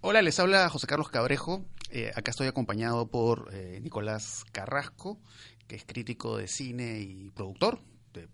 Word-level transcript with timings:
Hola, 0.00 0.22
les 0.22 0.38
habla 0.38 0.68
José 0.68 0.86
Carlos 0.86 1.08
Cabrejo. 1.08 1.66
Eh, 1.90 2.12
acá 2.14 2.30
estoy 2.30 2.46
acompañado 2.46 3.08
por 3.08 3.52
eh, 3.52 3.80
Nicolás 3.82 4.44
Carrasco, 4.52 5.18
que 5.66 5.74
es 5.74 5.84
crítico 5.84 6.36
de 6.36 6.46
cine 6.46 7.00
y 7.00 7.30
productor 7.30 7.80
de 8.14 8.28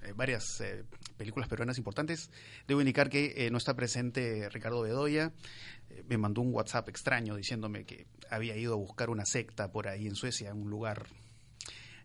eh, 0.00 0.14
varias 0.14 0.62
películas 1.18 1.50
peruanas 1.50 1.76
importantes. 1.76 2.30
Debo 2.66 2.80
indicar 2.80 3.10
que 3.10 3.46
no 3.52 3.58
está 3.58 3.74
presente 3.76 4.48
Ricardo 4.48 4.80
Bedoya. 4.80 5.34
me 6.08 6.16
mandó 6.16 6.40
un 6.40 6.54
WhatsApp 6.54 6.88
extraño 6.88 7.36
diciéndome 7.36 7.84
que 7.84 8.06
había 8.30 8.56
ido 8.56 8.72
a 8.72 8.76
buscar 8.78 9.10
una 9.10 9.26
secta 9.26 9.70
por 9.70 9.88
ahí 9.88 10.06
en 10.06 10.14
Suecia, 10.14 10.54
un 10.54 10.70
lugar 10.70 11.04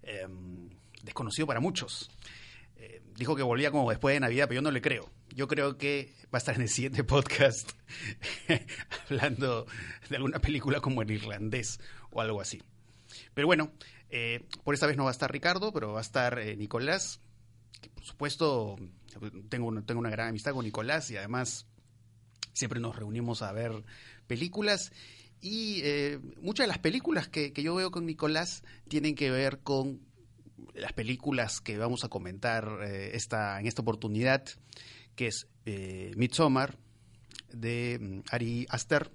em, 0.04 0.70
desconocido 1.02 1.48
para 1.48 1.62
muchos. 1.62 2.12
dijo 3.16 3.38
que 3.38 3.44
volvía 3.44 3.72
como 3.72 3.90
después 3.90 4.14
de 4.14 4.20
Navidad, 4.20 4.48
pero 4.50 4.58
yo 4.58 4.64
no 4.64 4.72
le 4.72 4.82
creo. 4.82 5.10
Yo 5.36 5.48
creo 5.48 5.78
que 5.78 6.14
va 6.26 6.34
a 6.34 6.38
estar 6.38 6.56
en 6.56 6.62
el 6.62 6.70
siguiente 6.70 7.04
podcast 7.04 7.72
hablando 9.10 9.66
de 10.10 10.18
alguna 10.18 10.40
película 10.40 10.82
como 10.82 11.02
el 11.02 11.12
irlandés 11.12 11.80
o 12.12 12.22
algo 12.22 12.42
así. 12.42 12.62
Pero 13.34 13.48
bueno, 13.48 13.72
eh, 14.10 14.46
por 14.64 14.74
esta 14.74 14.88
vez 14.88 14.98
no 14.98 15.06
va 15.06 15.10
a 15.10 15.14
estar 15.14 15.32
Ricardo, 15.32 15.72
pero 15.72 15.94
va 15.94 16.00
a 16.00 16.02
estar 16.02 16.38
eh, 16.40 16.58
Nicolás, 16.58 17.22
que 17.82 17.90
por 17.90 18.04
supuesto 18.04 18.78
tengo, 19.50 19.82
tengo 19.84 20.00
una 20.00 20.10
gran 20.10 20.30
amistad 20.30 20.54
con 20.54 20.66
Nicolás 20.66 21.10
y 21.12 21.18
además 21.18 21.66
siempre 22.52 22.82
nos 22.82 22.98
reunimos 22.98 23.42
a 23.42 23.54
ver 23.54 23.72
películas. 24.28 24.92
Y 25.40 25.82
eh, 25.84 26.20
muchas 26.42 26.66
de 26.66 26.68
las 26.68 26.80
películas 26.80 27.30
que, 27.30 27.54
que 27.54 27.64
yo 27.64 27.74
veo 27.74 27.90
con 27.90 28.06
Nicolás 28.06 28.64
tienen 28.90 29.16
que 29.16 29.32
ver 29.32 29.60
con 29.60 30.02
las 30.74 30.94
películas 30.94 31.62
que 31.62 31.78
vamos 31.78 32.04
a 32.04 32.10
comentar 32.10 32.84
esta, 32.84 33.60
en 33.60 33.66
esta 33.66 33.82
oportunidad 33.82 34.44
que 35.16 35.28
es 35.28 35.48
eh, 35.66 36.12
Midsommar, 36.16 36.78
de 37.54 37.98
mm, 38.00 38.20
Ari 38.32 38.68
Aster, 38.70 39.12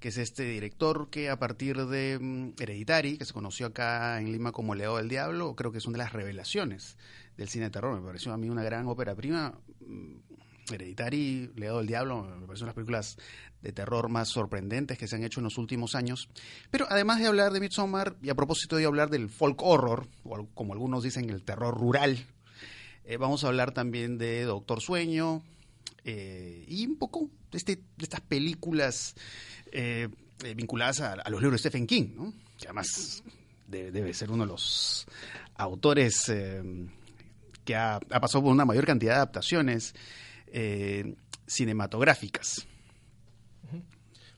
que 0.00 0.08
es 0.08 0.18
este 0.18 0.44
director 0.44 1.08
que 1.10 1.30
a 1.30 1.38
partir 1.38 1.86
de 1.86 2.18
mm, 2.20 2.60
Hereditary, 2.60 3.18
que 3.18 3.24
se 3.24 3.32
conoció 3.32 3.66
acá 3.66 4.20
en 4.20 4.32
Lima 4.32 4.52
como 4.52 4.74
Leo 4.74 4.96
del 4.98 5.08
Diablo, 5.08 5.54
creo 5.54 5.72
que 5.72 5.78
es 5.78 5.86
una 5.86 5.98
de 5.98 6.04
las 6.04 6.12
revelaciones 6.12 6.96
del 7.36 7.48
cine 7.48 7.66
de 7.66 7.70
terror. 7.70 7.98
Me 7.98 8.06
pareció 8.06 8.32
a 8.32 8.36
mí 8.36 8.48
una 8.48 8.62
gran 8.62 8.86
ópera 8.86 9.14
prima. 9.14 9.58
Mm, 9.80 10.16
Hereditary, 10.70 11.52
Leo 11.56 11.78
del 11.78 11.86
Diablo, 11.86 12.22
me 12.22 12.46
de 12.46 12.64
las 12.64 12.74
películas 12.74 13.18
de 13.60 13.72
terror 13.72 14.08
más 14.08 14.30
sorprendentes 14.30 14.96
que 14.96 15.06
se 15.06 15.16
han 15.16 15.22
hecho 15.22 15.40
en 15.40 15.44
los 15.44 15.58
últimos 15.58 15.94
años. 15.94 16.28
Pero 16.70 16.86
además 16.88 17.20
de 17.20 17.26
hablar 17.26 17.52
de 17.52 17.60
Midsommar, 17.60 18.16
y 18.22 18.30
a 18.30 18.34
propósito 18.34 18.76
de 18.76 18.86
hablar 18.86 19.10
del 19.10 19.28
folk 19.28 19.60
horror, 19.62 20.08
o 20.22 20.46
como 20.54 20.72
algunos 20.72 21.02
dicen, 21.02 21.28
el 21.28 21.44
terror 21.44 21.76
rural, 21.76 22.26
eh, 23.06 23.18
vamos 23.18 23.44
a 23.44 23.48
hablar 23.48 23.72
también 23.72 24.16
de 24.16 24.44
Doctor 24.44 24.80
Sueño 24.80 25.42
eh, 26.04 26.64
y 26.66 26.86
un 26.86 26.96
poco 26.96 27.28
de, 27.50 27.58
este, 27.58 27.76
de 27.76 27.82
estas 28.02 28.22
películas 28.22 29.14
eh, 29.72 30.08
vinculadas 30.56 31.00
a, 31.00 31.16
los 31.28 31.42
libros 31.42 31.62
de 31.62 31.68
Stephen 31.68 31.86
King, 31.86 32.14
¿no? 32.16 32.32
que 32.58 32.66
además 32.66 33.22
debe, 33.66 34.14
ser 34.14 34.30
uno 34.30 34.44
de 34.44 34.52
los 34.52 35.06
autores 35.56 36.32
que 37.64 37.76
ha, 37.76 37.98
pasado 38.00 38.44
por 38.44 38.52
una 38.52 38.64
mayor 38.64 38.86
cantidad 38.86 39.12
de 39.12 39.16
adaptaciones 39.16 39.94
cinematográficas. 41.46 42.66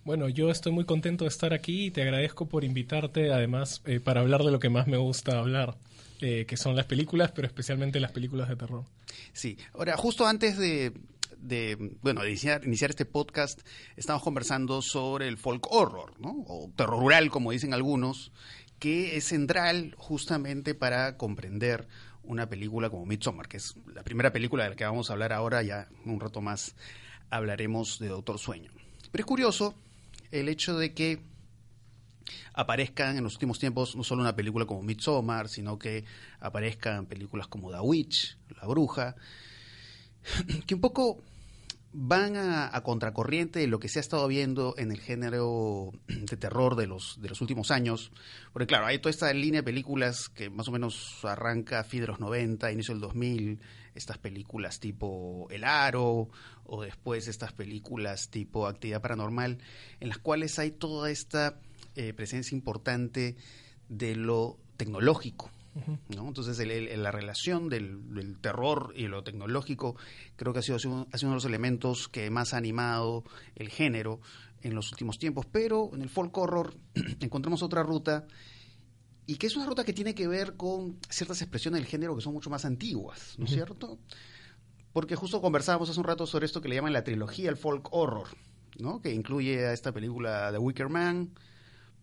Bueno, 0.04 0.28
yo 0.28 0.50
estoy 0.50 0.72
muy 0.72 0.84
contento 0.84 1.24
de 1.24 1.28
estar 1.28 1.52
aquí 1.52 1.86
y 1.86 1.90
te 1.90 2.02
agradezco 2.02 2.46
por 2.48 2.64
invitarte, 2.64 3.32
además, 3.32 3.82
para 4.04 4.20
hablar 4.20 4.42
de 4.42 4.52
lo 4.52 4.58
que 4.58 4.70
más 4.70 4.86
me 4.86 4.96
gusta 4.96 5.38
hablar. 5.38 5.76
Eh, 6.20 6.46
que 6.46 6.56
son 6.56 6.74
las 6.74 6.86
películas, 6.86 7.30
pero 7.32 7.46
especialmente 7.46 8.00
las 8.00 8.12
películas 8.12 8.48
de 8.48 8.56
terror. 8.56 8.84
Sí, 9.34 9.58
ahora 9.74 9.96
justo 9.98 10.26
antes 10.26 10.56
de, 10.56 10.92
bueno, 12.00 12.22
de 12.22 12.30
iniciar, 12.30 12.62
este 12.64 13.04
podcast, 13.04 13.60
estamos 13.96 14.22
conversando 14.22 14.80
sobre 14.80 15.28
el 15.28 15.36
folk 15.36 15.70
horror, 15.70 16.18
¿no? 16.18 16.44
O 16.46 16.70
terror 16.74 17.00
rural, 17.00 17.30
como 17.30 17.52
dicen 17.52 17.74
algunos, 17.74 18.32
que 18.78 19.16
es 19.16 19.24
central 19.24 19.94
justamente 19.98 20.74
para 20.74 21.18
comprender 21.18 21.86
una 22.22 22.48
película 22.48 22.88
como 22.88 23.04
Midsommar, 23.04 23.46
que 23.46 23.58
es 23.58 23.74
la 23.94 24.02
primera 24.02 24.32
película 24.32 24.64
de 24.64 24.70
la 24.70 24.76
que 24.76 24.84
vamos 24.84 25.10
a 25.10 25.12
hablar 25.12 25.34
ahora, 25.34 25.62
ya 25.62 25.88
un 26.06 26.18
rato 26.18 26.40
más 26.40 26.74
hablaremos 27.28 27.98
de 27.98 28.08
Doctor 28.08 28.38
Sueño. 28.38 28.70
Pero 29.12 29.22
es 29.22 29.26
curioso 29.26 29.74
el 30.30 30.48
hecho 30.48 30.78
de 30.78 30.94
que 30.94 31.20
aparezcan 32.52 33.16
en 33.16 33.24
los 33.24 33.34
últimos 33.34 33.58
tiempos 33.58 33.96
no 33.96 34.04
solo 34.04 34.22
una 34.22 34.36
película 34.36 34.66
como 34.66 34.82
Midsommar, 34.82 35.48
sino 35.48 35.78
que 35.78 36.04
aparezcan 36.40 37.06
películas 37.06 37.48
como 37.48 37.70
The 37.70 37.80
Witch, 37.80 38.38
La 38.60 38.66
Bruja, 38.66 39.16
que 40.66 40.74
un 40.74 40.80
poco 40.80 41.22
van 41.98 42.36
a, 42.36 42.78
contracorriente 42.82 43.60
de 43.60 43.68
lo 43.68 43.80
que 43.80 43.88
se 43.88 43.98
ha 43.98 44.00
estado 44.00 44.28
viendo 44.28 44.74
en 44.76 44.92
el 44.92 45.00
género 45.00 45.92
de 46.08 46.36
terror 46.36 46.76
de 46.76 46.86
los, 46.86 47.20
de 47.22 47.30
los 47.30 47.40
últimos 47.40 47.70
años. 47.70 48.12
Porque 48.52 48.66
claro, 48.66 48.86
hay 48.86 48.98
toda 48.98 49.10
esta 49.10 49.32
línea 49.32 49.60
de 49.60 49.64
películas 49.64 50.28
que 50.28 50.50
más 50.50 50.68
o 50.68 50.72
menos 50.72 51.24
arranca 51.24 51.80
a 51.80 51.84
fin 51.84 52.02
de 52.02 52.08
los 52.08 52.20
90, 52.20 52.70
inicio 52.70 52.92
del 52.92 53.00
2000, 53.00 53.60
estas 53.94 54.18
películas 54.18 54.78
tipo 54.78 55.46
El 55.50 55.64
Aro, 55.64 56.28
o 56.64 56.82
después 56.82 57.28
estas 57.28 57.54
películas 57.54 58.28
tipo 58.28 58.66
Actividad 58.66 59.00
Paranormal, 59.00 59.58
en 60.00 60.08
las 60.08 60.18
cuales 60.18 60.58
hay 60.58 60.72
toda 60.72 61.10
esta 61.10 61.60
eh, 61.96 62.12
presencia 62.12 62.54
importante 62.54 63.36
de 63.88 64.16
lo 64.16 64.58
tecnológico. 64.76 65.50
¿no? 66.08 66.28
Entonces, 66.28 66.58
la 66.96 67.10
relación 67.10 67.68
del, 67.68 68.38
terror 68.40 68.92
y 68.96 69.08
lo 69.08 69.22
tecnológico 69.22 69.96
creo 70.36 70.52
que 70.52 70.60
ha 70.60 70.62
sido, 70.62 70.78
uno 70.84 71.06
de 71.10 71.26
los 71.26 71.44
elementos 71.44 72.08
que 72.08 72.30
más 72.30 72.54
ha 72.54 72.56
animado 72.56 73.24
el 73.54 73.68
género 73.68 74.20
en 74.62 74.74
los 74.74 74.90
últimos 74.90 75.18
tiempos. 75.18 75.46
Pero 75.50 75.90
en 75.92 76.02
el 76.02 76.08
folk 76.08 76.36
horror 76.36 76.74
encontramos 77.20 77.62
otra 77.62 77.82
ruta 77.82 78.26
y 79.26 79.36
que 79.36 79.48
es 79.48 79.56
una 79.56 79.66
ruta 79.66 79.84
que 79.84 79.92
tiene 79.92 80.14
que 80.14 80.28
ver 80.28 80.56
con 80.56 80.98
ciertas 81.10 81.42
expresiones 81.42 81.80
del 81.80 81.88
género 81.88 82.14
que 82.14 82.22
son 82.22 82.32
mucho 82.32 82.48
más 82.48 82.64
antiguas, 82.64 83.34
¿no 83.38 83.44
es 83.44 83.50
cierto? 83.50 83.98
Porque 84.92 85.16
justo 85.16 85.42
conversábamos 85.42 85.90
hace 85.90 85.98
un 85.98 86.06
rato 86.06 86.26
sobre 86.26 86.46
esto 86.46 86.62
que 86.62 86.68
le 86.68 86.76
llaman 86.76 86.92
la 86.92 87.04
trilogía 87.04 87.50
el 87.50 87.56
folk 87.56 87.88
horror, 87.92 88.28
¿no? 88.78 89.02
Que 89.02 89.12
incluye 89.12 89.66
a 89.66 89.72
esta 89.72 89.92
película 89.92 90.50
The 90.52 90.58
Wicker 90.58 90.88
Man, 90.88 91.32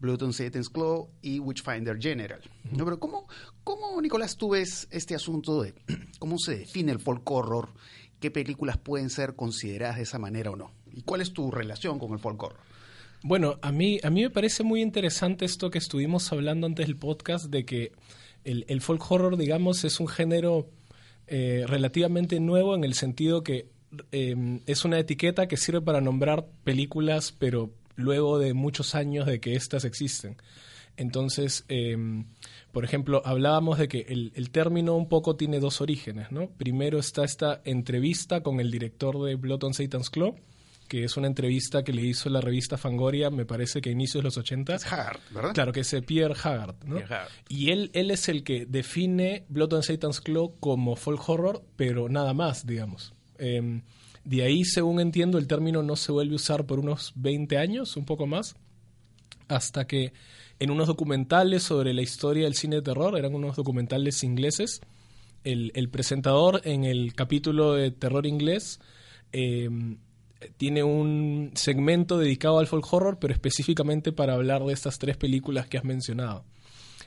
Blood 0.04 0.22
on 0.22 0.34
Satan's 0.34 0.70
Claw 0.70 1.08
y 1.22 1.40
Witchfinder 1.40 1.98
General. 1.98 2.42
¿No? 2.72 2.84
Pero 2.84 3.00
¿cómo, 3.00 3.26
¿cómo, 3.64 4.02
Nicolás, 4.02 4.36
tú 4.36 4.50
ves 4.50 4.86
este 4.92 5.16
asunto 5.16 5.62
de 5.62 5.74
cómo 6.20 6.38
se 6.38 6.58
define 6.58 6.92
el 6.92 7.00
folk 7.00 7.30
horror? 7.32 7.70
¿Qué 8.20 8.30
películas 8.30 8.78
pueden 8.78 9.10
ser 9.10 9.38
consideradas 9.38 9.96
de 9.96 10.04
esa 10.04 10.20
manera 10.20 10.52
o 10.52 10.58
no? 10.58 10.72
¿Y 10.92 11.04
cuál 11.04 11.22
es 11.22 11.32
tu 11.32 11.50
relación 11.52 12.00
con 12.00 12.12
el 12.12 12.20
folk 12.20 12.44
horror? 12.44 12.60
Bueno, 13.24 13.58
a 13.62 13.72
mí, 13.72 14.00
a 14.04 14.10
mí 14.10 14.24
me 14.24 14.30
parece 14.30 14.64
muy 14.64 14.82
interesante 14.82 15.46
esto 15.46 15.72
que 15.72 15.78
estuvimos 15.78 16.30
hablando 16.34 16.68
antes 16.68 16.86
del 16.86 16.98
podcast 16.98 17.46
de 17.46 17.64
que 17.64 17.94
el, 18.44 18.82
folk 18.82 19.10
horror, 19.10 19.38
digamos, 19.38 19.86
es 19.86 20.02
un 20.02 20.10
género 20.10 20.68
eh, 21.28 21.64
relativamente 21.66 22.42
nuevo 22.42 22.76
en 22.76 22.84
el 22.84 22.94
sentido 22.94 23.42
que 23.42 23.70
eh, 24.12 24.60
es 24.66 24.84
una 24.84 25.00
etiqueta 25.00 25.48
que 25.48 25.56
sirve 25.56 25.80
para 25.80 26.02
nombrar 26.02 26.46
películas, 26.66 27.32
pero 27.32 27.72
luego 27.96 28.40
de 28.40 28.54
muchos 28.54 28.96
años 28.96 29.26
de 29.26 29.40
que 29.40 29.56
éstas 29.56 29.86
existen. 29.86 30.38
Entonces, 30.96 31.66
em, 31.70 32.26
por 32.72 32.86
ejemplo, 32.86 33.22
hablábamos 33.26 33.80
de 33.80 33.88
que 33.88 34.06
el, 34.10 34.50
término 34.52 34.96
un 34.96 35.10
poco 35.10 35.36
tiene 35.36 35.60
dos 35.60 35.82
orígenes, 35.82 36.32
¿no? 36.32 36.50
Primero 36.50 37.00
está 37.00 37.24
esta 37.24 37.62
entrevista 37.66 38.42
con 38.42 38.60
el 38.60 38.70
director 38.70 39.20
de 39.24 39.36
Blood 39.36 39.64
on 39.64 39.74
Satan's 39.74 40.10
Claw, 40.12 40.36
que 40.88 41.04
es 41.04 41.18
una 41.18 41.28
entrevista 41.28 41.84
que 41.84 41.94
le 41.94 42.04
hizo 42.04 42.30
la 42.30 42.42
revista 42.42 42.78
Fangoria, 42.78 43.32
me 43.32 43.46
parece 43.46 43.82
que 43.82 43.90
a 43.90 43.92
inicios 43.92 44.22
de 44.22 44.26
los 44.26 44.38
80. 44.38 44.76
Haggard, 44.76 45.20
¿verdad? 45.32 45.54
Claro, 45.54 45.72
que 45.72 45.80
es 45.80 45.96
Pierre 46.06 46.36
Haggard, 46.36 46.76
¿no? 46.86 47.00
Y 47.50 47.72
él, 47.72 47.90
él 47.94 48.12
es 48.12 48.30
el 48.30 48.44
que 48.44 48.68
define 48.68 49.46
Blood 49.50 49.74
on 49.74 49.84
Satan's 49.84 50.22
Claw 50.22 50.60
como 50.60 50.96
folk 50.96 51.28
horror, 51.28 51.64
pero 51.76 52.10
nada 52.10 52.36
más, 52.36 52.68
digamos. 52.68 53.14
Eh, 53.44 53.82
de 54.24 54.44
ahí, 54.44 54.64
según 54.64 55.02
entiendo, 55.02 55.38
el 55.38 55.48
término 55.48 55.84
no 55.84 55.98
se 55.98 56.14
vuelve 56.14 56.34
a 56.34 56.36
usar 56.38 56.66
por 56.66 56.80
unos 56.80 57.12
20 57.16 57.58
años, 57.58 57.98
un 57.98 58.06
poco 58.06 58.26
más, 58.26 58.56
hasta 59.50 59.86
que 59.86 60.14
en 60.60 60.72
unos 60.72 60.88
documentales 60.88 61.64
sobre 61.64 61.94
la 61.94 62.02
historia 62.02 62.46
del 62.46 62.56
cine 62.56 62.78
de 62.78 62.84
terror, 62.84 63.18
eran 63.18 63.36
unos 63.36 63.58
documentales 63.58 64.24
ingleses, 64.24 64.80
el, 65.44 65.90
presentador 65.90 66.62
en 66.64 66.86
el 66.86 67.16
capítulo 67.16 67.74
de 67.74 67.92
terror 67.92 68.26
inglés 68.26 68.80
em, 69.34 69.98
tiene 70.56 70.84
un 70.84 71.52
segmento 71.56 72.18
dedicado 72.18 72.60
al 72.60 72.68
folk 72.68 72.94
horror, 72.94 73.18
pero 73.20 73.34
específicamente 73.34 74.14
para 74.14 74.36
hablar 74.36 74.64
de 74.64 74.72
estas 74.72 75.00
tres 75.00 75.18
películas 75.18 75.68
que 75.68 75.78
has 75.78 75.84
mencionado. 75.84 76.46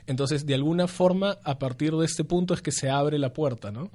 Entonces, 0.05 0.45
de 0.45 0.53
alguna 0.53 0.87
forma, 0.87 1.37
a 1.43 1.57
partir 1.57 1.93
de 1.93 2.05
este 2.05 2.23
punto 2.23 2.53
es 2.53 2.61
que 2.61 2.71
se 2.71 2.89
abre 2.89 3.17
la 3.17 3.33
puerta, 3.33 3.71
¿no? 3.71 3.91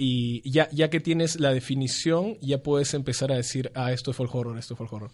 Y 0.00 0.48
ya, 0.48 0.68
ya 0.70 0.90
que 0.90 1.00
tienes 1.00 1.40
la 1.40 1.52
definición, 1.52 2.38
ya 2.40 2.62
puedes 2.62 2.94
empezar 2.94 3.32
a 3.32 3.34
decir, 3.34 3.72
ah, 3.74 3.90
esto 3.90 4.12
es 4.12 4.16
folk 4.16 4.32
horror, 4.32 4.56
esto 4.56 4.74
es 4.74 4.78
folk 4.78 4.92
horror. 4.92 5.10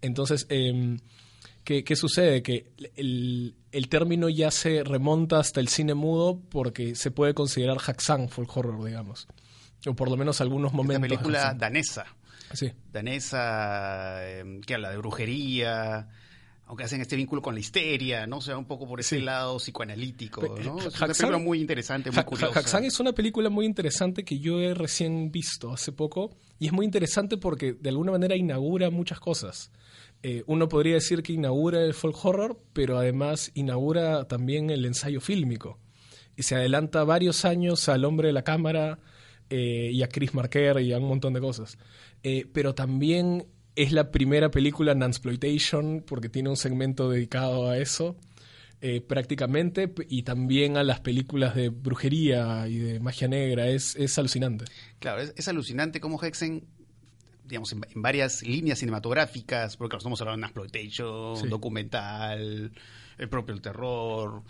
Entonces, 0.00 0.46
em, 0.48 1.00
¿qué, 1.64 1.96
sucede? 1.96 2.40
Que 2.44 2.70
el, 2.94 3.88
término 3.88 4.28
ya 4.28 4.52
se 4.52 4.84
remonta 4.84 5.40
hasta 5.40 5.58
el 5.58 5.66
cine 5.66 5.94
mudo 5.94 6.40
porque 6.50 6.94
se 6.94 7.10
puede 7.10 7.34
considerar 7.34 7.78
Haxan 7.84 8.28
folk 8.28 8.56
horror, 8.56 8.84
digamos. 8.84 9.26
O 9.84 9.94
por 9.94 10.08
lo 10.08 10.16
menos 10.16 10.40
algunos 10.40 10.72
momentos. 10.72 10.98
Una 10.98 11.08
película 11.08 11.54
danesa. 11.54 12.06
danesa, 12.92 14.24
em, 14.24 14.60
que 14.60 14.74
habla 14.74 14.90
de 14.90 14.98
brujería, 14.98 16.08
aunque 16.68 16.84
hacen 16.84 17.00
este 17.00 17.16
vínculo 17.16 17.40
con 17.40 17.54
la 17.54 17.60
histeria, 17.60 18.26
¿no? 18.26 18.36
O 18.36 18.40
sea, 18.42 18.58
un 18.58 18.66
poco 18.66 18.86
por 18.86 19.00
ese 19.00 19.18
lado 19.20 19.56
psicoanalítico, 19.58 20.42
¿no? 20.62 20.78
Es 20.78 21.00
una 21.00 21.08
película 21.08 21.38
muy 21.38 21.60
interesante, 21.60 22.10
muy 22.10 22.24
curiosa. 22.24 22.78
es 22.80 23.00
una 23.00 23.12
película 23.12 23.48
muy 23.48 23.64
interesante 23.64 24.22
que 24.22 24.38
yo 24.38 24.60
he 24.60 24.74
recién 24.74 25.32
visto 25.32 25.72
hace 25.72 25.92
poco 25.92 26.36
y 26.58 26.66
es 26.66 26.72
muy 26.72 26.84
interesante 26.84 27.38
porque 27.38 27.72
de 27.72 27.88
alguna 27.88 28.12
manera 28.12 28.36
inaugura 28.36 28.90
muchas 28.90 29.18
cosas. 29.18 29.72
Eh, 30.22 30.44
uno 30.46 30.68
podría 30.68 30.94
decir 30.94 31.22
que 31.22 31.32
inaugura 31.32 31.82
el 31.82 31.94
folk 31.94 32.22
horror, 32.22 32.62
pero 32.74 32.98
además 32.98 33.50
inaugura 33.54 34.28
también 34.28 34.68
el 34.68 34.84
ensayo 34.84 35.22
fílmico. 35.22 35.78
Y 36.36 36.42
se 36.42 36.54
adelanta 36.54 37.02
varios 37.02 37.46
años 37.46 37.88
al 37.88 38.04
hombre 38.04 38.28
de 38.28 38.34
la 38.34 38.42
cámara 38.42 38.98
eh, 39.48 39.88
y 39.90 40.02
a 40.02 40.08
Chris 40.08 40.34
Marker 40.34 40.80
y 40.80 40.92
a 40.92 40.98
un 40.98 41.08
montón 41.08 41.32
de 41.32 41.40
cosas. 41.40 41.78
Eh, 42.22 42.46
pero 42.52 42.74
también 42.74 43.46
es 43.82 43.92
la 43.92 44.10
primera 44.10 44.50
película 44.50 44.92
en 44.92 45.02
exploitation 45.02 46.04
porque 46.06 46.28
tiene 46.28 46.50
un 46.50 46.56
segmento 46.56 47.10
dedicado 47.10 47.70
a 47.70 47.78
eso. 47.78 48.16
prácticamente, 49.08 49.92
y 50.08 50.22
también 50.22 50.76
a 50.76 50.84
las 50.84 51.00
películas 51.00 51.54
de 51.54 51.68
brujería 51.68 52.68
y 52.68 52.78
de 52.78 53.00
magia 53.00 53.26
negra. 53.26 53.66
Es, 53.68 53.96
es 53.96 54.18
alucinante. 54.18 54.66
Claro, 55.00 55.20
es, 55.20 55.34
es 55.36 55.48
alucinante 55.48 56.00
cómo 56.00 56.22
Hexen 56.22 56.64
digamos, 57.48 57.72
en, 57.72 57.82
varias 57.96 58.42
líneas 58.42 58.78
cinematográficas, 58.78 59.76
porque 59.76 59.96
estamos 59.96 60.20
hablando 60.20 60.46
de 60.46 60.50
exploitation, 60.50 61.48
documental, 61.48 62.72
el 63.16 63.28
propio 63.28 63.54
el 63.54 63.62
terror, 63.62 64.42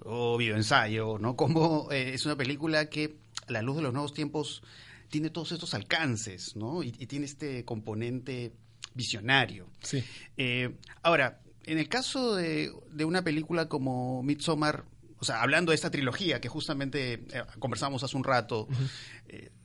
o 0.00 0.36
videoensayo, 0.36 1.18
¿no? 1.18 1.36
Como 1.36 1.90
eh, 1.90 2.14
es 2.14 2.24
una 2.26 2.36
película 2.36 2.88
que, 2.88 3.16
a 3.48 3.52
la 3.52 3.62
luz 3.62 3.76
de 3.76 3.82
los 3.82 3.92
nuevos 3.92 4.14
tiempos, 4.14 4.62
tiene 5.08 5.30
todos 5.30 5.52
estos 5.52 5.74
alcances, 5.74 6.56
¿no? 6.56 6.82
Y, 6.82 6.92
tiene 6.92 7.26
este 7.26 7.64
componente 7.64 8.52
visionario. 8.94 9.68
Sí. 9.82 10.02
Eh, 10.36 10.76
ahora, 11.02 11.40
en 11.64 11.78
el 11.78 11.88
caso 11.88 12.34
de, 12.34 12.72
una 13.04 13.22
película 13.22 13.68
como 13.68 14.22
Midsommar, 14.22 14.84
o 15.18 15.24
sea, 15.24 15.42
hablando 15.42 15.70
de 15.70 15.76
esta 15.76 15.90
trilogía 15.90 16.40
que 16.40 16.48
justamente 16.48 17.14
eh, 17.14 17.42
conversamos 17.58 18.02
hace 18.02 18.16
un 18.16 18.24
rato, 18.24 18.68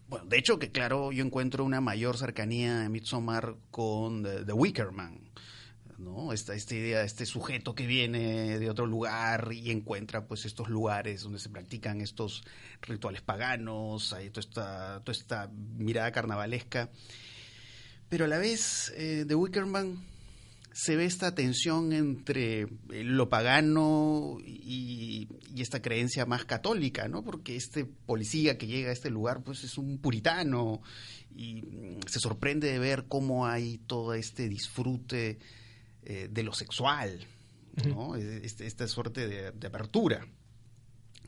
bueno, 0.09 0.25
de 0.25 0.39
hecho 0.39 0.57
que 0.57 0.71
claro, 0.71 1.11
yo 1.11 1.23
encuentro 1.23 1.63
una 1.63 1.81
mayor 1.81 2.17
cercanía 2.17 2.83
en 2.83 2.91
Midsommar 2.91 3.55
con 3.69 4.23
The, 4.23 4.51
Wicker 4.53 4.91
Man. 4.91 5.29
¿no? 5.99 6.33
Esta, 6.33 6.55
esta 6.55 6.75
idea, 6.75 7.03
este 7.03 7.25
sujeto 7.25 7.75
que 7.75 7.85
viene 7.85 8.57
de 8.57 8.69
otro 8.69 8.85
lugar 8.87 9.49
y 9.51 9.69
encuentra 9.69 10.25
pues 10.25 10.45
estos 10.45 10.69
lugares 10.69 11.23
donde 11.23 11.39
se 11.39 11.49
practican 11.49 11.99
estos 11.99 12.43
rituales 12.81 13.21
paganos, 13.21 14.13
hay 14.13 14.29
toda 14.29 14.39
esta, 14.39 15.01
toda 15.03 15.17
esta 15.17 15.51
mirada 15.77 16.11
carnavalesca. 16.11 16.89
Pero 18.09 18.25
a 18.25 18.27
la 18.27 18.39
vez, 18.39 18.91
eh, 18.97 19.23
The 19.27 19.35
Wickerman 19.35 20.03
se 20.73 20.95
ve 20.95 21.05
esta 21.05 21.35
tensión 21.35 21.93
entre 21.93 22.61
eh, 22.61 23.03
lo 23.03 23.29
pagano 23.29 24.37
y, 24.43 25.27
esta 25.57 25.81
creencia 25.81 26.25
más 26.25 26.45
católica, 26.45 27.09
¿no? 27.09 27.21
Porque 27.21 27.57
este 27.57 27.83
policía 27.83 28.57
que 28.57 28.65
llega 28.65 28.91
a 28.91 28.93
este 28.93 29.09
lugar, 29.09 29.43
pues 29.43 29.65
es 29.65 29.77
un 29.77 29.97
puritano 29.97 30.81
y 31.35 31.63
mm, 31.63 32.07
se 32.07 32.19
sorprende 32.19 32.71
de 32.71 32.79
ver 32.79 33.05
cómo 33.09 33.45
hay 33.45 33.79
todo 33.79 34.13
este 34.13 34.47
disfrute 34.47 35.37
eh, 36.03 36.29
de 36.31 36.43
lo 36.43 36.53
sexual, 36.53 37.27
¿no? 37.85 38.15
Este, 38.15 38.67
esta 38.67 38.87
suerte 38.87 39.27
de 39.27 39.67
apertura 39.67 40.25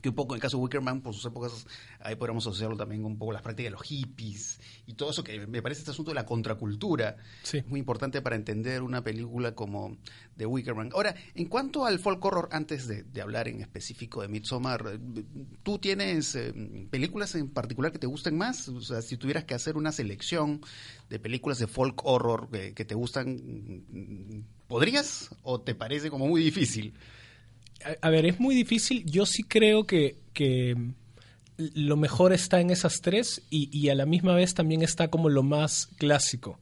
que 0.02 0.08
un 0.08 0.14
poco 0.16 0.34
en 0.34 0.38
el 0.38 0.42
caso 0.42 0.56
de 0.56 0.64
Wickerman, 0.64 1.00
por 1.00 1.14
sus 1.14 1.24
épocas, 1.24 1.66
ahí 2.00 2.16
podríamos 2.16 2.44
asociarlo 2.44 2.76
también 2.76 3.04
un 3.04 3.16
poco 3.16 3.32
las 3.32 3.40
prácticas 3.40 3.68
de 3.68 3.78
los 3.78 3.82
hippies 3.82 4.60
y 4.84 4.94
todo 4.94 5.10
eso 5.10 5.22
que 5.22 5.46
me 5.46 5.62
parece 5.62 5.80
este 5.80 5.92
asunto 5.92 6.10
de 6.10 6.16
la 6.16 6.26
contracultura. 6.26 7.16
Es 7.44 7.66
muy 7.68 7.78
importante 7.78 8.20
para 8.20 8.34
entender 8.34 8.82
una 8.82 9.02
película 9.02 9.54
como 9.54 9.96
The 10.36 10.46
Wickerman. 10.46 10.90
Ahora, 10.92 11.14
en 11.34 11.46
cuanto 11.46 11.86
al 11.86 12.00
folk 12.00 12.22
horror, 12.24 12.48
antes 12.50 12.88
de, 12.88 13.22
hablar 13.22 13.46
en 13.46 13.60
específico 13.60 14.22
de 14.22 14.28
Midsommar, 14.28 14.98
¿tú 15.62 15.78
tienes 15.78 16.34
eh, 16.34 16.52
películas 16.90 17.36
en 17.36 17.48
particular 17.48 17.92
que 17.92 18.00
te 18.00 18.08
gusten 18.08 18.36
más? 18.36 18.68
O 18.68 18.80
sea, 18.80 19.00
si 19.00 19.16
tuvieras 19.16 19.44
que 19.44 19.54
hacer 19.54 19.76
una 19.76 19.92
selección 19.92 20.60
de 21.08 21.20
películas 21.20 21.60
de 21.60 21.68
folk 21.68 22.04
horror 22.04 22.48
que, 22.50 22.74
que 22.74 22.84
te 22.84 22.96
gustan, 22.96 23.86
¿podrías 24.66 25.30
o 25.44 25.60
te 25.60 25.76
parece 25.76 26.10
como 26.10 26.26
muy 26.26 26.42
difícil? 26.42 26.94
A, 28.00 28.10
ver, 28.10 28.26
es 28.26 28.40
muy 28.40 28.54
difícil. 28.54 29.04
Yo 29.04 29.26
sí 29.26 29.42
creo 29.42 29.86
que, 29.86 30.16
que 30.32 30.76
lo 31.56 31.96
mejor 31.96 32.32
está 32.32 32.60
en 32.60 32.70
esas 32.70 33.00
tres 33.00 33.42
y, 33.50 33.88
a 33.88 33.94
la 33.94 34.06
misma 34.06 34.34
vez 34.34 34.54
también 34.54 34.82
está 34.82 35.08
como 35.08 35.28
lo 35.28 35.42
más 35.42 35.88
clásico. 35.98 36.58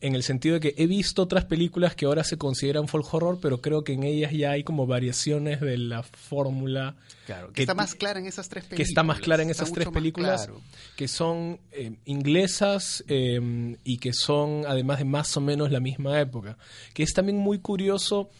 En 0.00 0.14
el 0.14 0.22
sentido 0.22 0.54
de 0.54 0.60
que 0.60 0.74
he 0.80 0.86
visto 0.86 1.22
otras 1.22 1.44
películas 1.44 1.96
que 1.96 2.06
ahora 2.06 2.22
se 2.22 2.38
consideran 2.38 2.86
folk 2.86 3.12
horror, 3.12 3.38
pero 3.42 3.60
creo 3.60 3.82
que 3.82 3.94
en 3.94 4.04
ellas 4.04 4.30
ya 4.32 4.52
hay 4.52 4.62
como 4.62 4.86
variaciones 4.86 5.60
de 5.60 5.76
la 5.76 6.04
fórmula. 6.04 6.94
Claro, 7.26 7.52
que, 7.52 7.62
está 7.62 7.74
más 7.74 7.96
clara 7.96 8.20
en 8.20 8.26
esas 8.26 8.48
tres 8.48 8.62
películas. 8.64 8.76
Que 8.76 8.82
está 8.88 9.02
más 9.02 9.18
clara 9.18 9.42
en 9.42 9.50
esas 9.50 9.72
tres 9.72 9.88
películas, 9.88 10.48
que 10.96 11.08
son 11.08 11.58
eh, 11.72 11.96
inglesas 12.04 13.02
eh, 13.08 13.76
y 13.82 13.98
que 13.98 14.12
son 14.12 14.64
además 14.68 14.98
de 14.98 15.04
más 15.04 15.36
o 15.36 15.40
menos 15.40 15.72
la 15.72 15.80
misma 15.80 16.20
época. 16.20 16.58
Que 16.94 17.02
es 17.02 17.12
también 17.12 17.38
muy 17.38 17.58
curioso 17.58 18.30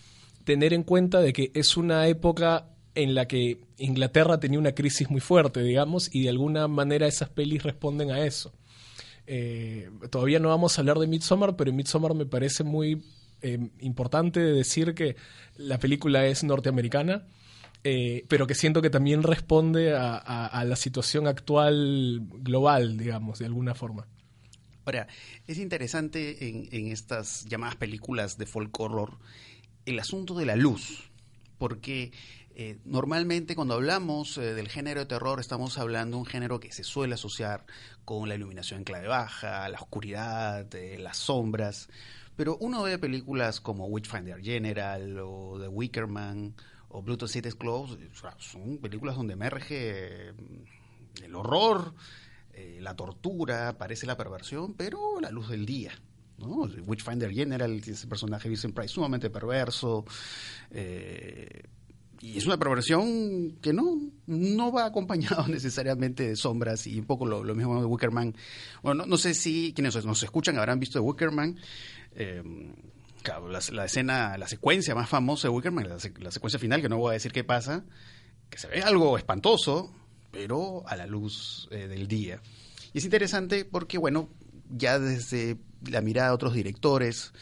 tener 0.48 0.72
en 0.72 0.82
cuenta 0.82 1.20
de 1.20 1.34
que 1.34 1.50
es 1.52 1.76
una 1.76 2.06
época 2.06 2.70
en 2.94 3.14
la 3.14 3.28
que 3.28 3.60
Inglaterra 3.76 4.40
tenía 4.40 4.58
una 4.58 4.72
crisis 4.72 5.10
muy 5.10 5.20
fuerte, 5.20 5.62
digamos, 5.62 6.08
y 6.10 6.22
de 6.22 6.30
alguna 6.30 6.66
manera 6.68 7.06
esas 7.06 7.28
pelis 7.28 7.64
responden 7.64 8.10
a 8.10 8.24
eso. 8.24 8.54
Eh, 9.26 9.90
todavía 10.10 10.38
no 10.38 10.48
vamos 10.48 10.78
a 10.78 10.80
hablar 10.80 11.00
de 11.00 11.06
Midsommar, 11.06 11.54
pero 11.54 11.70
Midsommar 11.70 12.14
me 12.14 12.24
parece 12.24 12.64
muy 12.64 13.04
eh, 13.42 13.58
importante 13.80 14.40
decir 14.40 14.94
que 14.94 15.16
la 15.58 15.78
película 15.78 16.24
es 16.24 16.42
norteamericana, 16.44 17.26
eh, 17.84 18.24
pero 18.28 18.46
que 18.46 18.54
siento 18.54 18.80
que 18.80 18.88
también 18.88 19.24
responde 19.24 19.94
a, 19.94 20.64
la 20.66 20.76
situación 20.76 21.26
actual 21.26 22.22
global, 22.38 22.96
digamos, 22.96 23.38
de 23.38 23.44
alguna 23.44 23.74
forma. 23.74 24.06
Ahora, 24.86 25.08
es 25.46 25.58
interesante 25.58 26.48
en, 26.48 26.70
en 26.72 26.90
estas 26.90 27.44
llamadas 27.44 27.76
películas 27.76 28.38
de 28.38 28.46
folk 28.46 28.80
horror 28.80 29.18
el 29.88 29.98
asunto 29.98 30.34
de 30.34 30.44
la 30.44 30.54
luz, 30.54 31.10
porque 31.56 32.12
eh, 32.54 32.78
normalmente 32.84 33.54
cuando 33.56 33.74
hablamos 33.74 34.36
eh, 34.36 34.54
del 34.54 34.68
género 34.68 35.00
de 35.00 35.06
terror 35.06 35.40
estamos 35.40 35.78
hablando 35.78 36.16
de 36.16 36.20
un 36.20 36.26
género 36.26 36.60
que 36.60 36.72
se 36.72 36.84
suele 36.84 37.14
asociar 37.14 37.64
con 38.04 38.28
la 38.28 38.34
iluminación 38.34 38.80
en 38.80 38.84
clave 38.84 39.08
baja, 39.08 39.66
la 39.68 39.78
oscuridad, 39.78 40.74
eh, 40.74 40.98
las 40.98 41.16
sombras, 41.16 41.88
pero 42.36 42.58
uno 42.60 42.82
ve 42.82 42.98
películas 42.98 43.60
como 43.60 43.86
Witchfinder 43.86 44.42
General 44.42 45.18
o 45.20 45.58
The 45.58 45.68
Wicker 45.68 46.06
Man 46.06 46.54
o 46.90 47.02
Bluetooth 47.02 47.30
City 47.30 47.50
Close, 47.52 47.98
son 48.38 48.78
películas 48.78 49.16
donde 49.16 49.34
emerge 49.34 50.28
el 51.22 51.34
horror, 51.34 51.94
la 52.80 52.96
tortura, 52.96 53.68
aparece 53.68 54.06
la 54.06 54.16
perversión, 54.16 54.74
pero 54.74 55.20
la 55.20 55.30
luz 55.30 55.48
del 55.48 55.66
día. 55.66 55.92
¿No? 56.38 56.68
Witchfinder 56.86 57.32
General, 57.32 57.70
ese 57.84 58.06
personaje 58.06 58.48
Vincent 58.48 58.74
Price 58.74 58.94
sumamente 58.94 59.30
perverso. 59.30 60.04
Eh, 60.70 61.62
y 62.20 62.36
es 62.36 62.46
una 62.46 62.58
perversión 62.58 63.58
que 63.62 63.72
no, 63.72 64.00
no 64.26 64.72
va 64.72 64.86
acompañado 64.86 65.46
necesariamente 65.48 66.28
de 66.28 66.36
sombras 66.36 66.86
y 66.86 66.98
un 66.98 67.06
poco 67.06 67.26
lo, 67.26 67.42
mismo 67.54 67.80
de 67.80 67.86
Wickerman. 67.86 68.34
Bueno, 68.82 69.06
no, 69.06 69.16
sé 69.16 69.34
si 69.34 69.72
quienes 69.72 70.04
nos 70.04 70.22
escuchan 70.22 70.58
habrán 70.58 70.80
visto 70.80 70.98
de 70.98 71.04
Wickerman. 71.04 71.58
Eh, 72.12 72.42
la, 73.70 73.84
escena, 73.84 74.38
la 74.38 74.48
secuencia 74.48 74.94
más 74.94 75.08
famosa 75.08 75.48
de 75.48 75.54
Wickerman, 75.54 75.88
la, 75.88 76.30
secuencia 76.30 76.58
final, 76.58 76.80
que 76.80 76.88
no 76.88 76.98
voy 76.98 77.10
a 77.10 77.12
decir 77.14 77.32
qué 77.32 77.44
pasa, 77.44 77.84
que 78.48 78.58
se 78.58 78.68
ve 78.68 78.80
algo 78.82 79.18
espantoso, 79.18 79.92
pero 80.30 80.86
a 80.86 80.96
la 80.96 81.06
luz 81.06 81.68
eh, 81.70 81.88
del 81.88 82.08
día. 82.08 82.40
Y 82.92 82.98
es 82.98 83.04
interesante 83.04 83.64
porque, 83.64 83.98
bueno, 83.98 84.28
ya 84.70 84.98
desde 84.98 85.56
la 85.88 86.00
mirada 86.00 86.28
de 86.28 86.34
otros 86.34 86.54
directores, 86.54 87.32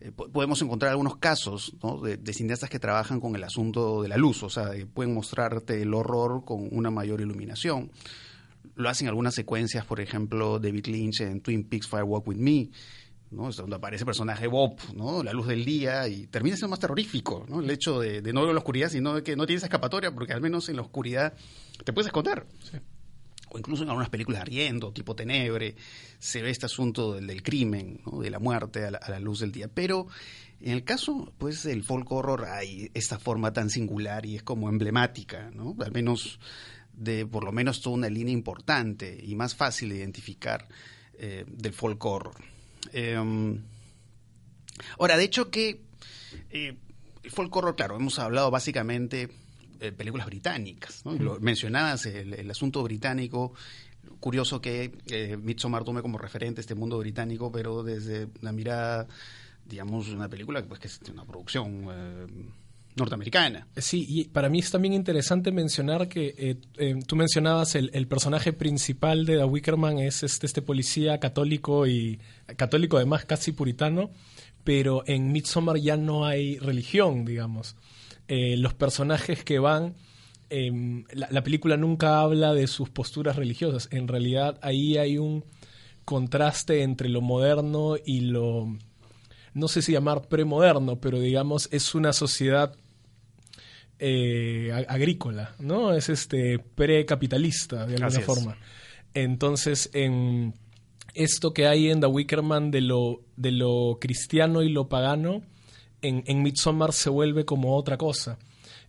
eh, 0.00 0.10
podemos 0.10 0.60
encontrar 0.62 0.90
algunos 0.90 1.16
casos 1.16 1.76
de, 2.02 2.34
cineastas 2.34 2.68
que 2.68 2.78
trabajan 2.78 3.20
con 3.20 3.36
el 3.36 3.44
asunto 3.44 4.02
de 4.02 4.08
la 4.08 4.16
luz, 4.16 4.42
o 4.42 4.50
sea, 4.50 4.70
pueden 4.92 5.14
mostrarte 5.14 5.80
el 5.80 5.94
horror 5.94 6.44
con 6.44 6.68
una 6.72 6.90
mayor 6.90 7.20
iluminación. 7.20 7.92
Lo 8.74 8.88
hacen 8.88 9.06
algunas 9.06 9.34
secuencias, 9.34 9.84
por 9.84 10.00
ejemplo, 10.00 10.58
David 10.58 10.86
Lynch 10.86 11.20
en 11.20 11.40
Twin 11.40 11.64
Peaks 11.64 11.86
Fire 11.86 12.04
Walk 12.04 12.26
With 12.26 12.38
Me, 12.38 12.70
donde 13.30 13.76
aparece 13.76 14.02
el 14.02 14.06
personaje 14.06 14.46
Bob, 14.46 14.76
¿no? 14.94 15.22
La 15.22 15.32
luz 15.32 15.46
del 15.46 15.64
día, 15.64 16.06
y 16.08 16.26
termina 16.26 16.56
siendo 16.56 16.70
más 16.70 16.80
terrorífico, 16.80 17.46
¿no? 17.48 17.60
El 17.60 17.70
hecho 17.70 18.00
de, 18.00 18.20
no 18.32 18.44
ver 18.44 18.52
la 18.52 18.58
oscuridad, 18.58 18.88
sino 18.88 19.14
de 19.14 19.22
que 19.22 19.36
no 19.36 19.46
tienes 19.46 19.62
escapatoria, 19.62 20.12
porque 20.12 20.32
al 20.32 20.40
menos 20.40 20.68
en 20.68 20.76
la 20.76 20.82
oscuridad 20.82 21.34
te 21.84 21.92
puedes 21.92 22.08
esconder. 22.08 22.44
O 23.52 23.58
incluso 23.58 23.82
en 23.82 23.90
algunas 23.90 24.08
películas 24.08 24.40
Arriendo, 24.40 24.92
tipo 24.92 25.14
Tenebre, 25.14 25.76
se 26.18 26.42
ve 26.42 26.50
este 26.50 26.66
asunto 26.66 27.14
del, 27.14 27.42
crimen, 27.42 28.00
de 28.20 28.30
la 28.30 28.38
muerte 28.38 28.86
a 28.86 28.90
la, 28.90 29.20
luz 29.20 29.40
del 29.40 29.52
día. 29.52 29.68
Pero 29.68 30.06
en 30.60 30.72
el 30.72 30.84
caso 30.84 31.32
pues 31.38 31.62
del 31.62 31.84
folk 31.84 32.10
horror 32.10 32.46
hay 32.46 32.90
esta 32.94 33.18
forma 33.18 33.52
tan 33.52 33.68
singular 33.68 34.24
y 34.24 34.36
es 34.36 34.42
como 34.42 34.68
emblemática, 34.68 35.50
¿no? 35.52 35.76
al 35.84 35.92
menos 35.92 36.40
de 36.94 37.26
por 37.26 37.44
lo 37.44 37.52
menos 37.52 37.82
toda 37.82 37.96
una 37.96 38.08
línea 38.08 38.32
importante 38.32 39.18
y 39.22 39.34
más 39.34 39.54
fácil 39.54 39.90
de 39.90 39.96
identificar 39.96 40.66
eh, 41.18 41.44
del 41.46 41.72
folk 41.72 42.02
horror. 42.04 42.36
Em, 42.92 43.60
ahora, 44.98 45.16
de 45.16 45.24
hecho 45.24 45.50
que 45.50 45.82
eh, 46.50 46.76
folk 47.28 47.54
horror, 47.54 47.76
claro, 47.76 47.96
hemos 47.96 48.18
hablado 48.18 48.50
básicamente 48.50 49.28
de 49.82 49.92
películas 49.92 50.26
británicas, 50.26 51.04
¿no? 51.04 51.12
Lo, 51.12 51.40
mencionabas 51.40 52.06
el, 52.06 52.50
asunto 52.50 52.82
británico, 52.82 53.52
curioso 54.20 54.60
que 54.60 54.92
eh, 55.06 55.36
Midsommar 55.36 55.84
tome 55.84 56.02
como 56.02 56.18
referente 56.18 56.60
este 56.60 56.74
mundo 56.74 56.98
británico, 56.98 57.50
pero 57.50 57.82
desde 57.82 58.28
la 58.40 58.52
mirada, 58.52 59.06
digamos, 59.64 60.08
una 60.08 60.28
película 60.28 60.64
pues, 60.64 60.80
que 60.80 60.88
es 60.88 61.00
una 61.10 61.24
producción... 61.24 61.86
Eh, 61.90 62.26
norteamericana. 62.96 63.66
Sí, 63.76 64.04
y 64.08 64.24
para 64.24 64.48
mí 64.48 64.58
es 64.58 64.70
también 64.70 64.92
interesante 64.92 65.50
mencionar 65.50 66.08
que 66.08 66.34
eh, 66.36 66.56
eh, 66.76 66.94
tú 67.06 67.16
mencionabas 67.16 67.74
el, 67.74 68.06
personaje 68.06 68.52
principal 68.52 69.24
de 69.24 69.38
The 69.38 69.44
Wickerman 69.44 69.98
es 69.98 70.22
este, 70.22 70.46
este 70.46 70.62
policía 70.62 71.18
católico 71.18 71.86
y 71.86 72.20
católico 72.56 72.96
además 72.96 73.24
casi 73.24 73.52
puritano, 73.52 74.10
pero 74.64 75.04
en 75.06 75.32
Midsommar 75.32 75.78
ya 75.78 75.96
no 75.96 76.26
hay 76.26 76.58
religión, 76.58 77.24
digamos. 77.24 77.76
Eh, 78.34 78.56
los 78.56 78.72
personajes 78.72 79.44
que 79.44 79.58
van, 79.58 79.94
em, 80.48 81.04
la, 81.12 81.28
la, 81.30 81.42
película 81.42 81.76
nunca 81.76 82.22
habla 82.22 82.54
de 82.54 82.66
sus 82.66 82.88
posturas 82.88 83.36
religiosas, 83.36 83.88
en 83.90 84.08
realidad 84.08 84.58
ahí 84.62 84.96
hay 84.96 85.18
un 85.18 85.44
contraste 86.06 86.82
entre 86.82 87.10
lo 87.10 87.20
moderno 87.20 87.96
y 88.02 88.20
lo 88.20 88.74
no 89.52 89.68
sé 89.68 89.82
si 89.82 89.92
llamar 89.92 90.28
premoderno, 90.28 90.98
pero 90.98 91.20
digamos 91.20 91.68
es 91.72 91.94
una 91.94 92.14
sociedad 92.14 92.74
eh, 93.98 94.72
agrícola, 94.88 95.54
¿no? 95.58 95.92
Es 95.92 96.08
este 96.08 96.58
precapitalista 96.58 97.86
de 97.86 97.96
alguna 97.96 98.20
forma. 98.20 98.56
Entonces, 99.12 99.90
en 99.92 100.54
esto 101.12 101.52
que 101.52 101.66
hay 101.66 101.90
en 101.90 102.00
The 102.00 102.06
Wickerman 102.06 102.70
de 102.70 102.80
lo, 102.80 103.20
de 103.36 103.52
lo 103.52 103.98
cristiano 104.00 104.62
y 104.62 104.70
lo 104.70 104.88
pagano, 104.88 105.42
en, 106.02 106.22
en 106.26 106.42
Midsommar 106.42 106.92
se 106.92 107.10
vuelve 107.10 107.44
como 107.44 107.76
otra 107.76 107.96
cosa. 107.96 108.38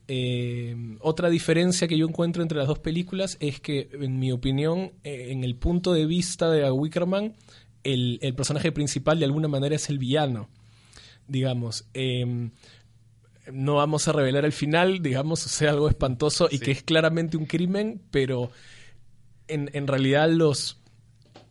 Eh, 0.08 0.76
otra 1.00 1.30
diferencia 1.30 1.88
que 1.88 1.98
yo 1.98 2.06
encuentro 2.06 2.44
entre 2.44 2.58
las 2.58 2.68
dos 2.68 2.80
películas 2.80 3.38
es 3.40 3.62
que, 3.62 3.90
en 3.94 4.20
mi 4.20 4.32
opinión, 4.32 4.92
eh, 5.04 5.28
en 5.30 5.44
el 5.44 5.56
punto 5.56 5.94
de 5.94 6.06
vista 6.06 6.50
de 6.50 6.70
Wickerman, 6.70 7.36
el, 7.84 8.20
el, 8.22 8.36
personaje 8.36 8.72
principal 8.72 9.20
de 9.20 9.26
alguna 9.26 9.48
manera 9.48 9.76
es 9.76 9.90
el 9.90 10.00
villano, 10.00 10.50
digamos. 11.28 11.86
Eh, 11.94 12.50
no 13.52 13.76
vamos 13.76 14.08
a 14.08 14.14
revelar 14.14 14.46
el 14.46 14.54
final, 14.54 15.02
digamos, 15.02 15.40
sea 15.40 15.72
algo 15.72 15.90
espantoso 15.90 16.48
y 16.50 16.60
que 16.60 16.72
es 16.72 16.84
claramente 16.84 17.38
un 17.38 17.46
crimen, 17.46 18.02
pero 18.12 18.52
en, 19.48 19.88
realidad 19.88 20.30
los 20.30 20.80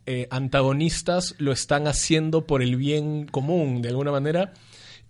eh, 0.06 0.26
antagonistas 0.30 1.34
lo 1.38 1.52
están 1.52 1.86
haciendo 1.86 2.46
por 2.46 2.62
el 2.62 2.76
bien 2.76 3.26
común, 3.26 3.82
de 3.82 3.90
alguna 3.90 4.10
manera, 4.10 4.54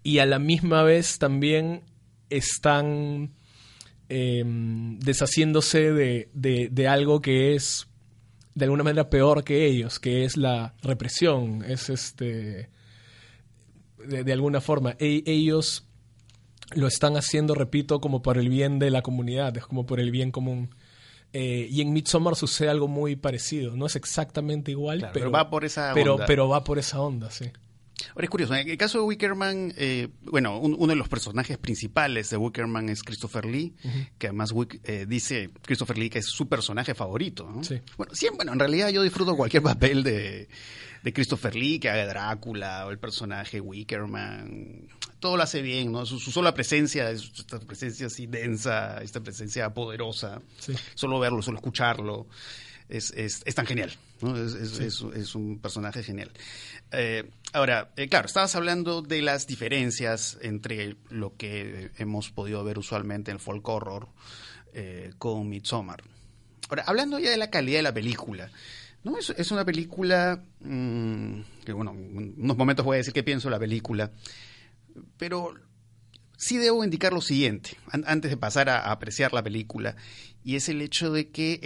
y 0.03 0.19
a 0.19 0.27
la 0.27 0.39
misma 0.39 0.83
vez 0.83 1.19
también 1.19 1.83
están 2.31 3.35
em, 4.09 4.99
deshaciéndose 4.99 5.93
de, 5.93 6.29
de, 6.33 6.89
algo 6.89 7.21
que 7.21 7.55
es 7.55 7.89
de 8.55 8.65
alguna 8.65 8.85
manera 8.85 9.09
peor 9.11 9.45
que 9.45 9.67
ellos, 9.67 9.99
que 9.99 10.25
es 10.25 10.37
la 10.37 10.75
represión, 10.83 11.65
es 11.65 11.89
este 11.89 12.71
de, 14.07 14.33
alguna 14.33 14.61
forma. 14.61 14.97
E, 14.99 15.23
ellos 15.27 15.87
lo 16.75 16.87
están 16.87 17.17
haciendo, 17.17 17.55
repito, 17.55 18.01
como 18.01 18.23
por 18.23 18.39
el 18.39 18.49
bien 18.49 18.79
de 18.79 18.91
la 18.91 19.03
comunidad, 19.03 19.57
es 19.57 19.67
como 19.67 19.87
por 19.87 20.01
el 20.01 20.11
bien 20.11 20.31
común. 20.31 20.75
Eh, 21.33 21.67
y 21.71 21.81
en 21.81 21.93
Midsommar 21.93 22.37
sucede 22.37 22.69
algo 22.69 22.89
muy 22.89 23.17
parecido. 23.17 23.75
No 23.77 23.87
es 23.87 23.97
exactamente 23.97 24.71
igual, 24.71 25.11
pero, 25.15 25.31
va 25.31 25.49
por 25.49 25.65
esa 25.65 25.93
pero, 25.95 26.15
onda. 26.15 26.27
Pero 26.27 26.49
va 26.49 26.65
por 26.65 26.79
esa 26.79 27.01
onda, 27.01 27.31
sí. 27.31 27.51
Ahora 28.11 28.25
es 28.25 28.31
curioso, 28.31 28.55
en 28.55 28.69
el 28.69 28.77
caso 28.77 28.99
de 28.99 29.05
Wickerman, 29.05 29.75
eh, 29.77 30.09
bueno, 30.23 30.59
uno 30.59 30.87
de 30.87 30.97
los 30.97 31.09
personajes 31.09 31.59
principales 31.59 32.31
de 32.31 32.37
Wickerman 32.37 32.89
es 32.89 33.03
Christopher 33.03 33.45
Lee, 33.45 33.75
que 34.19 34.29
además 34.29 34.53
eh, 34.85 35.07
dice 35.09 35.51
Christopher 35.63 35.99
Lee 35.99 36.11
que 36.11 36.19
es 36.19 36.27
su 36.27 36.49
personaje 36.49 36.95
favorito. 36.95 37.49
Sí. 37.63 37.81
Bueno, 37.97 38.15
sí, 38.15 38.29
bueno, 38.35 38.53
en 38.53 38.59
realidad 38.59 38.89
yo 38.91 39.03
disfruto 39.03 39.37
cualquier 39.37 39.63
papel 39.63 40.03
de, 40.03 40.49
de 41.03 41.13
Christopher 41.13 41.55
Lee, 41.55 41.79
que 41.79 41.91
haga 41.91 42.07
Drácula 42.07 42.87
o 42.87 42.91
el 42.91 42.99
personaje 42.99 43.61
Wickerman. 43.61 44.89
Todo 45.19 45.37
lo 45.37 45.43
hace 45.43 45.63
bien, 45.63 45.93
¿no? 45.93 46.07
Su, 46.07 46.19
sola 46.19 46.55
presencia, 46.55 47.11
esta 47.11 47.61
presencia 47.61 48.07
así 48.07 48.27
densa, 48.27 49.03
esta 49.03 49.21
presencia 49.21 49.73
poderosa, 49.73 50.41
solo 50.95 51.19
verlo, 51.19 51.43
solo 51.43 51.59
escucharlo, 51.59 52.27
es, 52.89 53.13
es, 53.17 53.55
tan 53.55 53.67
genial, 53.67 53.93
¿no? 54.23 54.37
Es, 54.37 54.55
es 54.55 55.35
un 55.35 55.59
personaje 55.59 56.03
genial. 56.03 56.31
Eh, 56.93 57.31
ahora, 57.55 57.93
eh, 57.97 58.09
claro, 58.09 58.27
estabas 58.27 58.55
hablando 58.55 59.01
de 59.01 59.23
las 59.23 59.47
diferencias 59.47 60.39
entre 60.43 60.97
lo 61.09 61.37
que 61.37 61.91
hemos 61.97 62.31
podido 62.31 62.63
ver 62.65 62.79
usualmente 62.79 63.31
en 63.31 63.37
el 63.37 63.41
folk 63.41 63.67
horror 63.67 64.09
eh, 64.75 65.13
con 65.19 65.49
Midsommar. 65.49 66.03
Ahora, 66.69 66.85
hablando 66.87 67.19
ya 67.19 67.31
de 67.31 67.39
la 67.39 67.51
calidad 67.51 67.79
de 67.79 67.83
la 67.83 67.95
película, 67.95 68.51
no, 69.05 69.17
es, 69.19 69.31
es 69.31 69.51
una 69.51 69.65
película 69.65 70.45
mm, 70.61 71.41
que, 71.65 71.73
bueno, 71.73 71.93
en 71.93 72.35
unos 72.37 72.57
momentos 72.57 72.85
voy 72.85 72.97
a 72.97 72.99
decir 72.99 73.15
qué 73.15 73.23
pienso 73.23 73.49
de 73.49 73.53
la 73.53 73.59
película, 73.59 74.11
pero 75.17 75.55
sí 76.43 76.59
debo 76.59 76.83
indicar 76.83 77.13
lo 77.13 77.21
siguiente, 77.21 77.77
antes 77.93 78.29
de 78.33 78.37
pasar 78.37 78.69
a, 78.69 78.91
apreciar 78.91 79.33
la 79.33 79.45
película, 79.45 79.95
y 80.43 80.57
es 80.57 80.69
el 80.69 80.83
hecho 80.83 81.13
de 81.13 81.31
que 81.31 81.61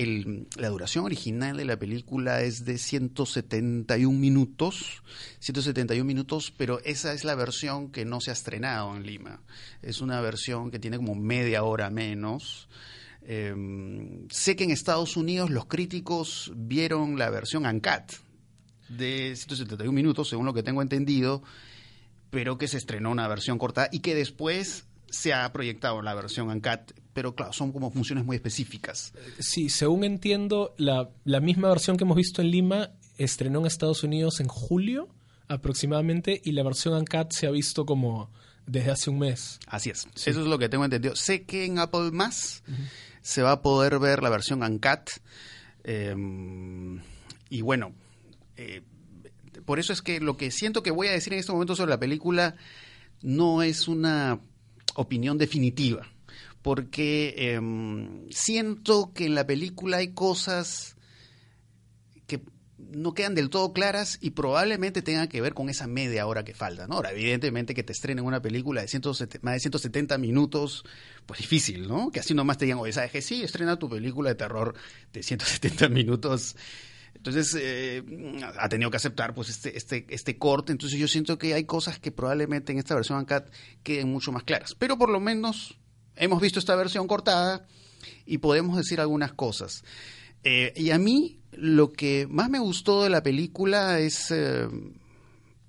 la 0.58 0.68
duración 0.68 1.06
original 1.06 1.56
de 1.56 1.64
la 1.64 1.78
película 1.78 2.42
es 2.42 2.66
de 2.66 2.76
171 2.76 4.18
minutos, 4.18 5.02
171 5.38 6.04
minutos, 6.04 6.52
pero 6.54 6.78
esa 6.84 7.14
es 7.14 7.24
la 7.24 7.34
versión 7.34 7.90
que 7.90 8.04
no 8.04 8.20
se 8.20 8.28
ha 8.28 8.34
estrenado 8.34 8.94
en 8.94 9.06
Lima. 9.06 9.40
Es 9.80 10.02
una 10.02 10.20
versión 10.20 10.70
que 10.70 10.78
tiene 10.78 10.98
como 10.98 11.14
media 11.14 11.62
hora 11.62 11.88
menos. 11.88 12.68
Em, 13.22 14.28
sé 14.28 14.56
que 14.56 14.64
en 14.64 14.72
Estados 14.72 15.16
Unidos 15.16 15.48
los 15.48 15.64
críticos 15.64 16.52
vieron 16.54 17.18
la 17.18 17.30
versión 17.30 17.64
UNCAT 17.64 18.12
de 18.90 19.34
171 19.36 19.90
minutos, 19.90 20.28
según 20.28 20.44
lo 20.44 20.52
que 20.52 20.62
tengo 20.62 20.82
entendido, 20.82 21.42
pero 22.30 22.58
que 22.58 22.68
se 22.68 22.76
estrenó 22.76 23.10
una 23.10 23.28
versión 23.28 23.58
cortada 23.58 23.88
y 23.92 24.00
que 24.00 24.14
después 24.14 24.86
se 25.08 25.32
ha 25.32 25.50
proyectado 25.52 26.02
la 26.02 26.14
versión 26.14 26.48
UNCAT, 26.48 26.92
pero 27.12 27.34
claro, 27.34 27.52
son 27.52 27.72
como 27.72 27.90
funciones 27.90 28.24
muy 28.24 28.36
específicas. 28.36 29.12
Sí, 29.38 29.68
según 29.68 30.04
entiendo, 30.04 30.74
la, 30.76 31.10
la 31.24 31.40
misma 31.40 31.68
versión 31.68 31.96
que 31.96 32.04
hemos 32.04 32.16
visto 32.16 32.42
en 32.42 32.50
Lima 32.50 32.90
estrenó 33.18 33.60
en 33.60 33.66
Estados 33.66 34.02
Unidos 34.02 34.40
en 34.40 34.48
julio 34.48 35.08
aproximadamente 35.48 36.40
y 36.44 36.52
la 36.52 36.62
versión 36.64 36.94
UNCAT 36.94 37.32
se 37.32 37.46
ha 37.46 37.50
visto 37.50 37.86
como 37.86 38.30
desde 38.66 38.90
hace 38.90 39.10
un 39.10 39.20
mes. 39.20 39.60
Así 39.66 39.90
es, 39.90 40.06
eso 40.14 40.40
es 40.40 40.46
lo 40.46 40.58
que 40.58 40.68
tengo 40.68 40.84
entendido. 40.84 41.14
Sé 41.16 41.44
que 41.44 41.64
en 41.64 41.78
Apple 41.78 42.10
Más 42.10 42.62
se 43.22 43.42
va 43.42 43.52
a 43.52 43.62
poder 43.62 43.98
ver 43.98 44.22
la 44.22 44.28
versión 44.28 44.62
UNCAT. 44.62 45.10
Em, 45.84 47.00
y 47.48 47.60
bueno, 47.60 47.92
eh, 48.56 48.82
por 49.64 49.78
eso 49.78 49.92
es 49.92 50.02
que 50.02 50.20
lo 50.20 50.36
que 50.36 50.50
siento 50.50 50.82
que 50.82 50.90
voy 50.90 51.08
a 51.08 51.12
decir 51.12 51.32
en 51.32 51.38
este 51.38 51.52
momento 51.52 51.76
sobre 51.76 51.90
la 51.90 52.00
película 52.00 52.56
no 53.22 53.62
es 53.62 53.88
una 53.88 54.40
opinión 54.94 55.38
definitiva, 55.38 56.06
porque 56.62 57.34
em, 57.36 58.28
siento 58.30 59.12
que 59.14 59.26
en 59.26 59.34
la 59.34 59.46
película 59.46 59.98
hay 59.98 60.08
cosas 60.08 60.96
que 62.26 62.42
no 62.78 63.14
quedan 63.14 63.34
del 63.34 63.50
todo 63.50 63.72
claras 63.72 64.18
y 64.20 64.30
probablemente 64.30 65.02
tengan 65.02 65.28
que 65.28 65.40
ver 65.40 65.54
con 65.54 65.68
esa 65.68 65.86
media 65.86 66.26
hora 66.26 66.44
que 66.44 66.54
falta. 66.54 66.86
Ahora, 66.88 67.12
evidentemente 67.12 67.74
que 67.74 67.82
te 67.82 67.92
estrenen 67.92 68.24
una 68.24 68.42
película 68.42 68.82
de 68.82 69.38
más 69.42 69.54
de 69.54 69.60
170 69.60 70.18
minutos, 70.18 70.84
pues 71.24 71.40
difícil, 71.40 71.88
¿no? 71.88 72.10
Que 72.10 72.20
así 72.20 72.34
nomás 72.34 72.58
te 72.58 72.64
digan, 72.64 72.78
oye, 72.78 72.92
¿sabes 72.92 73.12
que 73.12 73.22
sí? 73.22 73.42
Estrena 73.42 73.78
tu 73.78 73.88
película 73.88 74.30
de 74.30 74.34
terror 74.34 74.74
de 75.12 75.22
170 75.22 75.88
minutos. 75.88 76.56
Entonces, 77.16 77.56
eh, 77.58 78.02
ha 78.58 78.68
tenido 78.68 78.90
que 78.90 78.96
aceptar 78.96 79.34
pues 79.34 79.48
este, 79.48 79.76
este, 79.76 80.06
este 80.08 80.38
corte. 80.38 80.72
Entonces, 80.72 80.98
yo 80.98 81.08
siento 81.08 81.38
que 81.38 81.54
hay 81.54 81.64
cosas 81.64 81.98
que 81.98 82.12
probablemente 82.12 82.72
en 82.72 82.78
esta 82.78 82.94
versión 82.94 83.18
ANCAT 83.18 83.50
queden 83.82 84.10
mucho 84.10 84.32
más 84.32 84.44
claras. 84.44 84.74
Pero 84.74 84.98
por 84.98 85.08
lo 85.08 85.20
menos 85.20 85.78
hemos 86.16 86.40
visto 86.40 86.58
esta 86.58 86.76
versión 86.76 87.06
cortada 87.06 87.66
y 88.24 88.38
podemos 88.38 88.76
decir 88.76 89.00
algunas 89.00 89.32
cosas. 89.32 89.82
Eh, 90.44 90.72
y 90.76 90.90
a 90.90 90.98
mí 90.98 91.40
lo 91.52 91.92
que 91.92 92.26
más 92.28 92.50
me 92.50 92.58
gustó 92.58 93.02
de 93.02 93.10
la 93.10 93.22
película 93.22 93.98
es 93.98 94.30
eh, 94.30 94.68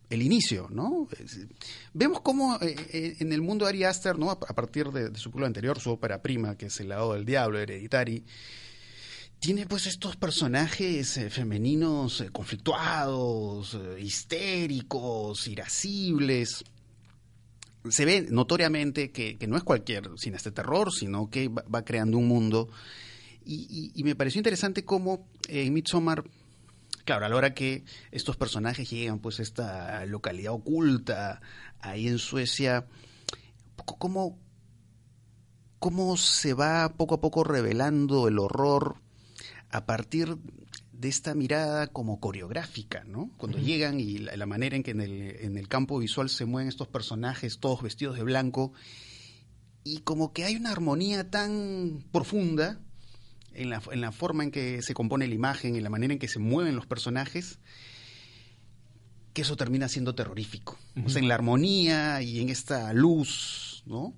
el 0.10 0.22
inicio, 0.22 0.68
¿no? 0.70 1.08
Vemos 1.94 2.22
cómo 2.22 2.60
en 2.62 3.34
el 3.34 3.42
mundo 3.42 3.66
de 3.66 3.70
Ari 3.70 3.84
Aster, 3.86 4.18
¿no? 4.18 4.32
A 4.32 4.38
partir 4.38 4.92
de, 4.92 5.08
su 5.18 5.30
película 5.32 5.48
anterior, 5.48 5.80
su 5.80 5.92
ópera 5.92 6.22
prima, 6.22 6.56
que 6.56 6.68
es 6.68 6.80
El 6.80 6.89
lado 6.89 7.13
del 7.13 7.25
diablo, 7.25 7.58
Hereditary, 7.60 8.25
tiene 9.39 9.67
pues 9.67 9.86
estos 9.86 10.15
personajes 10.15 11.20
femeninos 11.29 12.24
conflictuados, 12.32 13.77
histéricos, 14.00 15.48
irascibles. 15.48 16.63
Se 17.89 18.06
ve 18.06 18.27
notoriamente 18.29 19.12
que, 19.12 19.38
no 19.48 19.56
es 19.56 19.63
cualquier 19.63 20.10
cine 20.17 20.38
de 20.44 20.51
terror, 20.51 20.91
sino 20.91 21.29
que 21.29 21.50
va, 21.50 21.86
creando 21.86 22.17
un 22.17 22.27
mundo. 22.27 22.70
Y, 23.46 24.01
me 24.03 24.15
pareció 24.15 24.39
interesante 24.39 24.84
cómo 24.84 25.29
eh, 25.48 25.63
en 25.65 25.74
Midsommar, 25.74 26.24
claro, 27.06 27.25
a 27.25 27.29
la 27.29 27.36
hora 27.36 27.53
que 27.53 27.86
estos 28.12 28.36
personajes 28.36 28.89
llegan 28.89 29.20
pues 29.20 29.39
a 29.39 29.44
esta 29.44 30.06
localidad 30.06 30.53
oculta 30.53 31.41
ahí 31.79 32.08
en 32.08 32.17
Suecia, 32.17 32.88
¿cómo, 33.86 34.38
cómo 35.79 36.17
se 36.17 36.53
va 36.53 36.94
poco 36.98 37.15
a 37.15 37.22
poco 37.22 37.46
revelando 37.46 38.27
el 38.27 38.39
horror 38.39 38.98
a 39.70 39.86
partir 39.86 40.38
de 40.92 41.10
esta 41.10 41.36
mirada 41.36 41.88
como 41.88 42.20
coreográfica, 42.20 43.04
¿no? 43.04 43.32
Cuando 43.38 43.60
llegan 43.60 44.00
y 44.00 44.18
la, 44.18 44.46
manera 44.46 44.76
en 44.76 44.84
que 44.84 44.92
en 44.92 45.02
el, 45.02 45.36
en 45.42 45.58
el 45.58 45.68
campo 45.68 46.00
visual 46.00 46.30
se 46.30 46.46
mueven 46.46 46.68
estos 46.68 46.88
personajes 46.88 47.60
todos 47.60 47.82
vestidos 47.82 48.16
de 48.16 48.24
blanco 48.24 48.74
y 49.84 50.00
como 50.00 50.34
que 50.34 50.44
hay 50.44 50.56
una 50.56 50.72
armonía 50.72 51.30
tan 51.30 52.04
profunda 52.12 52.80
en 53.54 53.70
la, 53.70 53.82
en 53.92 54.02
la 54.02 54.12
forma 54.12 54.44
en 54.44 54.52
que 54.52 54.82
se 54.82 54.94
compone 54.94 55.28
la 55.28 55.36
imagen, 55.36 55.76
en 55.76 55.84
la 55.84 55.90
manera 55.90 56.14
en 56.14 56.20
que 56.20 56.28
se 56.28 56.40
mueven 56.40 56.76
los 56.76 56.86
personajes, 56.86 57.60
que 59.34 59.44
eso 59.44 59.56
termina 59.56 59.88
siendo 59.88 60.16
terrorífico. 60.16 60.78
O 61.06 61.10
sea, 61.10 61.22
en 61.22 61.28
la 61.28 61.36
armonía 61.36 62.22
y 62.22 62.42
en 62.42 62.50
esta 62.50 62.92
luz, 62.94 63.84
¿no? 63.86 64.14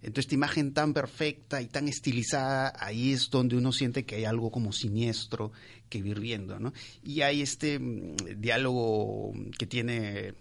Entonces, 0.00 0.26
esta 0.26 0.34
imagen 0.36 0.72
tan 0.72 0.94
perfecta 0.94 1.60
y 1.60 1.66
tan 1.66 1.88
estilizada, 1.88 2.72
ahí 2.78 3.12
es 3.12 3.30
donde 3.30 3.56
uno 3.56 3.72
siente 3.72 4.04
que 4.04 4.16
hay 4.16 4.24
algo 4.24 4.50
como 4.50 4.72
siniestro 4.72 5.50
que 5.88 5.98
ir 5.98 6.20
viendo, 6.20 6.60
¿no? 6.60 6.72
Y 7.02 7.22
hay 7.22 7.42
este 7.42 7.78
mm, 7.78 8.16
diálogo 8.36 9.32
que 9.58 9.66
tiene 9.66 10.34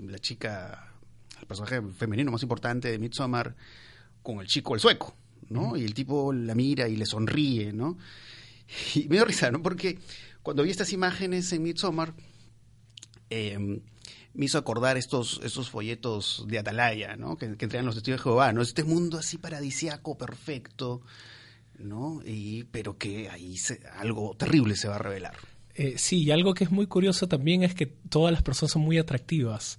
la 0.00 0.18
chica, 0.18 0.92
el 1.40 1.46
personaje 1.46 1.80
femenino 1.96 2.30
más 2.30 2.42
importante 2.42 2.90
de 2.90 2.98
Midsommar, 2.98 3.56
con 4.22 4.40
el 4.40 4.46
chico, 4.46 4.74
el 4.74 4.80
sueco, 4.80 5.16
¿no? 5.48 5.76
Y 5.76 5.84
el 5.84 5.94
tipo 5.94 6.32
la 6.32 6.54
mira 6.54 6.88
y 6.88 6.96
le 6.96 7.06
sonríe, 7.06 7.72
¿no? 7.72 7.98
Y 8.94 9.08
me 9.08 9.16
dio 9.16 9.24
risa, 9.24 9.50
¿no? 9.50 9.62
Porque 9.62 9.98
cuando 10.42 10.62
vi 10.62 10.70
estas 10.70 10.92
imágenes 10.92 11.52
en 11.52 11.62
Midsommar, 11.62 12.14
eh, 13.30 13.80
me 14.36 14.44
hizo 14.44 14.58
acordar 14.58 14.96
estos, 14.98 15.40
estos 15.42 15.70
folletos 15.70 16.44
de 16.46 16.58
Atalaya, 16.58 17.16
¿no? 17.16 17.36
Que, 17.36 17.56
que 17.56 17.66
los 17.82 17.94
testigos 17.94 18.20
de 18.20 18.24
Jehová, 18.24 18.52
¿no? 18.52 18.60
Este 18.60 18.84
mundo 18.84 19.18
así 19.18 19.38
paradisiaco, 19.38 20.18
perfecto, 20.18 21.00
¿no? 21.78 22.20
Y, 22.24 22.64
pero 22.64 22.98
que 22.98 23.30
ahí 23.30 23.56
algo 23.98 24.36
terrible 24.36 24.76
se 24.76 24.88
va 24.88 24.96
a 24.96 24.98
revelar. 24.98 25.36
Eh, 25.74 25.94
sí, 25.96 26.22
y 26.22 26.30
algo 26.30 26.54
que 26.54 26.64
es 26.64 26.70
muy 26.70 26.86
curioso 26.86 27.28
también 27.28 27.62
es 27.62 27.74
que 27.74 27.86
todas 27.86 28.32
las 28.32 28.42
personas 28.42 28.72
son 28.72 28.82
muy 28.82 28.98
atractivas. 28.98 29.78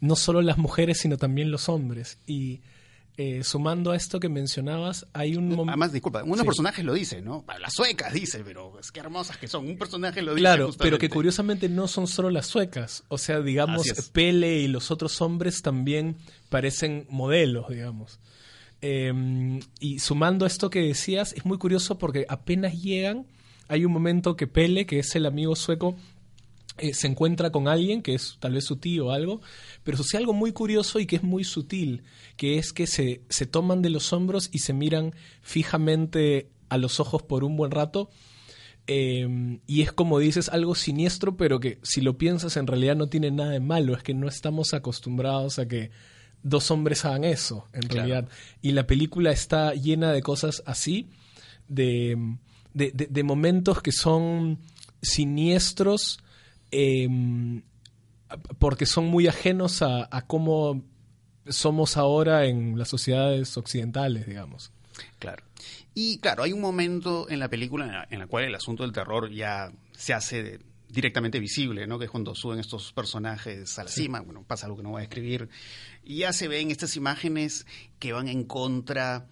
No 0.00 0.16
solo 0.16 0.42
las 0.42 0.58
mujeres, 0.58 0.98
sino 0.98 1.16
también 1.16 1.50
los 1.50 1.68
hombres. 1.68 2.18
Y 2.26 2.60
eh, 3.18 3.44
sumando 3.44 3.90
a 3.90 3.96
esto 3.96 4.18
que 4.18 4.30
mencionabas, 4.30 5.06
hay 5.12 5.36
un 5.36 5.48
momento... 5.48 5.70
Además, 5.70 5.92
disculpa, 5.92 6.22
unos 6.22 6.46
personajes 6.46 6.84
lo 6.84 6.94
dicen, 6.94 7.24
¿no? 7.24 7.44
Las 7.60 7.74
suecas 7.74 8.12
dice, 8.12 8.42
pero 8.42 8.78
es 8.78 8.90
que 8.90 9.00
hermosas 9.00 9.36
que 9.36 9.48
son. 9.48 9.66
Un 9.68 9.76
personaje 9.76 10.22
lo 10.22 10.32
dice. 10.32 10.40
Claro, 10.40 10.70
pero 10.78 10.98
que 10.98 11.10
curiosamente 11.10 11.68
no 11.68 11.88
son 11.88 12.06
solo 12.06 12.30
las 12.30 12.46
suecas. 12.46 13.04
O 13.08 13.18
sea, 13.18 13.40
digamos, 13.40 13.86
Pele 14.12 14.60
y 14.60 14.68
los 14.68 14.90
otros 14.90 15.20
hombres 15.20 15.60
también 15.60 16.16
parecen 16.48 17.06
modelos, 17.10 17.68
digamos. 17.68 18.18
Em, 18.80 19.60
y 19.78 20.00
sumando 20.00 20.44
a 20.44 20.48
esto 20.48 20.70
que 20.70 20.80
decías, 20.80 21.34
es 21.34 21.44
muy 21.44 21.58
curioso 21.58 21.98
porque 21.98 22.24
apenas 22.28 22.80
llegan, 22.82 23.26
hay 23.68 23.84
un 23.84 23.92
momento 23.92 24.36
que 24.36 24.46
Pele, 24.46 24.86
que 24.86 24.98
es 24.98 25.14
el 25.14 25.26
amigo 25.26 25.54
sueco, 25.54 25.96
eh, 26.78 26.94
se 26.94 27.06
encuentra 27.06 27.50
con 27.50 27.68
alguien 27.68 28.02
que 28.02 28.14
es 28.14 28.36
tal 28.40 28.54
vez 28.54 28.64
su 28.64 28.76
tío 28.76 29.06
o 29.06 29.10
algo, 29.10 29.40
pero 29.84 29.98
sucede 29.98 30.20
algo 30.20 30.32
muy 30.32 30.52
curioso 30.52 31.00
y 31.00 31.06
que 31.06 31.16
es 31.16 31.22
muy 31.22 31.44
sutil, 31.44 32.02
que 32.36 32.58
es 32.58 32.72
que 32.72 32.86
se, 32.86 33.22
se 33.28 33.46
toman 33.46 33.82
de 33.82 33.90
los 33.90 34.12
hombros 34.12 34.48
y 34.52 34.60
se 34.60 34.72
miran 34.72 35.14
fijamente 35.42 36.48
a 36.70 36.78
los 36.78 36.98
ojos 36.98 37.22
por 37.22 37.44
un 37.44 37.56
buen 37.56 37.70
rato. 37.70 38.10
Em, 38.86 39.60
y 39.66 39.82
es 39.82 39.92
como 39.92 40.18
dices, 40.18 40.48
algo 40.48 40.74
siniestro, 40.74 41.36
pero 41.36 41.60
que 41.60 41.78
si 41.82 42.00
lo 42.00 42.16
piensas 42.16 42.56
en 42.56 42.66
realidad 42.66 42.96
no 42.96 43.08
tiene 43.08 43.30
nada 43.30 43.50
de 43.50 43.60
malo, 43.60 43.94
es 43.94 44.02
que 44.02 44.14
no 44.14 44.26
estamos 44.26 44.72
acostumbrados 44.72 45.58
a 45.58 45.68
que 45.68 45.90
dos 46.42 46.70
hombres 46.70 47.04
hagan 47.04 47.24
eso, 47.24 47.68
en 47.74 47.82
realidad. 47.82 48.28
Y 48.62 48.72
la 48.72 48.86
película 48.86 49.30
está 49.30 49.74
llena 49.74 50.10
de 50.10 50.22
cosas 50.22 50.62
así, 50.66 51.10
de, 51.68 52.16
de, 52.74 52.90
de 52.92 53.22
momentos 53.22 53.82
que 53.82 53.92
son 53.92 54.58
siniestros, 55.02 56.18
Em, 56.72 57.62
porque 58.58 58.86
son 58.86 59.04
muy 59.04 59.28
ajenos 59.28 59.82
a, 59.82 60.08
cómo 60.26 60.82
somos 61.46 61.98
ahora 61.98 62.46
en 62.46 62.78
las 62.78 62.88
sociedades 62.88 63.56
occidentales, 63.58 64.26
digamos. 64.26 64.72
Claro. 65.18 65.44
Y 65.94 66.18
claro, 66.18 66.42
hay 66.42 66.52
un 66.52 66.60
momento 66.60 67.28
en 67.28 67.38
la 67.38 67.48
película 67.48 68.06
en 68.08 68.18
la, 68.18 68.26
cual 68.26 68.44
el 68.44 68.54
asunto 68.54 68.84
del 68.84 68.92
terror 68.92 69.30
ya 69.30 69.70
se 69.92 70.14
hace 70.14 70.60
directamente 70.88 71.40
visible, 71.40 71.86
¿no? 71.86 71.98
Que 71.98 72.06
es 72.06 72.10
cuando 72.10 72.34
suben 72.34 72.58
estos 72.58 72.92
personajes 72.92 73.78
a 73.78 73.84
la 73.84 73.90
cima, 73.90 74.20
bueno, 74.20 74.44
pasa 74.46 74.66
algo 74.66 74.78
que 74.78 74.82
no 74.82 74.90
voy 74.90 75.00
a 75.00 75.04
escribir, 75.04 75.48
y 76.04 76.18
ya 76.18 76.32
se 76.32 76.48
ven 76.48 76.70
estas 76.70 76.96
imágenes 76.96 77.66
que 77.98 78.12
van 78.12 78.28
en 78.28 78.44
contra 78.44 79.26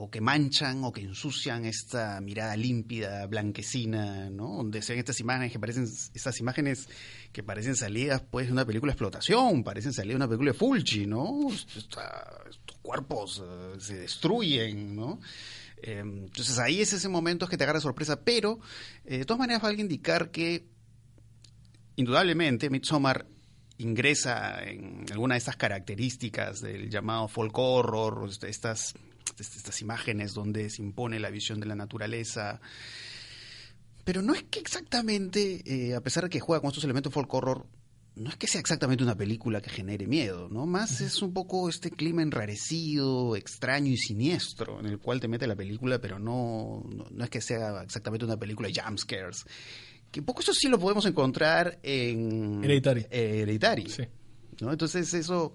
o 0.00 0.08
que 0.08 0.20
manchan 0.20 0.84
o 0.84 0.92
que 0.92 1.00
ensucian 1.00 1.64
esta 1.64 2.20
mirada 2.20 2.56
límpida, 2.56 3.26
blanquecina, 3.26 4.30
¿no? 4.30 4.58
Donde 4.58 4.80
se 4.80 4.92
ven 4.92 5.00
estas 5.00 5.18
imágenes 5.18 5.50
que 5.50 5.58
parecen, 5.58 5.88
estas 6.14 6.38
imágenes 6.38 6.88
que 7.32 7.42
parecen 7.42 7.74
salidas 7.74 8.22
pues 8.30 8.46
de 8.46 8.52
una 8.52 8.64
película 8.64 8.92
de 8.92 8.94
explotación, 8.94 9.64
parecen 9.64 9.92
salidas 9.92 10.12
de 10.12 10.16
una 10.16 10.28
película 10.28 10.52
de 10.52 10.58
Fulci, 10.58 11.06
¿no? 11.06 11.48
estos 11.50 11.88
cuerpos 12.80 13.42
eh, 13.44 13.80
se 13.80 13.96
destruyen, 13.98 14.94
¿no? 14.94 15.18
Eh, 15.82 15.98
entonces 15.98 16.60
ahí 16.60 16.80
es 16.80 16.92
ese 16.92 17.08
momento 17.08 17.48
que 17.48 17.56
te 17.56 17.64
agarra 17.64 17.80
sorpresa, 17.80 18.20
pero 18.20 18.60
eh, 19.04 19.18
de 19.18 19.24
todas 19.24 19.40
maneras 19.40 19.62
valga 19.62 19.80
indicar 19.80 20.30
que 20.30 20.64
indudablemente 21.96 22.70
Midsommar 22.70 23.26
ingresa 23.78 24.62
en 24.62 25.06
alguna 25.10 25.34
de 25.34 25.38
estas 25.38 25.56
características 25.56 26.60
del 26.60 26.88
llamado 26.88 27.26
folk 27.26 27.58
horror, 27.58 28.30
estas 28.46 28.94
estas 29.38 29.80
imágenes 29.80 30.34
donde 30.34 30.70
se 30.70 30.82
impone 30.82 31.18
la 31.18 31.30
visión 31.30 31.60
de 31.60 31.66
la 31.66 31.74
naturaleza. 31.74 32.60
Pero 34.04 34.22
no 34.22 34.34
es 34.34 34.42
que 34.44 34.60
exactamente, 34.60 35.62
eh, 35.66 35.94
a 35.94 36.00
pesar 36.00 36.24
de 36.24 36.30
que 36.30 36.40
juega 36.40 36.60
con 36.60 36.68
estos 36.68 36.84
elementos 36.84 37.12
folk 37.12 37.32
horror, 37.32 37.66
no 38.18 38.30
es 38.30 38.36
que 38.36 38.46
sea 38.46 38.60
exactamente 38.60 39.04
una 39.04 39.16
película 39.16 39.60
que 39.60 39.70
genere 39.70 40.06
miedo, 40.06 40.48
¿no? 40.48 40.66
Más 40.66 41.00
es 41.00 41.22
un 41.22 41.32
poco 41.32 41.68
este 41.68 41.90
clima 41.90 42.22
enrarecido, 42.22 43.36
extraño 43.36 43.92
y 43.92 43.96
siniestro 43.96 44.80
en 44.80 44.86
el 44.86 44.98
cual 44.98 45.20
te 45.20 45.28
mete 45.28 45.46
la 45.46 45.54
película, 45.54 46.00
pero 46.00 46.18
no, 46.18 46.84
no, 47.10 47.24
es 47.24 47.30
que 47.30 47.40
sea 47.40 47.82
exactamente 47.82 48.24
una 48.24 48.36
película 48.36 48.68
de 48.68 48.80
jumpscares. 48.80 49.44
Que 50.10 50.20
un 50.20 50.26
poco 50.26 50.40
eso 50.40 50.52
sí 50.52 50.68
lo 50.68 50.78
podemos 50.78 51.06
encontrar 51.06 51.78
en 51.82 52.64
Hereditary. 52.64 53.06
Hereditary. 53.10 53.88
Sí. 53.88 54.02
¿no? 54.60 54.72
Entonces 54.72 55.12
eso 55.14 55.54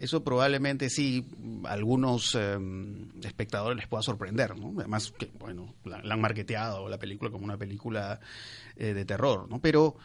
eso 0.00 0.22
probablemente 0.22 0.90
sí 0.90 1.26
algunos 1.64 2.34
em, 2.34 3.10
espectadores 3.22 3.76
les 3.76 3.86
pueda 3.86 4.02
sorprender, 4.02 4.56
¿no? 4.56 4.78
Además 4.78 5.12
que, 5.16 5.30
bueno, 5.38 5.74
la, 5.84 5.98
han 5.98 6.20
marketeado 6.20 6.88
la 6.88 6.98
película 6.98 7.30
como 7.30 7.44
una 7.44 7.56
película 7.56 8.20
eh, 8.76 8.94
de 8.94 9.04
terror, 9.04 9.48
¿no? 9.48 9.60
Pero 9.60 9.96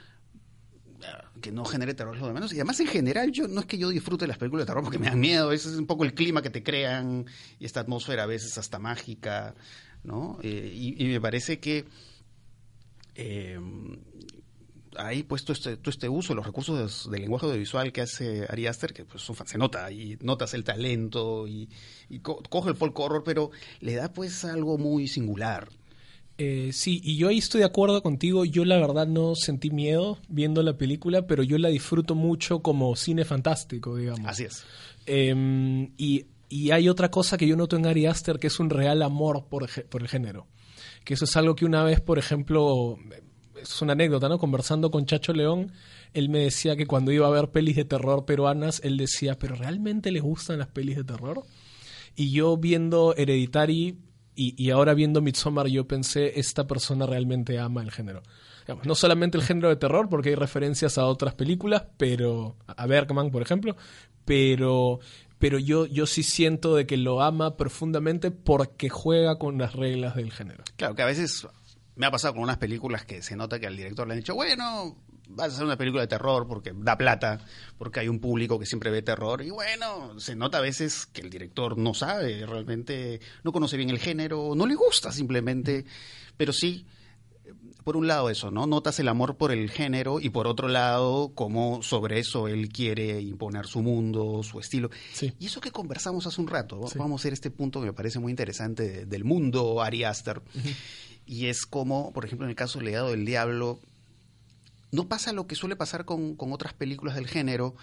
ah, 1.04 1.32
que 1.42 1.52
no 1.52 1.66
genere 1.66 1.94
terror 1.94 2.18
lo 2.18 2.28
de 2.28 2.34
menos. 2.34 2.52
Y 2.54 2.56
además, 2.56 2.80
en 2.80 2.88
general, 2.88 3.32
yo 3.32 3.48
no 3.48 3.62
es 3.62 3.66
que 3.66 3.78
yo 3.78 3.90
disfrute 3.90 4.28
las 4.28 4.38
películas 4.38 4.66
de 4.66 4.68
terror 4.68 4.84
porque 4.84 5.00
me 5.00 5.08
dan 5.08 5.20
miedo. 5.20 5.52
Ese 5.52 5.70
es 5.70 5.76
un 5.76 5.88
poco 5.88 6.04
el 6.04 6.14
clima 6.14 6.42
que 6.42 6.50
te 6.50 6.64
crean 6.64 7.26
y 7.60 7.66
esta 7.66 7.82
atmósfera 7.82 8.24
a 8.24 8.28
veces 8.28 8.58
hasta 8.58 8.80
mágica, 8.80 9.56
¿no? 10.04 10.40
Eh, 10.42 10.72
y, 10.74 11.04
y, 11.04 11.08
me 11.10 11.22
parece 11.22 11.60
que 11.60 11.86
eh, 13.16 13.60
ahí 14.98 15.24
puesto 15.24 15.54
este, 15.54 15.78
todo 15.78 15.90
este 15.90 16.10
uso, 16.10 16.34
los 16.34 16.46
recursos 16.46 17.10
del 17.10 17.22
lenguaje 17.22 17.46
audiovisual 17.46 17.92
que 17.92 18.02
hace 18.02 18.46
Ari 18.50 18.68
Aster, 18.68 18.94
que 18.94 19.06
pues, 19.06 19.24
se 19.46 19.58
nota 19.58 19.92
y 19.92 20.18
notas 20.22 20.54
el 20.54 20.64
talento 20.64 21.48
y, 21.48 21.70
coge 22.22 22.70
el 22.70 22.76
folk 22.76 22.98
horror, 23.00 23.24
pero 23.24 23.52
le 23.80 23.96
da 23.96 24.12
pues 24.12 24.46
algo 24.46 24.78
muy 24.78 25.08
singular. 25.08 25.70
Eh, 26.38 26.72
sí, 26.74 27.00
y 27.04 27.18
yo 27.18 27.28
ahí 27.28 27.38
estoy 27.38 27.60
de 27.60 27.66
acuerdo 27.66 28.02
contigo. 28.02 28.44
Yo 28.46 28.66
la 28.66 28.78
verdad 28.78 29.08
no 29.08 29.36
sentí 29.36 29.70
miedo 29.70 30.18
viendo 30.28 30.64
la 30.64 30.78
película, 30.78 31.28
pero 31.28 31.44
yo 31.44 31.58
la 31.58 31.70
disfruto 31.70 32.16
mucho 32.16 32.60
como 32.62 32.96
cine 32.96 33.24
fantástico, 33.24 33.96
digamos. 33.96 34.28
Así 34.28 34.46
es. 34.46 34.64
Em, 35.06 35.92
y, 35.98 36.26
y, 36.50 36.72
hay 36.72 36.90
otra 36.90 37.12
cosa 37.12 37.38
que 37.38 37.48
yo 37.48 37.56
noto 37.56 37.76
en 37.76 37.86
Ari 37.86 38.06
Aster 38.06 38.40
que 38.40 38.48
es 38.48 38.60
un 38.60 38.70
real 38.70 39.02
amor 39.04 39.46
por, 39.48 39.70
por 39.86 40.02
el 40.02 40.08
género. 40.08 40.48
Que 41.04 41.14
eso 41.14 41.26
es 41.26 41.36
algo 41.36 41.56
que 41.56 41.66
una 41.66 41.84
vez, 41.84 42.00
por 42.02 42.18
ejemplo, 42.18 42.98
es 43.62 43.82
una 43.82 43.94
anécdota, 43.94 44.30
¿no? 44.30 44.38
Conversando 44.40 44.92
con 44.92 45.06
Chacho 45.06 45.34
León, 45.34 45.72
él 46.14 46.30
me 46.30 46.40
decía 46.40 46.76
que 46.76 46.86
cuando 46.86 47.12
iba 47.12 47.28
a 47.28 47.32
ver 47.32 47.50
pelis 47.50 47.76
de 47.76 47.86
terror 47.86 48.26
peruanas, 48.26 48.82
él 48.84 48.98
decía, 48.98 49.38
¿pero 49.38 49.56
realmente 49.56 50.12
les 50.12 50.22
gustan 50.22 50.60
las 50.60 50.68
pelis 50.68 50.96
de 50.98 51.04
terror? 51.04 51.44
Y 52.16 52.32
yo 52.32 52.58
viendo 52.58 53.16
Hereditary 53.16 53.98
y, 54.36 54.64
y 54.64 54.70
ahora 54.72 54.94
viendo 54.94 55.22
Midsommar, 55.22 55.68
yo 55.68 55.88
pensé, 55.88 56.40
esta 56.40 56.68
persona 56.68 57.06
realmente 57.06 57.60
ama 57.60 57.82
el 57.82 57.92
género. 57.92 58.24
no 58.84 58.96
solamente 58.96 59.38
el 59.38 59.44
género 59.44 59.70
de 59.70 59.76
terror, 59.76 60.10
porque 60.10 60.30
hay 60.30 60.36
referencias 60.36 60.98
a 60.98 61.06
otras 61.06 61.34
películas, 61.34 61.84
pero 61.98 62.56
a 62.68 62.86
Bergman, 62.88 63.32
por 63.32 63.42
ejemplo, 63.42 63.76
pero 64.26 65.00
pero 65.44 65.60
yo, 65.60 65.86
yo 65.88 66.06
sí 66.06 66.24
siento 66.24 66.74
de 66.74 66.88
que 66.88 66.96
lo 66.96 67.22
ama 67.22 67.58
profundamente 67.58 68.32
porque 68.32 68.88
juega 68.88 69.38
con 69.38 69.58
las 69.58 69.74
reglas 69.74 70.16
del 70.16 70.32
género. 70.32 70.64
Claro, 70.78 70.96
que 70.96 71.02
a 71.02 71.06
veces 71.06 71.46
me 71.96 72.06
ha 72.06 72.12
pasado 72.12 72.34
con 72.34 72.44
unas 72.44 72.58
películas 72.58 73.06
que 73.06 73.22
se 73.22 73.36
nota 73.36 73.60
que 73.60 73.68
al 73.68 73.78
director 73.78 74.08
le 74.08 74.14
han 74.14 74.20
dicho, 74.20 74.36
bueno, 74.36 74.98
vas 75.30 75.52
a 75.52 75.54
hacer 75.56 75.66
una 75.66 75.78
película 75.78 76.02
de 76.02 76.08
terror 76.08 76.48
porque 76.48 76.74
da 76.76 76.98
plata, 76.98 77.40
porque 77.78 78.00
hay 78.00 78.08
un 78.08 78.20
público 78.20 78.60
que 78.60 78.66
siempre 78.66 78.92
ve 78.92 79.02
terror. 79.02 79.42
Y 79.42 79.50
bueno, 79.50 80.20
se 80.20 80.36
nota 80.36 80.60
a 80.60 80.62
veces 80.62 81.06
que 81.06 81.22
el 81.22 81.30
director 81.30 81.78
no 81.78 81.94
sabe 81.94 82.46
realmente, 82.46 83.20
no 83.44 83.52
conoce 83.52 83.78
bien 83.78 83.90
el 83.90 84.00
género, 84.00 84.54
no 84.56 84.66
le 84.66 84.76
gusta 84.76 85.12
simplemente, 85.12 85.86
pero 86.38 86.54
sí. 86.54 86.86
Por 87.84 87.98
un 87.98 88.08
lado 88.08 88.30
eso, 88.30 88.50
¿no? 88.50 88.66
Notas 88.66 88.98
el 89.00 89.10
amor 89.10 89.36
por 89.36 89.52
el 89.52 89.70
género 89.70 90.22
y 90.22 90.30
por 90.30 90.48
otro 90.48 90.70
lado 90.70 91.34
cómo 91.36 91.84
sobre 91.84 92.18
eso 92.18 92.48
él 92.48 92.70
quiere 92.70 93.20
imponer 93.20 93.66
su 93.66 93.82
mundo, 93.82 94.42
su 94.42 94.62
estilo. 94.62 94.90
Y 95.38 95.48
eso 95.48 95.60
que 95.60 95.72
conversamos 95.72 96.26
hace 96.26 96.40
un 96.40 96.48
rato, 96.48 96.80
vamos 96.96 97.20
a 97.20 97.22
hacer 97.22 97.34
este 97.34 97.52
punto 97.52 97.82
que 97.82 97.88
me 97.88 97.94
parece 97.94 98.20
muy 98.20 98.32
interesante 98.32 99.06
del 99.06 99.26
mundo 99.26 99.82
Ari 99.82 100.06
Aster. 100.06 100.42
Y 101.26 101.48
es 101.48 101.66
como, 101.66 102.12
por 102.14 102.26
ejemplo, 102.26 102.46
en 102.46 102.52
el 102.52 102.56
caso 102.56 102.80
del 102.80 102.86
legado 102.86 103.12
del 103.12 103.26
diablo, 103.26 103.80
no 104.92 105.08
pasa 105.08 105.34
lo 105.34 105.48
que 105.48 105.56
suele 105.56 105.76
pasar 105.76 106.06
con, 106.06 106.36
otras 106.38 106.74
películas 106.74 107.16
del 107.16 107.28
género, 107.28 107.76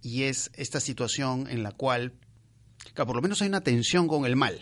y 0.00 0.24
es 0.24 0.50
esta 0.54 0.80
situación 0.80 1.46
en 1.48 1.62
la 1.62 1.72
cual, 1.72 2.14
por 2.94 3.14
lo 3.14 3.22
menos 3.22 3.42
hay 3.42 3.48
una 3.48 3.62
tensión 3.62 4.08
con 4.08 4.24
el 4.24 4.34
mal, 4.34 4.60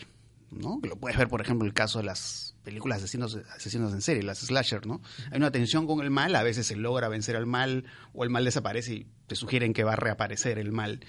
¿no? 0.50 0.80
Lo 0.82 0.96
puedes 0.96 1.16
ver, 1.16 1.28
por 1.28 1.40
ejemplo, 1.40 1.64
en 1.64 1.68
el 1.68 1.74
caso 1.74 1.98
de 1.98 2.04
las 2.04 2.56
películas 2.64 2.98
asesinos, 2.98 3.38
asesinos 3.54 3.92
en 3.92 4.02
serie, 4.02 4.22
las 4.22 4.38
slasher, 4.38 4.86
¿no? 4.86 5.00
Hay 5.30 5.38
una 5.38 5.52
tensión 5.52 5.86
con 5.86 6.00
el 6.00 6.10
mal, 6.10 6.34
a 6.34 6.42
veces 6.42 6.66
se 6.66 6.76
logra 6.76 7.08
vencer 7.08 7.36
al 7.36 7.46
mal, 7.46 7.84
o 8.12 8.24
el 8.24 8.30
mal 8.30 8.44
desaparece 8.44 8.94
y 8.94 9.06
te 9.26 9.36
sugieren 9.36 9.72
que 9.72 9.84
va 9.84 9.92
a 9.92 9.96
reaparecer 9.96 10.58
el 10.58 10.72
mal. 10.72 11.04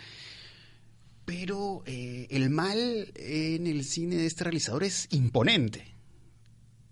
Pero 1.26 1.84
eh, 1.86 2.28
el 2.30 2.50
mal 2.50 3.12
en 3.16 3.66
el 3.66 3.84
cine 3.86 4.18
de 4.18 4.26
este 4.26 4.44
realizador 4.44 4.84
es 4.84 5.08
imponente. 5.12 5.93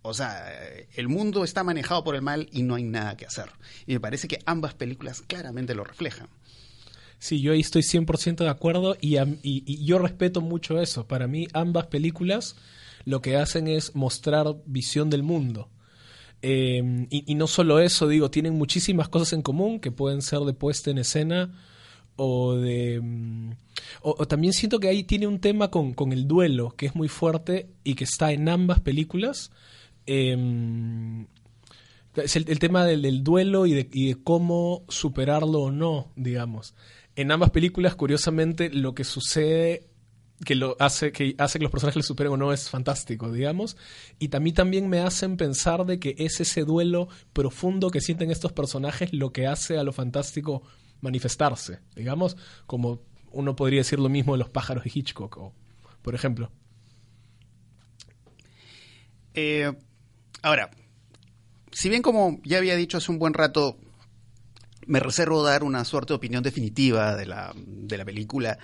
O 0.04 0.14
sea, 0.14 0.52
el 0.96 1.08
mundo 1.08 1.44
está 1.44 1.64
manejado 1.64 2.04
por 2.04 2.16
el 2.16 2.22
mal 2.22 2.50
y 2.52 2.64
no 2.64 2.76
hay 2.76 2.84
nada 2.84 3.16
que 3.18 3.26
hacer. 3.26 3.52
Y 3.86 3.94
me 3.94 4.00
parece 4.00 4.28
que 4.28 4.40
ambas 4.46 4.74
películas 4.74 5.22
claramente 5.22 5.76
lo 5.76 5.84
reflejan. 5.84 6.28
Sí, 7.20 7.40
yo 7.40 7.54
ahí 7.54 7.60
estoy 7.60 7.84
100% 7.84 8.38
de 8.38 8.50
acuerdo 8.50 8.98
y, 9.00 9.16
yo 9.86 10.00
respeto 10.00 10.42
mucho 10.42 10.82
eso. 10.82 11.08
Para 11.08 11.28
mí 11.28 11.48
ambas 11.54 11.86
películas 11.86 12.56
lo 13.06 13.22
que 13.22 13.38
hacen 13.38 13.68
es 13.68 13.94
mostrar 13.94 14.48
visión 14.66 15.12
del 15.12 15.22
mundo. 15.22 15.70
Em, 16.42 17.06
y, 17.12 17.36
no 17.36 17.46
solo 17.46 17.80
eso, 17.80 18.08
digo, 18.08 18.32
tienen 18.32 18.56
muchísimas 18.56 19.08
cosas 19.08 19.34
en 19.34 19.44
común 19.44 19.80
que 19.80 19.92
pueden 19.92 20.24
ser 20.24 20.40
de 20.40 20.54
puesta 20.54 20.90
en 20.90 20.98
escena 20.98 21.54
o 22.16 22.56
de... 22.56 23.00
Mm, 23.00 23.52
o, 24.02 24.28
también 24.28 24.54
siento 24.54 24.80
que 24.80 24.88
ahí 24.88 25.04
tiene 25.04 25.28
un 25.28 25.40
tema 25.40 25.70
con, 25.70 25.94
con 25.94 26.14
el 26.14 26.28
duelo 26.28 26.72
que 26.72 26.88
es 26.88 26.96
muy 26.96 27.08
fuerte 27.08 27.70
y 27.84 27.94
que 27.94 28.06
está 28.06 28.32
en 28.32 28.50
ambas 28.50 28.80
películas 28.80 29.52
Em, 30.14 31.26
es 32.16 32.36
el, 32.36 32.60
tema 32.60 32.84
del, 32.84 33.24
duelo 33.24 33.66
y 33.66 33.72
de, 33.72 34.18
cómo 34.22 34.84
superarlo 34.90 35.62
o 35.62 35.72
no, 35.72 36.12
digamos. 36.18 36.76
En 37.16 37.32
ambas 37.32 37.52
películas, 37.52 37.96
curiosamente, 37.96 38.70
lo 38.70 38.94
que 38.94 39.06
sucede 39.06 39.88
que 40.44 40.56
lo 40.56 40.76
hace 40.80 41.14
que 41.14 41.36
hace 41.38 41.60
que 41.60 41.64
los 41.64 41.72
personajes 41.72 41.96
le 41.98 42.04
superen 42.04 42.34
o 42.34 42.38
no 42.38 42.52
es 42.52 42.70
fantástico, 42.70 43.32
digamos, 43.32 43.78
y 44.20 44.28
también 44.28 44.54
también 44.54 44.90
me 44.90 45.00
hacen 45.00 45.38
pensar 45.38 45.86
de 45.86 45.98
que 45.98 46.16
es 46.18 46.42
ese 46.42 46.66
duelo 46.66 47.08
profundo 47.32 47.90
que 47.90 48.02
sienten 48.02 48.32
estos 48.32 48.52
personajes 48.52 49.14
lo 49.14 49.32
que 49.32 49.48
hace 49.48 49.78
a 49.78 49.84
lo 49.84 49.94
fantástico 49.94 50.64
manifestarse, 51.00 51.80
digamos, 51.96 52.36
como 52.66 53.02
uno 53.32 53.56
podría 53.56 53.80
decir 53.80 54.00
lo 54.00 54.10
mismo 54.10 54.34
de 54.34 54.40
los 54.40 54.50
pájaros 54.50 54.84
de 54.84 54.92
Hitchcock, 54.94 55.38
o, 55.38 55.54
por 56.02 56.16
ejemplo. 56.16 56.52
Eh, 59.36 59.72
Ahora, 60.42 60.72
si 61.72 61.90
bien 61.90 62.02
como 62.02 62.40
ya 62.44 62.58
había 62.58 62.76
dicho 62.76 62.98
hace 62.98 63.12
un 63.12 63.20
buen 63.20 63.34
rato, 63.34 63.78
me 64.88 65.00
reservo 65.00 65.44
dar 65.44 65.64
una 65.64 65.86
suerte 65.86 66.14
de 66.14 66.18
opinión 66.18 66.44
definitiva 66.44 67.16
de 67.16 67.26
la, 67.26 67.54
de 67.56 67.98
la 67.98 68.06
película, 68.06 68.58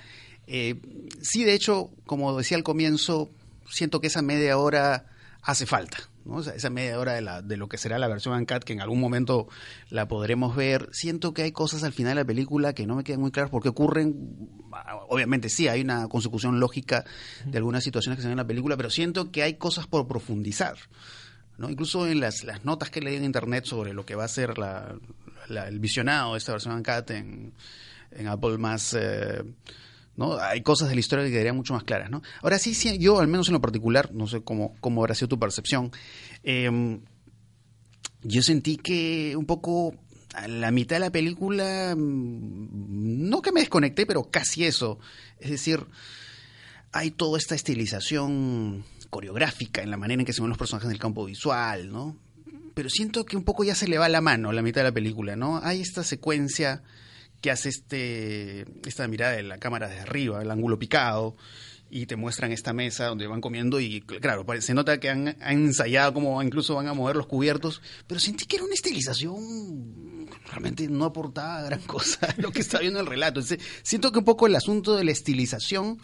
eh, 0.48 0.76
sí, 1.22 1.44
de 1.44 1.54
hecho, 1.54 1.92
como 2.06 2.38
decía 2.38 2.58
al 2.58 2.64
comienzo, 2.64 3.30
siento 3.70 4.02
que 4.02 4.08
esa 4.08 4.22
media 4.22 4.58
hora 4.58 5.06
hace 5.42 5.66
falta. 5.66 5.98
¿no? 6.28 6.42
esa 6.42 6.70
media 6.70 7.00
hora 7.00 7.14
de, 7.14 7.22
la, 7.22 7.42
de 7.42 7.58
lo 7.58 7.70
que 7.70 7.78
será 7.78 7.98
la 7.98 8.08
versión 8.08 8.36
Uncut, 8.36 8.64
que 8.64 8.74
en 8.74 8.82
algún 8.82 9.00
momento 9.00 9.48
la 9.90 10.08
podremos 10.08 10.56
ver, 10.56 10.90
siento 10.92 11.34
que 11.34 11.44
hay 11.44 11.52
cosas 11.52 11.84
al 11.84 11.94
final 11.94 12.12
de 12.12 12.24
la 12.24 12.26
película 12.26 12.74
que 12.74 12.86
no 12.86 12.96
me 12.96 13.04
quedan 13.04 13.22
muy 13.22 13.32
claras 13.32 13.50
porque 13.50 13.70
ocurren, 13.70 14.50
obviamente 15.08 15.50
sí, 15.50 15.68
hay 15.68 15.82
una 15.82 16.08
consecución 16.10 16.60
lógica 16.60 17.06
de 17.46 17.58
algunas 17.58 17.84
situaciones 17.84 18.18
que 18.18 18.24
se 18.24 18.28
ven 18.28 18.34
en 18.34 18.38
la 18.44 18.48
película, 18.48 18.76
pero 18.76 18.90
siento 18.90 19.32
que 19.32 19.44
hay 19.44 19.56
cosas 19.56 19.88
por 19.88 20.08
profundizar. 20.08 20.76
¿No? 21.58 21.70
Incluso 21.70 22.08
en 22.08 22.20
las, 22.20 22.44
las 22.44 22.66
notas 22.66 22.90
que 22.90 23.02
leí 23.02 23.16
en 23.16 23.24
internet 23.24 23.66
sobre 23.66 23.94
lo 23.94 24.06
que 24.06 24.16
va 24.16 24.26
a 24.26 24.28
ser 24.28 24.58
la, 24.58 24.96
el 25.50 25.80
visionado 25.80 26.34
de 26.34 26.38
esta 26.38 26.52
versión 26.52 26.76
Uncut 26.76 27.12
en, 27.12 27.54
en 28.12 28.28
Apple 28.28 28.58
más... 28.58 28.94
Eh, 28.94 29.44
¿no? 30.16 30.40
Hay 30.40 30.62
cosas 30.62 30.90
de 30.90 30.96
la 30.96 31.00
historia 31.00 31.24
que 31.26 31.32
quedarían 31.32 31.56
mucho 31.56 31.76
más 31.76 31.84
claras, 31.84 32.10
¿no? 32.10 32.24
Ahora 32.42 32.58
sí, 32.58 32.74
sí, 32.74 32.98
yo 32.98 33.20
al 33.20 33.28
menos 33.28 33.50
en 33.50 33.54
lo 33.54 33.62
particular, 33.62 34.12
no 34.14 34.26
sé 34.26 34.42
cómo, 34.42 34.76
cómo 34.80 35.02
habrá 35.02 35.14
sido 35.14 35.28
tu 35.28 35.40
percepción, 35.40 35.92
em, 36.42 37.02
yo 38.24 38.42
sentí 38.42 38.78
que 38.78 39.36
un 39.38 39.46
poco 39.46 39.94
a 40.34 40.48
la 40.48 40.72
mitad 40.72 40.96
de 40.96 41.02
la 41.02 41.12
película, 41.12 41.96
mm, 41.96 43.30
no 43.30 43.42
que 43.42 43.52
me 43.52 43.60
desconecté, 43.60 44.06
pero 44.08 44.30
casi 44.30 44.66
eso. 44.66 45.00
Es 45.40 45.52
decir, 45.52 45.86
hay 46.92 47.12
toda 47.12 47.38
esta 47.38 47.56
estilización 47.56 48.84
coreográfica 49.10 49.82
en 49.82 49.92
la 49.92 49.98
manera 49.98 50.22
en 50.22 50.26
que 50.26 50.34
se 50.34 50.42
ven 50.42 50.50
los 50.50 50.58
personajes 50.58 50.88
en 50.88 50.94
el 50.94 51.00
campo 51.00 51.26
visual, 51.26 51.92
¿no? 51.92 52.18
Pero 52.74 52.90
siento 52.90 53.26
que 53.26 53.38
un 53.38 53.44
poco 53.44 53.64
ya 53.64 53.76
se 53.76 53.88
le 53.88 53.98
va 53.98 54.08
la 54.10 54.22
mano 54.22 54.50
a 54.50 54.54
la 54.54 54.62
mitad 54.62 54.82
de 54.82 54.90
la 54.90 54.94
película, 54.94 55.36
¿no? 55.36 55.60
Hay 55.64 55.82
esta 55.82 56.04
secuencia 56.04 56.84
que 57.42 57.52
hace 57.52 57.70
este 57.70 58.66
esta 58.88 59.08
mirada 59.08 59.34
de 59.34 59.44
la 59.44 59.58
cámara 59.58 59.88
desde 59.88 60.02
arriba, 60.02 60.42
el 60.42 60.52
ángulo 60.52 60.78
picado, 60.78 61.36
y 61.90 62.06
te 62.06 62.16
muestran 62.16 62.52
esta 62.52 62.74
mesa 62.74 63.06
donde 63.06 63.28
van 63.28 63.42
comiendo 63.42 63.80
y 63.80 64.02
claro, 64.02 64.46
se 64.60 64.74
nota 64.74 65.00
que 65.00 65.10
han, 65.10 65.38
ensayado 65.42 66.14
cómo 66.14 66.42
incluso 66.44 66.76
van 66.76 66.88
a 66.88 66.94
mover 66.94 67.16
los 67.16 67.28
cubiertos, 67.28 67.82
pero 68.08 68.20
sentí 68.20 68.46
que 68.46 68.58
era 68.58 68.66
una 68.66 68.74
estilización 68.74 70.28
realmente 70.46 70.88
no 70.88 71.06
aportaba 71.06 71.62
gran 71.64 71.82
cosa 71.88 72.28
a 72.28 72.42
lo 72.42 72.52
que 72.52 72.60
está 72.60 72.80
viendo 72.80 73.00
el 73.00 73.06
relato. 73.06 73.42
siento 73.84 74.12
que 74.12 74.20
un 74.20 74.26
poco 74.26 74.48
el 74.48 74.56
asunto 74.56 74.96
de 74.96 75.04
la 75.04 75.12
estilización 75.12 76.00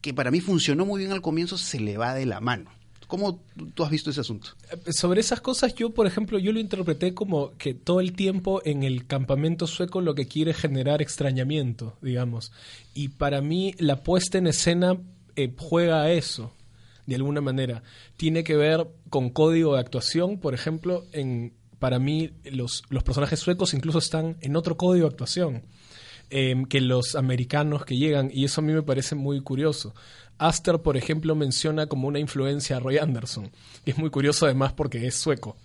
que 0.00 0.14
para 0.14 0.30
mí 0.30 0.40
funcionó 0.40 0.86
muy 0.86 1.00
bien 1.00 1.12
al 1.12 1.22
comienzo, 1.22 1.58
se 1.58 1.80
le 1.80 1.96
va 1.96 2.14
de 2.14 2.26
la 2.26 2.40
mano. 2.40 2.70
¿Cómo 3.06 3.40
tú 3.74 3.84
has 3.84 3.90
visto 3.90 4.10
ese 4.10 4.20
asunto? 4.20 4.50
Sobre 4.88 5.20
esas 5.20 5.40
cosas, 5.40 5.74
yo, 5.76 5.90
por 5.90 6.08
ejemplo, 6.08 6.40
yo 6.40 6.52
lo 6.52 6.58
interpreté 6.58 7.14
como 7.14 7.56
que 7.56 7.72
todo 7.72 8.00
el 8.00 8.14
tiempo 8.14 8.60
en 8.64 8.82
el 8.82 9.06
campamento 9.06 9.68
sueco 9.68 10.00
lo 10.00 10.16
que 10.16 10.26
quiere 10.26 10.52
generar 10.52 11.00
extrañamiento, 11.00 11.96
digamos. 12.02 12.50
Y 12.94 13.08
para 13.08 13.40
mí 13.42 13.74
la 13.78 14.02
puesta 14.02 14.38
en 14.38 14.48
escena 14.48 14.98
eh, 15.36 15.54
juega 15.56 16.02
a 16.02 16.10
eso, 16.10 16.52
de 17.06 17.14
alguna 17.14 17.40
manera. 17.40 17.84
Tiene 18.16 18.42
que 18.42 18.56
ver 18.56 18.88
con 19.08 19.30
código 19.30 19.74
de 19.74 19.80
actuación, 19.80 20.40
por 20.40 20.54
ejemplo, 20.54 21.04
en, 21.12 21.52
para 21.78 22.00
mí 22.00 22.32
los, 22.44 22.82
los 22.88 23.04
personajes 23.04 23.38
suecos 23.38 23.72
incluso 23.72 23.98
están 23.98 24.36
en 24.40 24.56
otro 24.56 24.76
código 24.76 25.06
de 25.06 25.12
actuación. 25.12 25.62
Em, 26.28 26.64
que 26.64 26.80
los 26.80 27.14
americanos 27.14 27.84
que 27.84 27.96
llegan, 27.96 28.30
y 28.32 28.44
eso 28.44 28.60
a 28.60 28.64
mí 28.64 28.72
me 28.72 28.82
parece 28.82 29.14
muy 29.14 29.40
curioso. 29.42 29.94
Aster, 30.38 30.80
por 30.80 30.96
ejemplo, 30.96 31.36
menciona 31.36 31.86
como 31.86 32.08
una 32.08 32.18
influencia 32.18 32.76
a 32.76 32.80
Roy 32.80 32.98
Anderson, 32.98 33.50
y 33.84 33.90
es 33.90 33.98
muy 33.98 34.10
curioso 34.10 34.44
además 34.44 34.72
porque 34.72 35.06
es 35.06 35.14
sueco. 35.14 35.56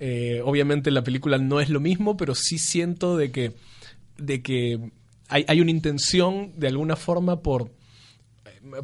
Eh, 0.00 0.40
obviamente 0.42 0.90
la 0.90 1.04
película 1.04 1.36
no 1.36 1.60
es 1.60 1.68
lo 1.68 1.80
mismo, 1.80 2.16
pero 2.16 2.34
sí 2.34 2.56
siento 2.58 3.18
de 3.18 3.30
que, 3.30 3.52
de 4.16 4.40
que 4.42 4.90
hay, 5.28 5.44
hay 5.46 5.60
una 5.60 5.70
intención 5.70 6.52
de 6.56 6.68
alguna 6.68 6.96
forma 6.96 7.42
por, 7.42 7.70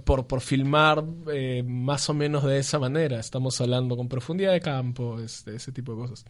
por, 0.05 0.27
por 0.27 0.43
filmar 0.43 1.05
eh, 1.33 1.63
más 1.67 2.11
o 2.11 2.15
menos 2.15 2.45
de 2.45 2.59
esa 2.59 2.79
manera. 2.79 3.19
Estamos 3.19 3.59
hablando 3.63 3.97
con 3.97 4.11
profundidad 4.11 4.53
de 4.53 4.61
campo, 4.61 5.19
este, 5.21 5.57
ese 5.57 5.73
tipo 5.73 5.93
de 5.93 5.99
cosas. 5.99 6.27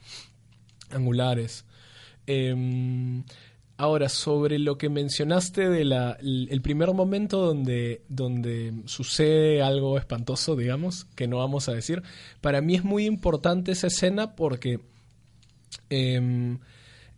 Angulares. 0.90 1.64
Em, 2.26 3.24
Ahora, 3.76 4.08
sobre 4.08 4.60
lo 4.60 4.78
que 4.78 4.88
mencionaste 4.88 5.68
del 5.68 5.92
el 6.22 6.62
primer 6.62 6.92
momento 6.92 7.44
donde, 7.44 8.02
donde 8.08 8.72
sucede 8.84 9.62
algo 9.62 9.98
espantoso, 9.98 10.54
digamos, 10.54 11.06
que 11.16 11.26
no 11.26 11.38
vamos 11.38 11.68
a 11.68 11.72
decir, 11.72 12.02
para 12.40 12.60
mí 12.60 12.76
es 12.76 12.84
muy 12.84 13.04
importante 13.04 13.72
esa 13.72 13.88
escena 13.88 14.36
porque 14.36 14.78
em, 15.90 16.60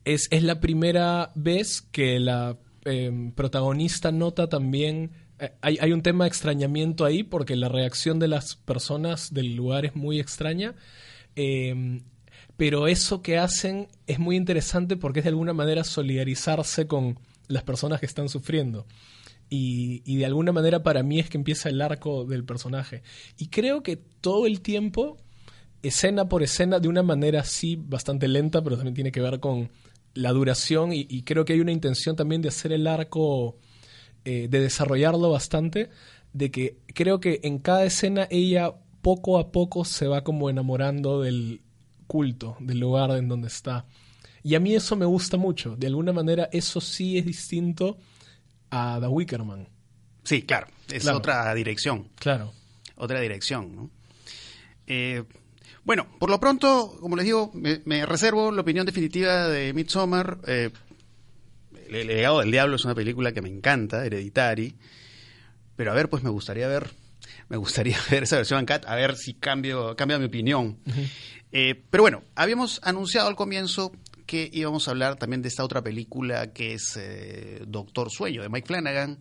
es, 0.06 0.28
la 0.30 0.58
primera 0.60 1.30
vez 1.34 1.82
que 1.82 2.18
la 2.20 2.56
em, 2.84 3.32
protagonista 3.32 4.10
nota 4.10 4.48
también... 4.48 5.10
Eh, 5.38 5.52
hay, 5.60 5.76
hay, 5.78 5.92
un 5.92 6.00
tema 6.00 6.24
de 6.24 6.28
extrañamiento 6.28 7.04
ahí 7.04 7.22
porque 7.22 7.54
la 7.54 7.68
reacción 7.68 8.18
de 8.18 8.28
las 8.28 8.56
personas 8.56 9.34
del 9.34 9.56
lugar 9.56 9.84
es 9.84 9.94
muy 9.94 10.20
extraña. 10.20 10.74
Eh, 11.34 12.00
pero 12.56 12.88
eso 12.88 13.22
que 13.22 13.38
hacen 13.38 13.88
es 14.06 14.18
muy 14.18 14.36
interesante 14.36 14.96
porque 14.96 15.20
es 15.20 15.24
de 15.24 15.30
alguna 15.30 15.52
manera 15.52 15.84
solidarizarse 15.84 16.86
con 16.86 17.18
las 17.48 17.62
personas 17.62 18.00
que 18.00 18.06
están 18.06 18.28
sufriendo. 18.28 18.86
Y, 19.48 20.02
y, 20.04 20.16
de 20.16 20.26
alguna 20.26 20.50
manera 20.50 20.82
para 20.82 21.04
mí 21.04 21.20
es 21.20 21.30
que 21.30 21.38
empieza 21.38 21.68
el 21.68 21.80
arco 21.80 22.24
del 22.24 22.44
personaje. 22.44 23.02
Y 23.38 23.46
creo 23.46 23.84
que 23.84 23.96
todo 23.96 24.46
el 24.46 24.60
tiempo 24.60 25.18
escena 25.82 26.28
por 26.28 26.42
escena 26.42 26.80
de 26.80 26.88
una 26.88 27.02
manera 27.02 27.44
sí 27.44 27.76
bastante 27.76 28.28
lenta, 28.28 28.62
pero 28.62 28.76
también 28.76 28.94
tiene 28.94 29.12
que 29.12 29.20
ver 29.20 29.40
con 29.40 29.70
la 30.14 30.32
duración 30.32 30.92
y, 30.92 31.22
creo 31.22 31.44
que 31.44 31.52
hay 31.52 31.60
una 31.60 31.72
intención 31.72 32.16
también 32.16 32.40
de 32.40 32.48
hacer 32.48 32.72
el 32.72 32.86
arco, 32.86 33.58
eh, 34.24 34.48
de 34.48 34.60
desarrollarlo 34.60 35.30
bastante, 35.30 35.90
de 36.32 36.50
que 36.50 36.78
creo 36.94 37.20
que 37.20 37.40
en 37.42 37.58
cada 37.58 37.84
escena 37.84 38.26
ella 38.30 38.74
poco 39.02 39.38
a 39.38 39.52
poco 39.52 39.84
se 39.84 40.06
va 40.06 40.24
como 40.24 40.48
enamorando 40.50 41.20
del 41.20 41.60
culto, 42.06 42.56
del 42.60 42.80
lugar 42.80 43.10
en 43.12 43.28
donde 43.28 43.48
está. 43.48 43.86
Y 44.42 44.54
a 44.54 44.60
mí 44.60 44.74
eso 44.74 44.96
me 44.96 45.06
gusta 45.06 45.36
mucho. 45.36 45.76
De 45.76 45.86
alguna 45.86 46.12
manera 46.12 46.48
eso 46.52 46.80
sí 46.80 47.18
es 47.18 47.26
distinto 47.26 47.98
a 48.70 48.98
The 49.00 49.08
Wickerman. 49.08 49.68
Sí, 50.22 50.42
claro. 50.42 50.68
Es 50.90 51.06
otra 51.08 51.52
dirección. 51.54 52.08
Claro. 52.18 52.52
Otra 52.96 53.20
dirección, 53.20 53.74
¿no? 53.74 53.90
Eh, 54.86 55.24
bueno, 55.84 56.06
por 56.18 56.30
lo 56.30 56.40
pronto, 56.40 56.96
como 57.00 57.16
les 57.16 57.24
digo, 57.24 57.52
me, 57.54 58.06
reservo 58.06 58.50
la 58.50 58.62
opinión 58.62 58.86
definitiva 58.86 59.48
de 59.48 59.72
Midsommar. 59.72 60.38
Eh, 60.46 60.70
el 61.88 62.06
legado 62.08 62.40
del 62.40 62.50
diablo 62.50 62.76
es 62.76 62.84
una 62.84 62.94
película 62.94 63.32
que 63.32 63.42
me 63.42 63.48
encanta, 63.48 64.04
Hereditary. 64.04 64.74
Pero 65.76 65.92
a 65.92 65.94
ver, 65.94 66.08
pues 66.08 66.22
me 66.22 66.30
gustaría 66.30 66.66
ver, 66.66 66.90
me 67.48 67.56
gustaría 67.56 67.98
ver 68.10 68.24
esa 68.24 68.36
versión 68.36 68.60
en 68.60 68.66
cat, 68.66 68.84
a 68.86 68.96
ver 68.96 69.16
si 69.16 69.34
cambio, 69.34 69.94
cambia 69.94 70.18
mi 70.18 70.24
opinión. 70.26 70.78
Eh, 71.52 71.82
pero 71.90 72.02
bueno, 72.02 72.22
habíamos 72.34 72.80
anunciado 72.82 73.28
al 73.28 73.36
comienzo 73.36 73.92
que 74.26 74.50
íbamos 74.52 74.88
a 74.88 74.90
hablar 74.90 75.16
también 75.16 75.42
de 75.42 75.48
esta 75.48 75.64
otra 75.64 75.82
película 75.82 76.52
que 76.52 76.74
es 76.74 76.96
eh, 76.96 77.62
Doctor 77.66 78.10
Sueño, 78.10 78.42
de 78.42 78.48
Mike 78.48 78.66
Flanagan 78.66 79.18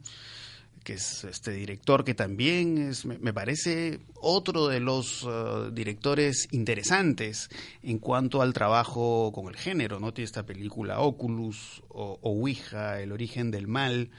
que 0.86 0.94
es 0.94 1.24
este 1.24 1.52
director 1.52 2.06
que 2.06 2.14
también 2.14 2.78
es, 2.78 3.06
me, 3.06 3.34
parece 3.34 4.00
otro 4.22 4.68
de 4.68 4.80
los 4.80 5.24
uh, 5.24 5.72
directores 5.74 6.48
interesantes 6.52 7.50
en 7.82 7.98
cuanto 7.98 8.44
al 8.44 8.54
trabajo 8.54 9.32
con 9.34 9.48
el 9.48 9.58
género, 9.58 10.00
¿no? 10.00 10.14
Tiene 10.14 10.26
esta 10.28 10.46
película 10.46 11.00
Oculus 11.00 11.82
o, 11.90 12.20
Ouija, 12.22 13.02
El 13.02 13.12
origen 13.12 13.50
del 13.50 13.68
mal. 13.68 14.12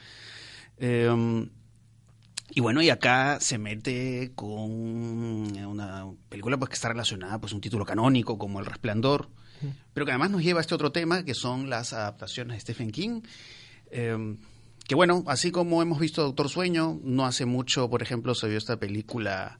Em, 0.78 1.50
y 2.50 2.60
bueno, 2.60 2.82
y 2.82 2.90
acá 2.90 3.38
se 3.40 3.58
mete 3.58 4.32
con 4.34 4.50
una 4.50 6.06
película 6.28 6.56
pues, 6.56 6.70
que 6.70 6.74
está 6.74 6.88
relacionada, 6.88 7.40
pues 7.40 7.52
un 7.52 7.60
título 7.60 7.84
canónico 7.84 8.38
como 8.38 8.60
El 8.60 8.66
Resplandor, 8.66 9.28
pero 9.92 10.06
que 10.06 10.12
además 10.12 10.30
nos 10.30 10.42
lleva 10.42 10.60
a 10.60 10.62
este 10.62 10.74
otro 10.74 10.92
tema, 10.92 11.24
que 11.24 11.34
son 11.34 11.70
las 11.70 11.92
adaptaciones 11.92 12.56
de 12.56 12.60
Stephen 12.60 12.92
King. 12.92 13.22
Eh, 13.90 14.36
que 14.86 14.94
bueno, 14.94 15.24
así 15.26 15.50
como 15.50 15.82
hemos 15.82 15.98
visto 15.98 16.22
Doctor 16.22 16.48
Sueño, 16.48 17.00
no 17.02 17.26
hace 17.26 17.44
mucho, 17.44 17.90
por 17.90 18.02
ejemplo, 18.02 18.34
se 18.34 18.48
vio 18.48 18.58
esta 18.58 18.78
película 18.78 19.58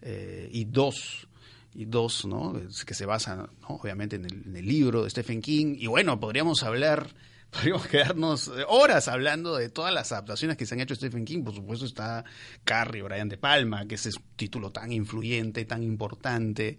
eh, 0.00 0.48
y 0.52 0.66
dos 0.66 1.26
y 1.74 1.84
dos, 1.84 2.24
¿no? 2.24 2.54
Que 2.86 2.94
se 2.94 3.06
basa, 3.06 3.48
obviamente, 3.66 4.16
en 4.16 4.56
el, 4.56 4.66
libro 4.66 5.04
de 5.04 5.10
Stephen 5.10 5.40
King. 5.40 5.76
Y 5.78 5.86
bueno, 5.86 6.18
podríamos 6.18 6.62
hablar, 6.62 7.14
podríamos 7.50 7.86
quedarnos 7.86 8.50
horas 8.68 9.08
hablando 9.08 9.56
de 9.56 9.68
todas 9.68 9.92
las 9.92 10.12
adaptaciones 10.12 10.56
que 10.56 10.66
se 10.66 10.74
han 10.74 10.80
hecho 10.80 10.94
de 10.94 10.98
Stephen 10.98 11.24
King. 11.24 11.42
Por 11.44 11.54
supuesto 11.54 11.84
está 11.84 12.24
Carrie, 12.64 13.02
Brian 13.02 13.28
De 13.28 13.36
Palma, 13.36 13.86
que 13.86 13.96
es 13.96 14.06
ese 14.06 14.20
título 14.36 14.70
tan 14.70 14.92
influyente, 14.92 15.64
tan 15.64 15.82
importante 15.82 16.78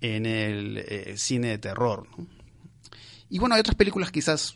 en 0.00 0.26
el 0.26 0.78
eh, 0.78 1.14
cine 1.16 1.48
de 1.48 1.58
terror. 1.58 2.06
Y 3.28 3.38
bueno, 3.38 3.54
hay 3.54 3.60
otras 3.60 3.76
películas 3.76 4.10
quizás 4.10 4.54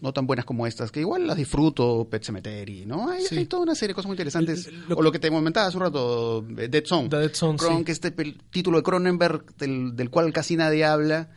no 0.00 0.12
tan 0.12 0.26
buenas 0.26 0.44
como 0.44 0.66
estas, 0.66 0.90
que 0.90 1.00
igual 1.00 1.26
las 1.26 1.36
disfruto, 1.36 2.08
Pet 2.08 2.22
Cemetery, 2.22 2.86
¿no? 2.86 3.10
Hay, 3.10 3.46
toda 3.46 3.62
una 3.62 3.74
serie 3.74 3.88
de 3.88 3.94
cosas 3.94 4.06
muy 4.06 4.14
interesantes. 4.14 4.70
o 4.94 5.02
lo 5.02 5.10
que 5.10 5.18
te 5.18 5.28
comentaba 5.28 5.66
hace 5.66 5.76
un 5.76 5.82
rato, 5.82 6.46
eh, 6.56 6.68
Dead 6.68 6.84
Zone. 6.84 7.08
Dead 7.08 7.34
Zone, 7.34 7.84
que 7.84 7.92
este 7.92 8.12
título 8.50 8.78
de 8.78 8.82
Cronenberg, 8.82 9.56
del, 9.56 10.10
cual 10.10 10.32
casi 10.32 10.56
nadie 10.56 10.84
habla, 10.84 11.30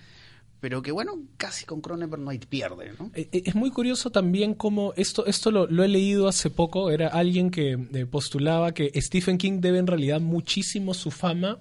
pero 0.61 0.83
que 0.83 0.91
bueno, 0.91 1.19
casi 1.37 1.65
con 1.65 1.81
Cronenberg 1.81 2.21
no 2.21 2.29
hay 2.29 2.37
pierde, 2.37 2.93
¿no? 2.97 3.11
Eh, 3.15 3.27
eh, 3.31 3.43
es 3.45 3.55
muy 3.55 3.71
curioso 3.71 4.11
también 4.11 4.53
cómo, 4.53 4.93
esto, 4.95 5.25
esto 5.25 5.49
lo, 5.51 5.83
he 5.83 5.87
leído 5.87 6.27
hace 6.27 6.51
poco, 6.51 6.91
era 6.91 7.07
alguien 7.07 7.49
que 7.49 7.77
postulaba 8.09 8.71
que 8.71 8.91
Stephen 9.01 9.39
King 9.39 9.59
debe 9.59 9.79
en 9.79 9.87
realidad 9.87 10.21
muchísimo 10.21 10.93
su 10.93 11.09
fama 11.09 11.57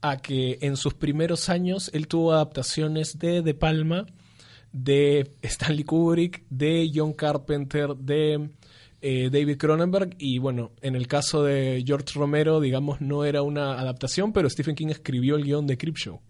a 0.00 0.18
que 0.18 0.58
en 0.60 0.76
sus 0.76 0.94
primeros 0.94 1.48
años 1.48 1.90
él 1.92 2.06
tuvo 2.06 2.32
adaptaciones 2.32 3.18
de 3.18 3.42
De 3.42 3.54
Palma, 3.54 4.06
de 4.72 5.32
Stanley 5.42 5.84
Kubrick, 5.84 6.44
de 6.48 6.90
John 6.94 7.14
Carpenter, 7.14 7.96
de 7.96 8.50
eh, 9.02 9.28
David 9.32 9.56
Cronenberg 9.56 10.14
y 10.18 10.38
bueno, 10.38 10.70
en 10.82 10.94
el 10.94 11.08
caso 11.08 11.42
de 11.42 11.82
George 11.84 12.18
Romero, 12.18 12.60
digamos, 12.60 13.00
no 13.00 13.24
era 13.24 13.42
una 13.42 13.72
adaptación, 13.80 14.32
pero 14.32 14.48
Stephen 14.48 14.76
King 14.76 14.88
escribió 14.88 15.34
el 15.34 15.44
guion 15.44 15.66
de 15.66 15.76
Creepshow. 15.76 16.20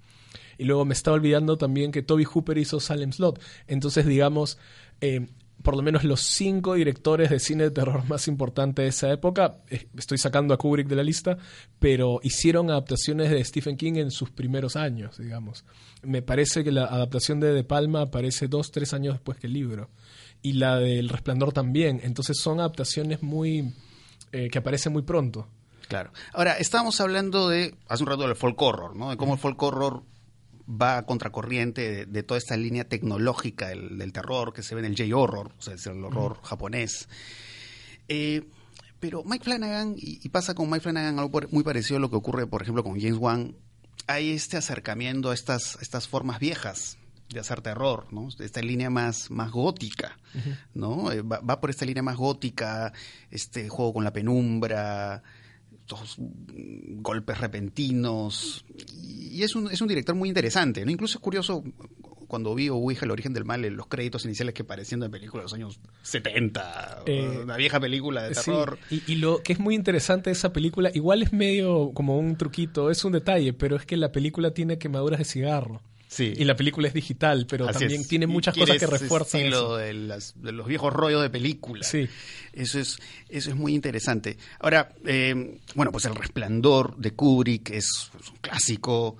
Y 0.58 0.64
luego 0.64 0.84
me 0.84 0.94
estaba 0.94 1.16
olvidando 1.16 1.56
también 1.56 1.92
que 1.92 2.02
Toby 2.02 2.24
Hooper 2.24 2.58
hizo 2.58 2.80
Salem 2.80 3.12
Slot. 3.12 3.40
Entonces, 3.66 4.06
digamos, 4.06 4.58
eh, 5.00 5.26
por 5.62 5.76
lo 5.76 5.82
menos 5.82 6.04
los 6.04 6.20
cinco 6.20 6.74
directores 6.74 7.30
de 7.30 7.40
cine 7.40 7.64
de 7.64 7.70
terror 7.70 8.04
más 8.08 8.28
importantes 8.28 8.84
de 8.84 8.88
esa 8.88 9.12
época, 9.12 9.58
eh, 9.68 9.88
estoy 9.96 10.18
sacando 10.18 10.54
a 10.54 10.58
Kubrick 10.58 10.86
de 10.86 10.96
la 10.96 11.02
lista, 11.02 11.38
pero 11.78 12.20
hicieron 12.22 12.70
adaptaciones 12.70 13.30
de 13.30 13.44
Stephen 13.44 13.76
King 13.76 13.94
en 13.96 14.10
sus 14.10 14.30
primeros 14.30 14.76
años, 14.76 15.18
digamos. 15.18 15.64
Me 16.02 16.22
parece 16.22 16.62
que 16.62 16.70
la 16.70 16.84
adaptación 16.84 17.40
de 17.40 17.52
De 17.52 17.64
Palma 17.64 18.02
aparece 18.02 18.48
dos, 18.48 18.70
tres 18.70 18.92
años 18.94 19.14
después 19.14 19.38
que 19.38 19.46
el 19.46 19.54
libro. 19.54 19.90
Y 20.42 20.52
la 20.52 20.78
del 20.78 21.08
Resplandor 21.08 21.52
también. 21.52 22.00
Entonces 22.04 22.38
son 22.38 22.60
adaptaciones 22.60 23.22
muy... 23.22 23.74
Eh, 24.32 24.48
que 24.50 24.58
aparecen 24.58 24.92
muy 24.92 25.02
pronto. 25.02 25.48
Claro. 25.88 26.12
Ahora, 26.32 26.58
estábamos 26.58 27.00
hablando 27.00 27.48
de, 27.48 27.74
hace 27.88 28.02
un 28.02 28.08
rato 28.08 28.22
del 28.22 28.36
folk 28.36 28.60
horror, 28.60 28.96
¿no? 28.96 29.10
De 29.10 29.16
cómo 29.16 29.34
el 29.34 29.38
folk 29.38 29.60
horror 29.62 30.02
va 30.68 30.98
a 30.98 31.06
contracorriente 31.06 32.06
de, 32.06 32.22
toda 32.22 32.38
esta 32.38 32.56
línea 32.56 32.88
tecnológica 32.88 33.68
del, 33.68 34.12
terror 34.12 34.52
que 34.52 34.62
se 34.62 34.74
ve 34.74 34.80
en 34.80 34.92
el 34.92 34.96
J-horror, 34.96 35.52
o 35.58 35.62
sea, 35.62 35.74
el 35.74 36.04
horror 36.04 36.40
japonés. 36.42 37.08
Eh, 38.08 38.48
pero 38.98 39.22
Mike 39.24 39.44
Flanagan, 39.44 39.94
y, 39.96 40.28
pasa 40.30 40.54
con 40.54 40.68
Mike 40.68 40.82
Flanagan 40.82 41.18
algo 41.18 41.40
muy 41.50 41.62
parecido 41.62 41.98
a 41.98 42.00
lo 42.00 42.10
que 42.10 42.16
ocurre, 42.16 42.46
por 42.46 42.62
ejemplo, 42.62 42.82
con 42.82 43.00
James 43.00 43.18
Wan, 43.18 43.56
hay 44.06 44.30
este 44.30 44.56
acercamiento 44.56 45.30
a 45.30 45.34
estas, 45.34 45.78
estas 45.80 46.08
formas 46.08 46.38
viejas 46.38 46.98
de 47.28 47.40
hacer 47.40 47.60
terror, 47.60 48.06
¿no? 48.12 48.28
Esta 48.38 48.62
línea 48.62 48.88
más, 48.88 49.30
más 49.30 49.50
gótica, 49.50 50.16
¿no? 50.74 51.10
Eh, 51.10 51.22
va, 51.22 51.40
va, 51.40 51.60
por 51.60 51.70
esta 51.70 51.84
línea 51.84 52.02
más 52.02 52.16
gótica, 52.16 52.92
este 53.30 53.68
juego 53.68 53.94
con 53.94 54.04
la 54.04 54.12
penumbra, 54.12 55.22
estos 55.86 56.16
golpes 56.18 57.38
repentinos. 57.38 58.64
Y 58.98 59.42
es 59.42 59.54
un, 59.54 59.70
es 59.70 59.80
un 59.80 59.88
director 59.88 60.14
muy 60.14 60.28
interesante. 60.28 60.84
¿no? 60.84 60.90
Incluso 60.90 61.18
es 61.18 61.22
curioso 61.22 61.62
cuando 62.26 62.54
vi 62.54 62.68
Ouija, 62.68 63.04
el 63.04 63.12
origen 63.12 63.32
del 63.32 63.44
mal, 63.44 63.64
en 63.64 63.76
los 63.76 63.86
créditos 63.86 64.24
iniciales 64.24 64.52
que 64.52 64.64
parecían 64.64 65.00
de 65.00 65.08
películas 65.08 65.42
de 65.42 65.44
los 65.44 65.54
años 65.54 65.80
70, 66.02 67.02
eh, 67.06 67.40
una 67.44 67.56
vieja 67.56 67.78
película 67.78 68.24
de 68.24 68.34
terror. 68.34 68.78
Y, 68.90 69.02
y, 69.06 69.16
lo 69.16 69.42
que 69.44 69.52
es 69.52 69.60
muy 69.60 69.76
interesante 69.76 70.30
de 70.30 70.32
esa 70.32 70.52
película, 70.52 70.90
igual 70.92 71.22
es 71.22 71.32
medio 71.32 71.92
como 71.94 72.18
un 72.18 72.36
truquito, 72.36 72.90
es 72.90 73.04
un 73.04 73.12
detalle, 73.12 73.52
pero 73.52 73.76
es 73.76 73.86
que 73.86 73.96
la 73.96 74.10
película 74.10 74.50
tiene 74.50 74.76
quemaduras 74.76 75.18
de 75.18 75.24
cigarro. 75.24 75.82
Y 76.18 76.44
la 76.44 76.56
película 76.56 76.88
es 76.88 76.94
digital, 76.94 77.46
pero 77.48 77.66
también 77.66 78.06
tiene 78.06 78.26
muchas 78.26 78.56
cosas 78.56 78.78
que 78.78 78.86
refuerzan 78.86 79.42
eso. 79.42 79.76
De, 79.76 79.92
de, 79.92 80.52
los 80.52 80.66
viejos 80.66 80.92
rollos 80.92 81.22
de 81.22 81.30
película. 81.30 81.84
Sí. 81.84 82.08
Eso 82.52 82.78
es, 82.78 82.98
eso 83.28 83.50
es 83.50 83.56
muy 83.56 83.74
interesante. 83.74 84.38
Ahora, 84.60 84.94
eh, 85.04 85.58
bueno, 85.74 85.92
pues 85.92 86.04
El 86.06 86.14
Resplandor 86.14 86.96
de 86.96 87.12
Kubrick 87.12 87.70
es, 87.70 88.10
un 88.14 88.38
clásico. 88.40 89.16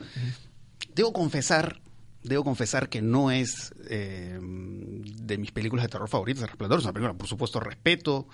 Debo 0.95 1.13
confesar, 1.13 1.81
debo 2.23 2.45
confesar 2.45 2.89
que 2.89 3.03
no 3.03 3.31
es 3.31 3.75
eh, 3.89 4.39
de 4.41 5.39
mis 5.39 5.53
películas 5.53 5.85
de 5.85 5.89
terror 5.89 6.09
favoritas. 6.09 6.43
El 6.43 6.49
Resplandor 6.49 6.79
es 6.79 6.85
una 6.85 6.93
película, 6.93 7.15
por 7.15 7.29
supuesto, 7.29 7.61
respeto. 7.61 8.29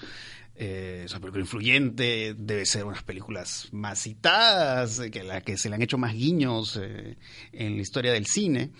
Eh, 0.54 1.02
es 1.06 1.12
una 1.12 1.20
película 1.20 1.42
influyente, 1.42 2.34
debe 2.36 2.66
ser 2.66 2.84
unas 2.84 3.02
películas 3.02 3.68
más 3.72 4.02
citadas, 4.02 4.98
eh, 4.98 5.10
que 5.10 5.22
la 5.22 5.40
que 5.40 5.56
se 5.56 5.68
le 5.68 5.76
han 5.76 5.82
hecho 5.82 5.96
más 5.98 6.12
guiños 6.12 6.78
eh, 6.80 7.16
en 7.52 7.76
la 7.76 7.82
historia 7.82 8.12
del 8.12 8.26
cine. 8.26 8.70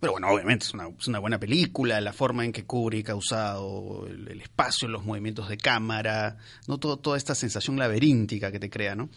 Pero 0.00 0.12
bueno, 0.12 0.28
obviamente 0.28 0.66
es 0.66 0.74
una, 0.74 1.18
buena 1.18 1.38
película, 1.38 2.00
la 2.00 2.12
forma 2.12 2.44
en 2.44 2.52
que 2.52 2.64
Kubrick 2.64 3.08
ha 3.10 3.14
usado 3.14 4.06
el, 4.06 4.40
espacio, 4.40 4.88
los 4.88 5.04
movimientos 5.04 5.48
de 5.48 5.56
cámara, 5.56 6.36
¿no? 6.68 6.78
toda 6.78 7.16
esta 7.16 7.34
sensación 7.34 7.78
laberíntica 7.78 8.52
que 8.52 8.60
te 8.60 8.68
crea, 8.68 8.94
¿no? 8.94 9.08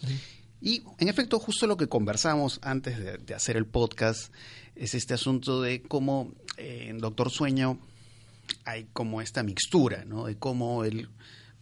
Y 0.62 0.82
en 0.98 1.08
efecto, 1.08 1.38
justo 1.38 1.66
lo 1.66 1.76
que 1.76 1.88
conversamos 1.88 2.60
antes 2.62 2.98
de, 2.98 3.34
hacer 3.34 3.56
el 3.56 3.66
podcast 3.66 4.32
es 4.74 4.94
este 4.94 5.14
asunto 5.14 5.60
de 5.60 5.82
cómo 5.82 6.32
en 6.56 6.98
Doctor 6.98 7.30
Sueño 7.30 7.78
hay 8.64 8.88
como 8.92 9.20
esta 9.20 9.42
mixtura, 9.42 10.04
¿no? 10.04 10.26
De 10.26 10.36
cómo 10.36 10.84
él 10.84 11.08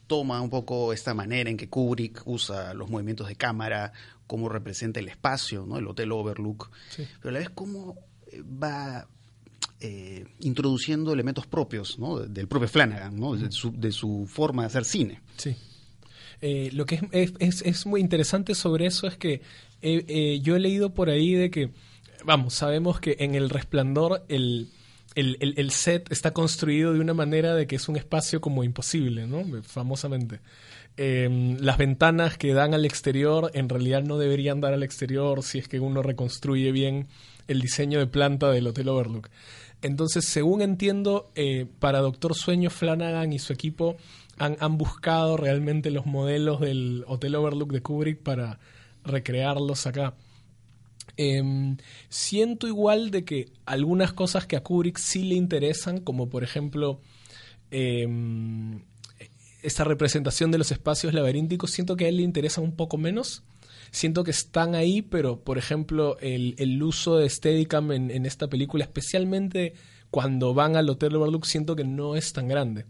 toma 0.09 0.41
un 0.41 0.51
poco 0.51 0.93
esta 0.93 1.15
manera 1.15 1.51
en 1.51 1.57
que 1.57 1.69
Kubrick 1.69 2.23
usa 2.25 2.75
los 2.75 2.91
movimientos 2.91 3.29
de 3.29 3.37
cámara, 3.37 3.93
cómo 4.27 4.49
representa 4.49 4.99
el 4.99 5.09
espacio, 5.09 5.65
¿no? 5.67 5.79
El 5.79 5.87
Hotel 5.87 6.11
Overlook, 6.11 6.71
pero 6.97 7.29
a 7.29 7.33
la 7.33 7.39
vez 7.39 7.51
cómo 7.51 7.97
eh, 8.33 8.43
va 8.43 9.07
eh, 9.81 10.27
introduciendo 10.41 11.13
elementos 11.13 11.47
propios, 11.47 11.99
¿no? 11.99 12.19
Del 12.19 12.49
propio 12.49 12.69
Flanagan, 12.69 13.19
¿no? 13.21 13.37
De 13.37 13.53
su, 13.53 13.71
de 13.73 13.93
su 13.93 14.27
forma 14.27 14.63
de 14.63 14.67
hacer 14.67 14.85
cine. 14.85 15.21
Sí. 15.37 15.55
Eh, 16.41 16.71
lo 16.73 16.87
que 16.87 17.01
es, 17.13 17.33
es, 17.39 17.63
es, 17.63 17.87
muy 17.87 18.01
interesante 18.01 18.55
sobre 18.55 18.87
eso 18.87 19.09
es 19.09 19.17
que 19.17 19.43
yo 20.41 20.57
he 20.57 20.61
leído 20.61 20.95
por 20.95 21.11
ahí 21.11 21.35
de 21.35 21.51
que, 21.51 21.71
vamos, 22.25 22.55
sabemos 22.55 23.01
que 23.01 23.17
en 23.21 23.35
El 23.35 23.51
Resplandor 23.51 24.25
el, 24.29 24.71
el, 25.15 25.71
set 25.71 26.11
está 26.13 26.33
construido 26.33 26.93
de 26.93 27.01
una 27.01 27.15
manera 27.15 27.55
de 27.55 27.67
que 27.67 27.77
es 27.77 27.89
un 27.89 27.97
espacio 27.97 28.41
como 28.41 28.65
imposible, 28.65 29.27
¿no? 29.27 29.45
Famosamente. 29.63 30.41
Em, 30.97 31.57
las 31.61 31.79
ventanas 31.79 32.37
que 32.37 32.53
dan 32.53 32.75
al 32.75 32.85
exterior 32.85 33.51
en 33.55 33.69
realidad 33.69 34.03
no 34.03 34.19
deberían 34.19 34.61
dar 34.61 34.75
al 34.75 34.83
exterior 34.83 35.43
si 35.43 35.59
es 35.59 35.69
que 35.69 35.81
uno 35.81 36.03
reconstruye 36.03 36.73
bien 36.73 37.07
el 37.47 37.61
diseño 37.61 37.99
de 37.99 38.07
planta 38.07 38.51
del 38.51 38.67
Hotel 38.67 38.89
Overlook. 38.89 39.29
Entonces, 39.81 40.25
según 40.25 40.61
entiendo, 40.61 41.31
eh, 41.35 41.67
para 41.79 42.01
Doctor 42.01 42.35
Sueño, 42.35 42.69
Flanagan 42.69 43.33
y 43.33 43.39
su 43.39 43.53
equipo 43.53 43.97
han, 44.39 44.57
han, 44.61 44.77
buscado 44.77 45.37
realmente 45.37 45.91
los 45.91 46.05
modelos 46.05 46.61
del 46.61 47.05
Hotel 47.07 47.37
Overlook 47.37 47.73
de 47.73 47.81
Kubrick 47.81 48.19
para 48.19 48.59
recrearlos 49.05 49.87
acá. 49.87 50.15
Em, 51.21 51.77
siento 52.09 52.69
igual 52.69 53.11
de 53.11 53.25
que 53.25 53.47
algunas 53.67 54.13
cosas 54.13 54.47
que 54.47 54.55
a 54.55 54.63
Kubrick 54.63 54.99
sí 54.99 55.25
le 55.25 55.35
interesan, 55.35 55.99
como 55.99 56.29
por 56.29 56.45
ejemplo 56.45 57.01
em, 57.73 58.81
esta 59.65 59.83
representación 59.83 60.53
de 60.53 60.59
los 60.59 60.71
espacios 60.71 61.13
laberínticos, 61.13 61.73
siento 61.73 61.97
que 61.97 62.05
a 62.05 62.09
él 62.09 62.19
le 62.19 62.23
interesa 62.23 62.61
un 62.61 62.77
poco 62.77 62.99
menos. 62.99 63.43
Siento 63.91 64.23
que 64.23 64.31
están 64.31 64.77
ahí, 64.77 65.03
pero 65.03 65.41
por 65.41 65.59
ejemplo, 65.59 66.19
el, 66.21 66.83
uso 66.85 67.17
de 67.17 67.29
Steadicam 67.29 67.91
en, 67.91 68.25
esta 68.25 68.47
película, 68.49 68.85
especialmente 68.85 69.75
cuando 70.11 70.55
van 70.55 70.77
al 70.77 70.89
Hotel 70.89 71.17
Overlook, 71.17 71.47
siento 71.47 71.75
que 71.75 71.85
no 71.85 72.15
es 72.15 72.33
tan 72.33 72.47
grande. 72.47 72.85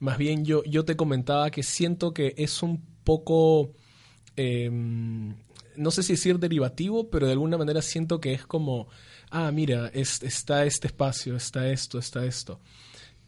Más 0.00 0.18
bien 0.18 0.44
yo, 0.44 0.64
yo 0.64 0.84
te 0.84 0.96
comentaba 0.96 1.52
que 1.52 1.62
siento 1.62 2.12
que 2.12 2.34
es 2.36 2.60
un 2.62 2.82
poco, 3.04 3.72
em, 4.36 5.36
no 5.78 5.90
sé 5.90 6.02
si 6.02 6.14
decir 6.14 6.38
derivativo, 6.38 7.08
pero 7.08 7.26
de 7.26 7.32
alguna 7.32 7.56
manera 7.56 7.80
siento 7.80 8.20
que 8.20 8.32
es 8.32 8.44
como, 8.44 8.88
ah, 9.30 9.50
mira, 9.52 9.88
está 9.94 10.64
este 10.64 10.88
espacio, 10.88 11.36
está 11.36 11.68
esto, 11.70 11.98
está 11.98 12.24
esto. 12.24 12.60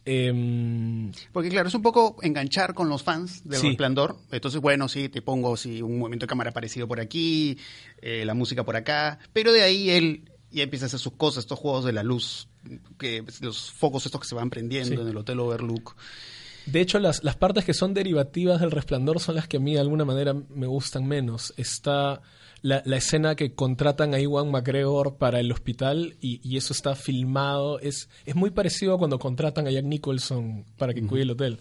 Em, 0.03 1.11
Porque 1.31 1.49
claro, 1.49 1.69
es 1.69 1.75
un 1.75 1.83
poco 1.83 2.17
enganchar 2.21 2.73
con 2.73 2.89
los 2.89 3.03
fans 3.03 3.47
del 3.47 3.61
resplandor. 3.61 4.17
Entonces, 4.31 4.59
bueno, 4.59 4.87
sí, 4.87 5.09
te 5.09 5.21
pongo 5.21 5.55
sí, 5.57 5.81
un 5.81 5.99
movimiento 5.99 6.25
de 6.25 6.29
cámara 6.29 6.51
parecido 6.51 6.87
por 6.87 6.99
aquí, 6.99 7.57
eh, 8.01 8.25
la 8.25 8.33
música 8.33 8.63
por 8.63 8.75
acá, 8.75 9.19
pero 9.31 9.51
de 9.51 9.61
ahí 9.61 9.89
él 9.91 10.29
ya 10.49 10.63
empieza 10.63 10.85
a 10.85 10.87
hacer 10.87 10.99
sus 10.99 11.13
cosas, 11.13 11.43
estos 11.43 11.59
juegos 11.59 11.85
de 11.85 11.93
la 11.93 12.03
luz, 12.03 12.49
que 12.97 13.23
los 13.41 13.71
focos 13.71 14.05
estos 14.05 14.21
que 14.21 14.27
se 14.27 14.35
van 14.35 14.49
prendiendo 14.49 15.01
en 15.01 15.07
el 15.07 15.17
Hotel 15.17 15.39
Overlook. 15.39 15.95
De 16.65 16.81
hecho, 16.81 16.99
las, 16.99 17.23
las 17.23 17.35
partes 17.35 17.63
que 17.63 17.73
son 17.73 17.93
derivativas 17.93 18.59
del 18.59 18.71
resplandor 18.71 19.19
son 19.19 19.35
las 19.35 19.47
que 19.47 19.57
a 19.57 19.59
mí 19.59 19.73
de 19.73 19.79
alguna 19.79 20.05
manera 20.05 20.33
me 20.33 20.67
gustan 20.67 21.07
menos. 21.07 21.53
Está 21.57 22.21
la, 22.61 22.83
la, 22.85 22.97
escena 22.97 23.35
que 23.35 23.53
contratan 23.53 24.13
a 24.13 24.19
Iwan 24.19 24.51
McGregor 24.51 25.17
para 25.17 25.39
el 25.39 25.51
hospital 25.51 26.15
y, 26.21 26.57
eso 26.57 26.73
está 26.73 26.95
filmado. 26.95 27.79
Es, 27.79 28.09
es 28.25 28.35
muy 28.35 28.51
parecido 28.51 28.93
a 28.93 28.97
cuando 28.97 29.19
contratan 29.19 29.67
a 29.67 29.71
Jack 29.71 29.85
Nicholson 29.85 30.65
para 30.77 30.93
que 30.93 31.01
cuide 31.01 31.23
el 31.23 31.31
hotel. 31.31 31.59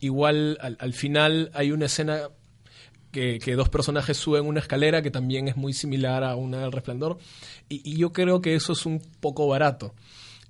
Igual 0.00 0.58
al, 0.60 0.92
final 0.92 1.50
hay 1.54 1.72
una 1.72 1.86
escena 1.86 2.28
que, 3.10 3.38
que, 3.38 3.54
dos 3.54 3.68
personajes 3.68 4.16
suben 4.16 4.46
una 4.46 4.60
escalera 4.60 5.00
que 5.00 5.10
también 5.10 5.48
es 5.48 5.56
muy 5.56 5.72
similar 5.72 6.24
a 6.24 6.36
una 6.36 6.60
del 6.60 6.72
resplandor. 6.72 7.18
Y, 7.68 7.80
y 7.90 7.96
yo 7.96 8.12
creo 8.12 8.42
que 8.42 8.54
eso 8.54 8.72
es 8.72 8.84
un 8.84 9.00
poco 9.20 9.46
barato. 9.46 9.94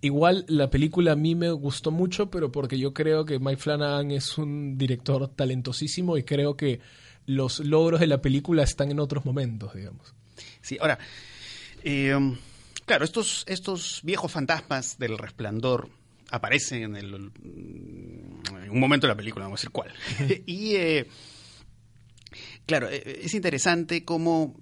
Igual 0.00 0.44
la 0.48 0.68
película 0.68 1.12
a 1.12 1.16
mí 1.16 1.36
me 1.36 1.52
gustó 1.52 1.92
mucho, 1.92 2.28
pero 2.28 2.50
porque 2.50 2.76
yo 2.76 2.92
creo 2.92 3.24
que 3.24 3.38
Mike 3.38 3.58
Flanagan 3.58 4.10
es 4.10 4.36
un 4.36 4.76
director 4.76 5.28
talentosísimo 5.28 6.16
y 6.16 6.24
creo 6.24 6.56
que 6.56 6.80
los 7.26 7.60
logros 7.60 8.00
de 8.00 8.06
la 8.06 8.20
película 8.20 8.62
están 8.62 8.90
en 8.90 9.00
otros 9.00 9.24
momentos, 9.24 9.74
digamos. 9.74 10.14
Sí, 10.60 10.78
ahora, 10.80 10.98
eh, 11.84 12.14
claro, 12.84 13.04
estos, 13.04 13.44
estos 13.46 14.00
viejos 14.02 14.30
fantasmas 14.30 14.98
del 14.98 15.18
resplandor 15.18 15.88
aparecen 16.30 16.82
en, 16.82 16.96
el, 16.96 17.32
en 17.44 18.70
un 18.70 18.80
momento 18.80 19.06
de 19.06 19.12
la 19.12 19.16
película, 19.16 19.44
vamos 19.44 19.60
a 19.60 19.62
decir 19.62 19.70
cuál. 19.70 19.92
y, 20.46 20.74
eh, 20.76 21.08
claro, 22.66 22.88
eh, 22.90 23.20
es 23.22 23.34
interesante 23.34 24.04
cómo 24.04 24.56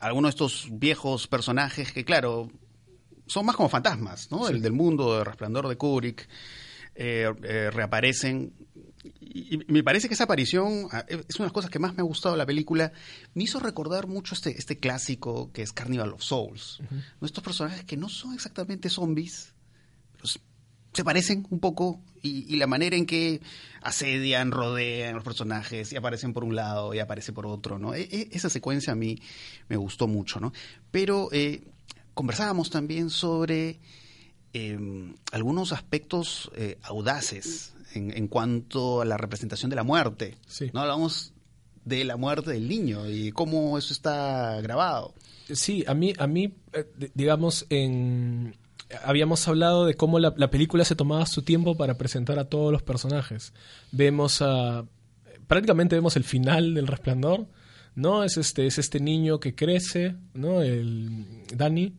algunos 0.00 0.30
de 0.30 0.34
estos 0.34 0.68
viejos 0.72 1.28
personajes 1.28 1.92
que, 1.92 2.04
claro, 2.04 2.50
son 3.26 3.46
más 3.46 3.56
como 3.56 3.68
fantasmas, 3.68 4.30
¿no? 4.32 4.48
El 4.48 4.60
del 4.60 4.72
mundo 4.72 5.16
del 5.16 5.24
resplandor 5.24 5.68
de 5.68 5.76
Kubrick, 5.76 6.28
reaparecen 6.96 8.52
y 9.20 9.58
me 9.68 9.82
parece 9.82 10.08
que 10.08 10.14
esa 10.14 10.24
aparición 10.24 10.88
ah, 10.92 11.04
es 11.08 11.36
una 11.36 11.44
de 11.44 11.48
las 11.48 11.52
cosas 11.52 11.70
que 11.70 11.78
más 11.78 11.94
me 11.94 12.00
ha 12.00 12.04
gustado 12.04 12.34
de 12.34 12.38
la 12.38 12.46
película. 12.46 12.92
Me 13.34 13.44
hizo 13.44 13.60
recordar 13.60 14.06
mucho 14.06 14.34
este, 14.34 14.56
este 14.56 14.78
clásico 14.78 15.50
que 15.52 15.62
es 15.62 15.72
Carnival 15.72 16.12
of 16.12 16.22
Souls. 16.22 16.80
Estos 17.20 17.44
personajes 17.44 17.84
que 17.84 17.96
no 17.96 18.08
son 18.08 18.34
exactamente 18.34 18.88
zombies, 18.88 19.52
pero 20.12 20.24
se 20.92 21.04
parecen 21.04 21.46
un 21.50 21.58
poco 21.58 22.00
y, 22.22 22.56
la 22.56 22.66
manera 22.66 22.96
en 22.96 23.04
que 23.04 23.42
asedian, 23.82 24.50
rodean 24.50 25.14
los 25.14 25.24
personajes 25.24 25.92
y 25.92 25.96
aparecen 25.96 26.32
por 26.32 26.44
un 26.44 26.56
lado 26.56 26.94
y 26.94 27.00
aparece 27.00 27.34
por 27.34 27.46
otro. 27.46 27.78
¿no? 27.78 27.92
E, 27.92 28.02
e, 28.02 28.28
esa 28.32 28.48
secuencia 28.48 28.94
a 28.94 28.96
mí 28.96 29.18
me 29.68 29.76
gustó 29.76 30.06
mucho. 30.06 30.40
¿no? 30.40 30.52
Pero 30.90 31.28
eh, 31.32 31.64
conversábamos 32.14 32.70
también 32.70 33.10
sobre 33.10 33.80
em, 34.54 35.14
algunos 35.32 35.72
aspectos 35.72 36.50
eh, 36.56 36.78
audaces 36.82 37.74
en, 37.94 38.28
cuanto 38.28 39.02
a 39.02 39.04
la 39.04 39.16
representación 39.16 39.70
de 39.70 39.76
la 39.76 39.84
muerte. 39.84 40.36
¿no? 40.72 40.80
Hablamos 40.80 41.32
de 41.84 42.04
la 42.04 42.16
muerte 42.16 42.52
del 42.52 42.68
niño 42.68 43.08
y 43.08 43.30
cómo 43.32 43.76
eso 43.78 43.92
está 43.92 44.60
grabado. 44.62 45.14
Sí, 45.52 45.84
a 45.86 45.94
mí, 45.94 46.14
a 46.18 46.26
mí 46.26 46.54
eh, 46.72 47.10
digamos, 47.14 47.66
en, 47.68 48.56
habíamos 49.04 49.46
hablado 49.48 49.86
de 49.86 49.94
cómo 49.94 50.18
la, 50.18 50.32
película 50.50 50.84
se 50.84 50.96
tomaba 50.96 51.26
su 51.26 51.42
tiempo 51.42 51.76
para 51.76 51.94
presentar 51.94 52.38
a 52.38 52.46
todos 52.46 52.72
los 52.72 52.82
personajes. 52.82 53.52
Vemos 53.92 54.40
a... 54.40 54.84
prácticamente 55.46 55.96
vemos 55.96 56.16
el 56.16 56.24
final 56.24 56.74
del 56.74 56.86
resplandor, 56.86 57.46
¿no? 57.94 58.24
Es 58.24 58.36
este, 58.36 58.66
es 58.66 58.78
este 58.78 59.00
niño 59.00 59.40
que 59.40 59.54
crece, 59.54 60.16
¿no? 60.32 60.62
El 60.62 61.44
Danny 61.54 61.94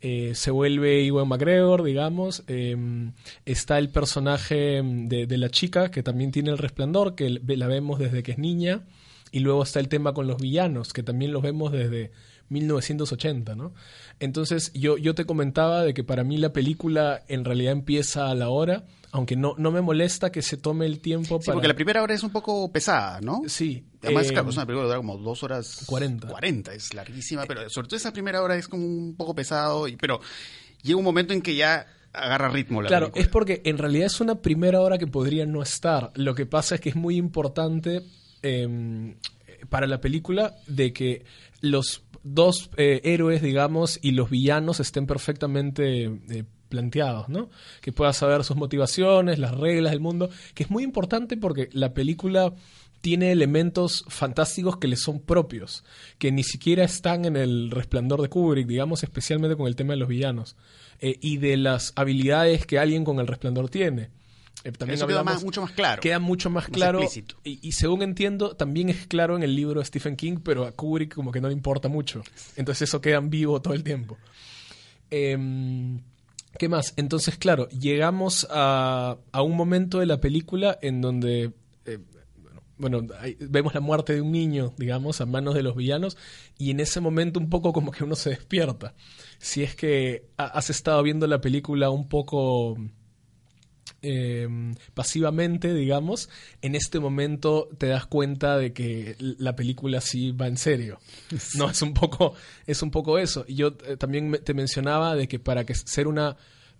eh, 0.00 0.32
se 0.34 0.50
vuelve 0.50 1.02
Iwan 1.02 1.28
McGregor, 1.28 1.82
digamos. 1.82 2.44
Em, 2.46 3.12
está 3.44 3.78
el 3.78 3.88
personaje 3.90 4.82
de, 4.82 5.26
de, 5.26 5.38
la 5.38 5.50
chica, 5.50 5.90
que 5.90 6.02
también 6.02 6.32
tiene 6.32 6.50
el 6.50 6.58
resplandor, 6.58 7.14
que 7.14 7.30
la 7.30 7.66
vemos 7.66 7.98
desde 7.98 8.22
que 8.22 8.32
es 8.32 8.38
niña. 8.38 8.82
Y 9.32 9.40
luego 9.40 9.62
está 9.62 9.80
el 9.80 9.88
tema 9.88 10.14
con 10.14 10.26
los 10.26 10.40
villanos, 10.40 10.92
que 10.92 11.02
también 11.02 11.32
los 11.32 11.42
vemos 11.42 11.72
desde 11.72 12.12
1980, 12.48 13.54
¿no? 13.54 13.72
Entonces 14.20 14.72
yo, 14.74 14.96
yo 14.96 15.14
te 15.14 15.24
comentaba 15.24 15.82
de 15.82 15.94
que 15.94 16.04
para 16.04 16.24
mí 16.24 16.36
la 16.36 16.52
película 16.52 17.22
en 17.28 17.44
realidad 17.44 17.72
empieza 17.72 18.30
a 18.30 18.34
la 18.34 18.48
hora, 18.48 18.84
aunque 19.12 19.36
no, 19.36 19.54
no 19.58 19.70
me 19.70 19.80
molesta 19.80 20.30
que 20.30 20.42
se 20.42 20.56
tome 20.56 20.86
el 20.86 21.00
tiempo 21.00 21.40
sí, 21.40 21.50
porque 21.50 21.68
la 21.68 21.74
primera 21.74 22.02
hora 22.02 22.14
es 22.14 22.22
un 22.22 22.30
poco 22.30 22.70
pesada, 22.70 23.20
¿no? 23.20 23.42
Sí. 23.46 23.84
Además, 24.02 24.30
claro, 24.30 24.50
es 24.50 24.56
una 24.56 24.66
película 24.66 24.84
que 24.84 24.88
dura 24.88 24.98
como 24.98 25.16
dos 25.18 25.42
horas... 25.42 25.84
Cuarenta. 25.86 26.28
Cuarenta, 26.28 26.72
es 26.74 26.94
larguísima, 26.94 27.44
pero 27.46 27.68
sobre 27.68 27.88
todo 27.88 27.96
esa 27.96 28.12
primera 28.12 28.42
hora 28.42 28.56
es 28.56 28.68
como 28.68 28.84
un 28.84 29.16
poco 29.16 29.34
pesado, 29.34 29.88
y, 29.88 29.96
pero 29.96 30.20
llega 30.82 30.98
un 30.98 31.04
momento 31.04 31.32
en 31.32 31.42
que 31.42 31.56
ya 31.56 31.86
agarra 32.12 32.48
ritmo 32.48 32.82
la 32.82 32.88
Claro, 32.88 33.12
es 33.14 33.28
porque 33.28 33.62
en 33.64 33.78
realidad 33.78 34.06
es 34.06 34.20
una 34.20 34.36
primera 34.36 34.80
hora 34.80 34.98
que 34.98 35.06
podría 35.06 35.46
no 35.46 35.62
estar. 35.62 36.12
Lo 36.14 36.34
que 36.34 36.46
pasa 36.46 36.76
es 36.76 36.80
que 36.80 36.90
es 36.90 36.96
muy 36.96 37.16
importante 37.16 38.02
em, 38.42 39.16
para 39.68 39.86
la 39.86 40.00
película 40.00 40.54
de 40.66 40.92
que 40.92 41.24
los 41.60 42.02
dos 42.26 42.70
eh, 42.76 43.00
héroes, 43.04 43.42
digamos, 43.42 43.98
y 44.02 44.12
los 44.12 44.30
villanos 44.30 44.80
estén 44.80 45.06
perfectamente 45.06 46.04
eh, 46.04 46.44
planteados, 46.68 47.28
¿no? 47.28 47.50
Que 47.80 47.92
puedas 47.92 48.16
saber 48.16 48.44
sus 48.44 48.56
motivaciones, 48.56 49.38
las 49.38 49.56
reglas 49.56 49.92
del 49.92 50.00
mundo, 50.00 50.28
que 50.54 50.64
es 50.64 50.70
muy 50.70 50.82
importante 50.82 51.36
porque 51.36 51.68
la 51.72 51.94
película 51.94 52.52
tiene 53.00 53.30
elementos 53.30 54.04
fantásticos 54.08 54.78
que 54.78 54.88
le 54.88 54.96
son 54.96 55.20
propios, 55.20 55.84
que 56.18 56.32
ni 56.32 56.42
siquiera 56.42 56.82
están 56.82 57.24
en 57.24 57.36
el 57.36 57.70
resplandor 57.70 58.20
de 58.20 58.28
Kubrick, 58.28 58.66
digamos, 58.66 59.04
especialmente 59.04 59.56
con 59.56 59.68
el 59.68 59.76
tema 59.76 59.92
de 59.92 60.00
los 60.00 60.08
villanos, 60.08 60.56
eh, 61.00 61.16
y 61.20 61.36
de 61.36 61.56
las 61.56 61.92
habilidades 61.94 62.66
que 62.66 62.78
alguien 62.78 63.04
con 63.04 63.20
el 63.20 63.28
resplandor 63.28 63.68
tiene. 63.68 64.10
Eh, 64.64 64.72
también 64.72 64.98
queda 65.00 65.22
mucho 65.22 65.62
más 65.62 65.72
claro. 65.72 66.02
Queda 66.02 66.18
mucho 66.18 66.50
más, 66.50 66.66
claro. 66.68 67.00
Y, 67.44 67.72
según 67.72 68.02
entiendo, 68.02 68.56
también 68.56 68.88
es 68.88 69.06
claro 69.06 69.36
en 69.36 69.42
el 69.42 69.54
libro 69.54 69.80
de 69.80 69.86
Stephen 69.86 70.16
King, 70.16 70.38
pero 70.42 70.66
a 70.66 70.72
Kubrick 70.72 71.14
como 71.14 71.30
que 71.30 71.40
no 71.40 71.48
le 71.48 71.54
importa 71.54 71.88
mucho. 71.88 72.22
Entonces 72.56 72.88
eso 72.88 73.00
queda 73.00 73.18
en 73.18 73.30
vivo 73.30 73.60
todo 73.62 73.74
el 73.74 73.84
tiempo. 73.84 74.16
Em, 75.10 76.00
¿Qué 76.58 76.68
más? 76.68 76.94
Entonces, 76.96 77.36
claro, 77.36 77.68
llegamos 77.68 78.46
a, 78.50 79.18
a, 79.30 79.42
un 79.42 79.56
momento 79.56 79.98
de 80.00 80.06
la 80.06 80.20
película 80.20 80.78
en 80.80 81.00
donde 81.00 81.52
eh, 81.84 81.98
bueno, 82.78 83.02
vemos 83.40 83.74
la 83.74 83.80
muerte 83.80 84.14
de 84.14 84.20
un 84.20 84.32
niño, 84.32 84.74
digamos, 84.76 85.20
a 85.20 85.26
manos 85.26 85.54
de 85.54 85.62
los 85.62 85.76
villanos, 85.76 86.16
y 86.58 86.70
en 86.70 86.80
ese 86.80 87.00
momento 87.00 87.40
un 87.40 87.48
poco 87.48 87.72
como 87.72 87.90
que 87.90 88.04
uno 88.04 88.16
se 88.16 88.30
despierta. 88.30 88.94
Si 89.38 89.62
es 89.62 89.74
que 89.74 90.28
has 90.36 90.70
estado 90.70 91.02
viendo 91.02 91.26
la 91.26 91.40
película 91.40 91.90
un 91.90 92.08
poco 92.08 92.76
em, 94.06 94.74
pasivamente, 94.94 95.74
digamos, 95.74 96.28
en 96.62 96.74
este 96.74 97.00
momento 97.00 97.68
te 97.78 97.88
das 97.88 98.06
cuenta 98.06 98.56
de 98.56 98.72
que 98.72 99.16
la 99.18 99.56
película 99.56 100.00
sí 100.00 100.32
va 100.32 100.46
en 100.46 100.56
serio. 100.56 100.98
No, 101.56 101.70
es 101.70 101.82
un 101.82 101.94
poco, 101.94 102.34
es 102.66 102.82
un 102.82 102.90
poco 102.90 103.18
eso. 103.18 103.44
Y 103.48 103.56
yo 103.56 103.76
eh, 103.86 103.96
también 103.96 104.40
te 104.44 104.54
mencionaba 104.54 105.14
de 105.14 105.26
que 105.28 105.38
para 105.38 105.64
que 105.64 105.74
ser 105.74 106.06
una 106.06 106.36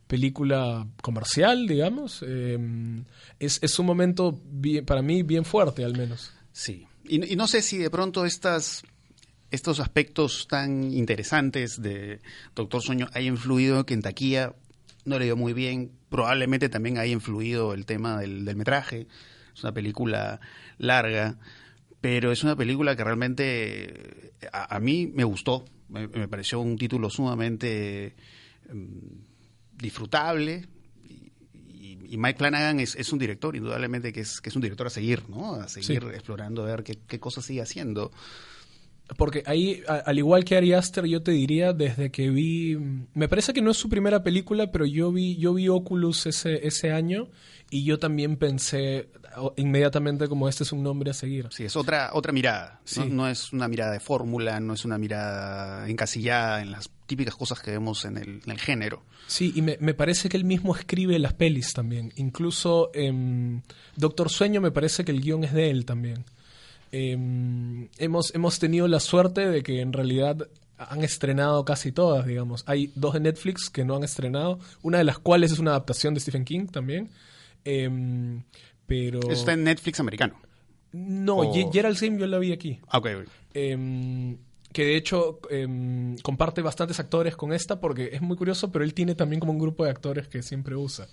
película 0.06 0.86
comercial, 1.02 1.66
digamos, 1.66 2.22
em, 2.22 3.04
es, 3.40 3.58
es, 3.62 3.78
un 3.78 3.86
momento 3.86 4.40
para 4.86 5.02
mí 5.02 5.22
bien 5.22 5.44
fuerte, 5.44 5.84
al 5.84 5.96
menos. 5.96 6.32
Sí. 6.52 6.86
Y, 7.04 7.32
y 7.32 7.36
no 7.36 7.48
sé 7.48 7.62
si 7.62 7.78
de 7.78 7.90
pronto 7.90 8.24
estas 8.24 8.84
estos 9.50 9.80
aspectos 9.80 10.46
tan 10.48 10.92
interesantes 10.92 11.80
de 11.80 12.20
Doctor 12.54 12.82
Sueño 12.82 13.08
hayan 13.12 13.34
influido 13.34 13.86
que 13.86 13.94
en 13.94 14.02
taquilla 14.02 14.54
no 15.04 15.18
le 15.18 15.24
dio 15.26 15.36
muy 15.36 15.52
bien. 15.52 15.92
Probablemente 16.16 16.70
también 16.70 16.96
haya 16.96 17.12
influido 17.12 17.74
el 17.74 17.84
tema 17.84 18.18
del, 18.18 18.56
metraje. 18.56 19.06
Es 19.54 19.62
una 19.62 19.74
película 19.74 20.40
larga, 20.78 21.36
pero 22.00 22.32
es 22.32 22.42
una 22.42 22.56
película 22.56 22.96
que 22.96 23.04
realmente 23.04 24.32
a, 24.50 24.80
mí 24.80 25.12
me 25.14 25.24
gustó. 25.24 25.66
Me, 25.90 26.08
pareció 26.26 26.60
un 26.60 26.78
título 26.78 27.10
sumamente 27.10 28.16
em, 28.70 28.98
disfrutable. 29.76 30.66
Y, 31.74 32.16
Mike 32.16 32.38
Flanagan 32.38 32.80
es, 32.80 33.12
un 33.12 33.18
director, 33.18 33.54
indudablemente 33.54 34.10
que 34.10 34.20
es, 34.20 34.40
que 34.40 34.48
es 34.48 34.56
un 34.56 34.62
director 34.62 34.86
a 34.86 34.90
seguir, 34.90 35.28
¿no? 35.28 35.56
A 35.56 35.68
seguir 35.68 36.02
explorando, 36.14 36.62
a 36.62 36.66
ver 36.66 36.82
qué, 36.82 36.98
qué 37.06 37.20
cosas 37.20 37.44
sigue 37.44 37.60
haciendo. 37.60 38.10
Porque 39.16 39.44
ahí, 39.46 39.82
al 39.86 40.18
igual 40.18 40.44
que 40.44 40.56
Ari 40.56 40.72
Aster, 40.72 41.06
yo 41.06 41.22
te 41.22 41.30
diría, 41.30 41.72
desde 41.72 42.10
que 42.10 42.28
vi. 42.30 42.76
Me 43.14 43.28
parece 43.28 43.52
que 43.52 43.62
no 43.62 43.70
es 43.70 43.76
su 43.76 43.88
primera 43.88 44.22
película, 44.22 44.72
pero 44.72 44.84
yo 44.84 45.12
vi, 45.12 45.36
yo 45.36 45.54
vi 45.54 45.68
Oculus 45.68 46.26
ese, 46.26 46.66
ese 46.66 46.92
año 46.92 47.28
y 47.70 47.84
yo 47.84 47.98
también 47.98 48.36
pensé 48.36 49.08
inmediatamente 49.56 50.28
como 50.28 50.48
este 50.48 50.64
es 50.64 50.72
un 50.72 50.82
nombre 50.82 51.10
a 51.10 51.14
seguir. 51.14 51.48
Sí, 51.50 51.64
es 51.64 51.76
otra, 51.76 52.10
otra 52.14 52.32
mirada. 52.32 52.80
¿no? 53.08 53.28
es 53.28 53.52
una 53.52 53.68
mirada 53.68 53.92
de 53.92 54.00
fórmula, 54.00 54.60
no 54.60 54.74
es 54.74 54.84
una 54.84 54.98
mirada 54.98 55.88
encasillada 55.88 56.62
en 56.62 56.70
las 56.70 56.90
típicas 57.06 57.36
cosas 57.36 57.60
que 57.60 57.70
vemos 57.70 58.04
en 58.04 58.16
el, 58.16 58.40
en 58.44 58.50
el 58.50 58.58
género. 58.58 59.02
Sí, 59.26 59.52
y 59.54 59.62
me, 59.62 59.76
me, 59.80 59.94
parece 59.94 60.28
que 60.28 60.36
él 60.36 60.44
mismo 60.44 60.74
escribe 60.74 61.18
las 61.18 61.34
pelis 61.34 61.72
también. 61.74 62.12
Incluso 62.16 62.90
en 62.94 63.62
Doctor 63.96 64.30
Sueño 64.30 64.60
me 64.60 64.70
parece 64.70 65.04
que 65.04 65.12
el 65.12 65.20
guion 65.20 65.44
es 65.44 65.52
de 65.52 65.70
él 65.70 65.84
también. 65.84 66.24
Em, 66.92 67.88
hemos, 67.98 68.34
hemos 68.34 68.58
tenido 68.58 68.88
la 68.88 69.00
suerte 69.00 69.48
de 69.48 69.62
que 69.62 69.80
en 69.80 69.92
realidad 69.92 70.48
han 70.78 71.02
estrenado 71.02 71.64
casi 71.64 71.92
todas, 71.92 72.26
digamos. 72.26 72.64
Hay 72.66 72.92
dos 72.94 73.14
de 73.14 73.20
Netflix 73.20 73.70
que 73.70 73.84
no 73.84 73.96
han 73.96 74.04
estrenado, 74.04 74.58
una 74.82 74.98
de 74.98 75.04
las 75.04 75.18
cuales 75.18 75.52
es 75.52 75.58
una 75.58 75.70
adaptación 75.72 76.14
de 76.14 76.20
Stephen 76.20 76.44
King 76.44 76.66
también. 76.66 77.10
Em, 77.64 78.42
pero... 78.86 79.20
Está 79.30 79.54
en 79.54 79.64
Netflix 79.64 80.00
americano. 80.00 80.40
No, 80.92 81.52
Gerald 81.52 81.96
Sim 81.96 82.18
yo 82.18 82.26
la 82.26 82.38
vi 82.38 82.52
aquí. 82.52 82.78
Ah, 82.88 82.98
ok. 82.98 83.08
Em, 83.54 84.38
que 84.72 84.84
de 84.84 84.96
hecho 84.96 85.40
comparte 86.22 86.60
bastantes 86.62 87.00
actores 87.00 87.36
con 87.36 87.52
esta 87.52 87.80
porque 87.80 88.10
es 88.12 88.20
muy 88.20 88.36
curioso, 88.36 88.70
pero 88.70 88.84
él 88.84 88.94
tiene 88.94 89.14
también 89.14 89.40
como 89.40 89.52
un 89.52 89.58
grupo 89.58 89.84
de 89.84 89.90
actores 89.90 90.28
que 90.28 90.42
siempre 90.42 90.76
usa. 90.76 91.08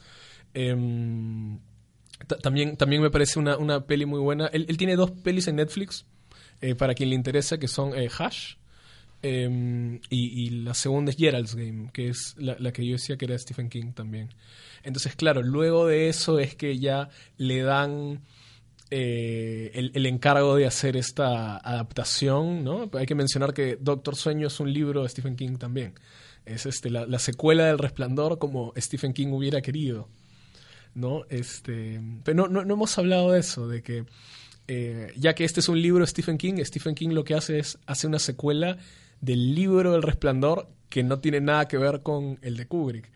También, 2.42 2.78
también 2.78 3.02
me 3.02 3.10
parece 3.10 3.40
una, 3.40 3.58
una 3.58 3.86
peli 3.86 4.06
muy 4.06 4.20
buena. 4.20 4.48
Él, 4.48 4.78
tiene 4.78 4.96
dos 4.96 5.12
pelis 5.12 5.48
en 5.48 5.58
Netflix, 5.58 6.06
eh, 6.62 6.76
para 6.76 6.94
quien 6.94 7.10
le 7.10 7.16
interesa, 7.16 7.58
que 7.58 7.68
son 7.68 7.98
eh, 7.98 8.10
Hash 8.18 8.56
em, 9.22 10.00
y, 10.10 10.50
la 10.50 10.74
segunda 10.74 11.12
es 11.12 11.18
Gerald's 11.18 11.56
Game, 11.56 11.90
que 11.92 12.10
es 12.10 12.36
la, 12.38 12.72
que 12.72 12.86
yo 12.86 12.94
decía 12.94 13.18
que 13.18 13.26
era 13.26 13.38
Stephen 13.38 13.70
King 13.70 13.94
también. 13.94 14.30
Entonces, 14.84 15.16
claro, 15.16 15.42
luego 15.42 15.88
de 15.88 16.10
eso 16.10 16.40
es 16.40 16.56
que 16.56 16.78
ya 16.78 17.10
le 17.38 17.62
dan 17.64 18.22
eh, 18.90 19.72
el, 19.74 20.06
encargo 20.06 20.56
de 20.56 20.66
hacer 20.66 20.98
esta 20.98 21.58
adaptación, 21.58 22.64
¿no? 22.64 22.90
Hay 22.94 23.06
que 23.06 23.16
mencionar 23.16 23.54
que 23.54 23.78
Doctor 23.80 24.16
Sueño 24.16 24.48
es 24.48 24.60
un 24.60 24.72
libro 24.72 25.04
de 25.04 25.10
Stephen 25.10 25.36
King 25.36 25.58
también. 25.58 25.94
Es 26.46 26.66
este, 26.66 26.90
la, 26.90 27.06
la 27.06 27.20
secuela 27.20 27.66
del 27.66 27.80
Resplandor 27.80 28.38
como 28.38 28.74
Stephen 28.78 29.14
King 29.14 29.30
hubiera 29.30 29.62
querido. 29.62 30.10
¿No? 30.96 31.26
Este, 31.30 32.02
pero 32.24 32.48
no, 32.48 32.64
no, 32.64 32.74
hemos 32.74 32.98
hablado 32.98 33.32
de 33.32 33.40
eso, 33.40 33.68
de 33.68 33.82
que 33.82 34.06
eh, 34.68 35.14
ya 35.18 35.36
que 35.36 35.44
este 35.44 35.60
es 35.60 35.70
un 35.70 35.82
libro 35.82 36.02
de 36.02 36.08
Stephen 36.08 36.38
King, 36.38 36.56
Stephen 36.64 36.96
King 36.96 37.10
lo 37.10 37.24
que 37.24 37.36
hace 37.36 37.60
es 37.60 37.78
hace 37.86 38.08
una 38.08 38.20
secuela 38.20 38.78
del 39.22 39.56
libro 39.56 39.92
del 39.92 40.02
resplandor 40.02 40.68
que 40.90 41.04
no 41.04 41.20
tiene 41.20 41.42
nada 41.42 41.68
que 41.68 41.78
ver 41.78 42.02
con 42.02 42.40
el 42.42 42.58
de 42.58 42.68
Kubrick. 42.68 43.12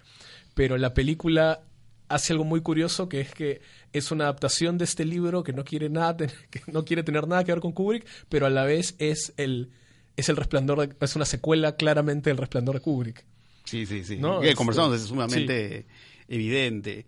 Pero 0.55 0.77
la 0.77 0.93
película 0.93 1.61
hace 2.09 2.33
algo 2.33 2.45
muy 2.45 2.61
curioso 2.61 3.09
que 3.09 3.21
es 3.21 3.33
que 3.33 3.61
es 3.93 4.11
una 4.11 4.25
adaptación 4.25 4.77
de 4.77 4.85
este 4.85 5.05
libro 5.05 5.43
que 5.43 5.53
no 5.53 5.63
quiere 5.63 5.89
nada 5.89 6.15
que 6.49 6.61
no 6.67 6.85
quiere 6.85 7.03
tener 7.03 7.27
nada 7.27 7.43
que 7.43 7.51
ver 7.51 7.61
con 7.61 7.73
Kubrick, 7.73 8.05
pero 8.29 8.45
a 8.45 8.49
la 8.49 8.65
vez 8.65 8.95
es 8.97 9.33
el 9.37 9.69
es 10.15 10.29
el 10.29 10.35
resplandor 10.35 10.95
es 10.99 11.15
una 11.15 11.25
secuela 11.25 11.75
claramente 11.75 12.29
del 12.29 12.37
resplandor 12.37 12.75
de 12.75 12.81
Kubrick. 12.81 13.23
Sí, 13.65 13.85
sí, 13.85 14.03
sí. 14.03 14.17
¿No? 14.17 14.39
Que 14.39 14.55
conversamos, 14.55 14.95
es 14.95 15.07
sumamente 15.07 15.85
evidente. 16.27 17.05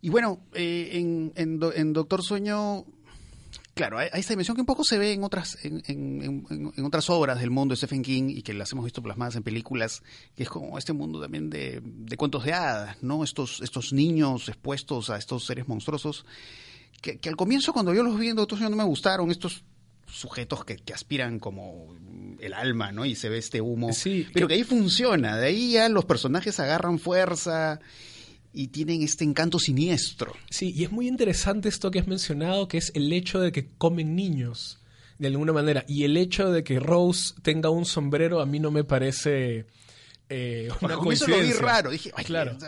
Y 0.00 0.10
bueno, 0.10 0.40
eh, 0.54 0.90
en, 0.92 1.32
en, 1.34 1.92
Doctor 1.92 2.22
Sueño, 2.22 2.84
claro, 3.74 3.98
hay, 3.98 4.08
esta 4.12 4.32
dimensión 4.32 4.54
que 4.54 4.60
un 4.60 4.66
poco 4.66 4.84
se 4.84 4.96
ve 4.96 5.12
en 5.12 5.24
otras, 5.24 5.58
en, 5.64 5.82
en, 5.86 6.84
otras 6.84 7.10
obras 7.10 7.40
del 7.40 7.50
mundo 7.50 7.72
de 7.72 7.78
Stephen 7.78 8.02
King 8.02 8.28
y 8.28 8.42
que 8.42 8.54
las 8.54 8.70
hemos 8.70 8.84
visto 8.84 9.02
plasmadas 9.02 9.34
en 9.34 9.42
películas, 9.42 10.02
que 10.36 10.44
es 10.44 10.48
como 10.48 10.78
este 10.78 10.92
mundo 10.92 11.20
también 11.20 11.50
de, 11.50 11.80
de 11.82 12.16
cuentos 12.16 12.44
de 12.44 12.52
hadas, 12.52 13.02
¿no? 13.02 13.24
Estos, 13.24 13.60
estos 13.60 13.92
niños 13.92 14.48
expuestos 14.48 15.10
a 15.10 15.18
estos 15.18 15.44
seres 15.44 15.66
monstruosos, 15.66 16.24
que, 17.00 17.18
al 17.28 17.36
comienzo 17.36 17.72
cuando 17.72 17.92
yo 17.92 18.04
los 18.04 18.18
vi 18.18 18.28
en 18.28 18.36
Doctor 18.36 18.58
Sueño 18.58 18.70
no 18.70 18.76
me 18.76 18.84
gustaron, 18.84 19.32
estos 19.32 19.64
sujetos 20.06 20.64
que, 20.64 20.76
que, 20.76 20.94
aspiran 20.94 21.40
como 21.40 21.96
el 22.38 22.54
alma, 22.54 22.92
¿no? 22.92 23.04
Y 23.04 23.16
se 23.16 23.28
ve 23.28 23.38
este 23.38 23.60
humo. 23.60 23.92
Sí, 23.92 24.28
pero 24.32 24.46
que 24.46 24.54
ahí 24.54 24.62
funciona, 24.62 25.36
de 25.36 25.48
ahí 25.48 25.72
ya 25.72 25.88
los 25.88 26.04
personajes 26.04 26.60
agarran 26.60 27.00
fuerza 27.00 27.80
y 28.58 28.66
tienen 28.66 29.02
este 29.02 29.22
encanto 29.22 29.60
siniestro. 29.60 30.34
Sí, 30.50 30.74
y 30.76 30.82
es 30.82 30.90
muy 30.90 31.06
interesante 31.06 31.68
esto 31.68 31.92
que 31.92 32.00
has 32.00 32.08
mencionado, 32.08 32.66
que 32.66 32.78
es 32.78 32.90
el 32.96 33.12
hecho 33.12 33.38
de 33.38 33.52
que 33.52 33.68
comen 33.78 34.16
niños, 34.16 34.80
de 35.16 35.28
alguna 35.28 35.52
manera. 35.52 35.84
Y 35.86 36.02
el 36.02 36.16
hecho 36.16 36.50
de 36.50 36.64
que 36.64 36.80
Rose 36.80 37.34
tenga 37.42 37.70
un 37.70 37.84
sombrero 37.84 38.40
a 38.40 38.46
mí 38.46 38.58
no 38.58 38.72
me 38.72 38.82
parece 38.82 39.66
eh, 40.28 40.70
una 40.80 40.96
coincidencia. 40.98 41.44
Eso 41.44 41.52
lo 41.52 41.60
vi 41.60 41.64
raro, 41.64 41.90
dije, 41.90 42.10
Ay, 42.16 42.24
claro. 42.24 42.58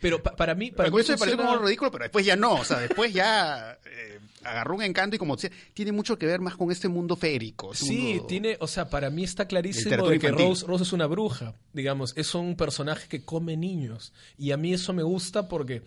Pero 0.00 0.22
para 0.22 0.54
mí... 0.54 0.70
Para 0.70 0.88
mí 0.88 1.00
eso 1.00 1.12
me 1.12 1.18
pareció 1.18 1.36
como 1.36 1.58
ridículo, 1.58 1.90
pero 1.90 2.04
después 2.04 2.24
ya 2.24 2.36
no. 2.36 2.54
O 2.54 2.64
sea, 2.64 2.78
después 2.78 3.12
ya 3.12 3.78
eh, 3.84 4.20
agarró 4.44 4.76
un 4.76 4.82
encanto 4.82 5.16
y 5.16 5.18
como 5.18 5.36
decía, 5.36 5.50
tiene 5.74 5.92
mucho 5.92 6.18
que 6.18 6.26
ver 6.26 6.40
más 6.40 6.56
con 6.56 6.70
este 6.70 6.88
mundo 6.88 7.16
férico. 7.16 7.72
Este 7.72 7.86
sí, 7.86 8.20
tiene, 8.28 8.56
o 8.60 8.66
sea, 8.66 8.88
para 8.88 9.10
mí 9.10 9.24
está 9.24 9.46
clarísimo 9.46 10.08
de 10.08 10.18
que 10.18 10.30
Rose, 10.30 10.66
Rose, 10.66 10.84
es 10.84 10.92
una 10.92 11.06
bruja, 11.06 11.54
digamos, 11.72 12.12
es 12.16 12.34
un 12.34 12.56
personaje 12.56 13.08
que 13.08 13.24
come 13.24 13.56
niños. 13.56 14.12
Y 14.38 14.52
a 14.52 14.56
mí 14.56 14.72
eso 14.72 14.92
me 14.92 15.02
gusta 15.02 15.48
porque... 15.48 15.82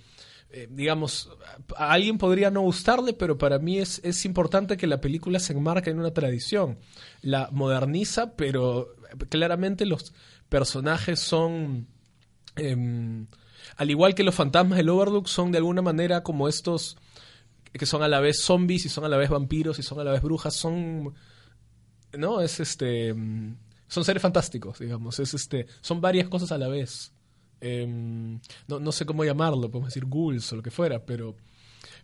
Eh, 0.56 0.68
digamos, 0.70 1.32
a 1.76 1.94
alguien 1.94 2.20
podría 2.20 2.52
no 2.52 2.62
gustarle, 2.62 3.14
pero 3.14 3.40
para 3.40 3.58
mí 3.58 3.80
es, 3.80 4.00
es 4.04 4.24
importante 4.24 4.78
que 4.78 4.86
la 4.86 5.02
película 5.02 5.40
se 5.40 5.54
enmarque 5.54 5.90
en 5.90 5.98
una 5.98 6.14
tradición. 6.14 6.78
La 7.24 7.50
moderniza, 7.52 8.36
pero 8.36 8.94
claramente 9.30 9.88
los 9.88 10.14
personajes 10.50 11.20
son... 11.20 11.88
Em, 12.56 13.26
al 13.78 13.90
igual 13.90 14.14
que 14.14 14.24
los 14.24 14.36
fantasmas 14.36 14.78
del 14.78 14.90
Overlook, 14.90 15.28
son 15.28 15.52
de 15.52 15.58
alguna 15.58 15.82
manera 15.82 16.22
como 16.22 16.48
estos 16.48 16.98
que 17.80 17.86
son 17.86 18.04
a 18.04 18.08
la 18.08 18.20
vez 18.20 18.40
zombies 18.42 18.86
y 18.86 18.90
son 18.90 19.06
a 19.06 19.10
la 19.10 19.18
vez 19.18 19.30
vampiros 19.30 19.80
y 19.80 19.84
son 19.84 20.00
a 20.00 20.04
la 20.04 20.12
vez 20.12 20.22
brujas, 20.22 20.56
son 20.56 21.14
no, 22.18 22.42
es 22.42 22.60
este 22.60 23.14
son 23.88 24.06
seres 24.06 24.22
fantásticos, 24.22 24.80
digamos, 24.80 25.20
es 25.20 25.34
este 25.34 25.68
son 25.82 26.02
varias 26.02 26.30
cosas 26.30 26.52
a 26.52 26.58
la 26.58 26.68
vez. 26.68 27.14
Em, 27.62 28.42
no, 28.68 28.80
no, 28.80 28.92
sé 28.92 29.06
cómo 29.06 29.24
llamarlo, 29.24 29.72
podemos 29.72 29.88
decir 29.88 30.06
ghouls 30.06 30.52
o 30.52 30.58
lo 30.58 30.62
que 30.62 30.72
fuera, 30.72 31.06
pero 31.06 31.38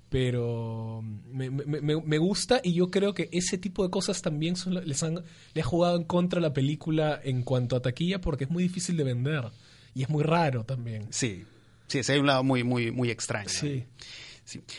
pero 0.07 1.01
me, 1.03 1.49
me, 1.51 2.17
gusta 2.17 2.61
y 2.63 2.73
yo 2.73 2.89
creo 2.89 3.13
que 3.13 3.29
ese 3.31 3.57
tipo 3.57 3.83
de 3.83 3.91
cosas 3.91 4.21
también 4.21 4.55
son, 4.55 4.73
les 4.73 5.03
han 5.03 5.23
le 5.53 5.61
ha 5.61 5.63
jugado 5.63 5.97
en 5.97 6.05
contra 6.05 6.39
la 6.39 6.53
película 6.53 7.19
en 7.23 7.43
cuanto 7.43 7.75
a 7.75 7.81
taquilla 7.81 8.21
porque 8.21 8.45
es 8.45 8.49
muy 8.49 8.63
difícil 8.63 8.97
de 8.97 9.03
vender 9.03 9.51
y 9.93 10.01
es 10.01 10.09
muy 10.09 10.23
raro 10.23 10.63
también. 10.63 11.07
Sí, 11.11 11.45
Sí, 11.89 11.97
ese 11.97 12.13
hay 12.13 12.19
un 12.19 12.27
lado 12.27 12.43
muy, 12.43 12.63
muy, 12.63 12.91
muy 12.91 13.09
extraño. 13.09 13.49
Sí. 13.49 13.83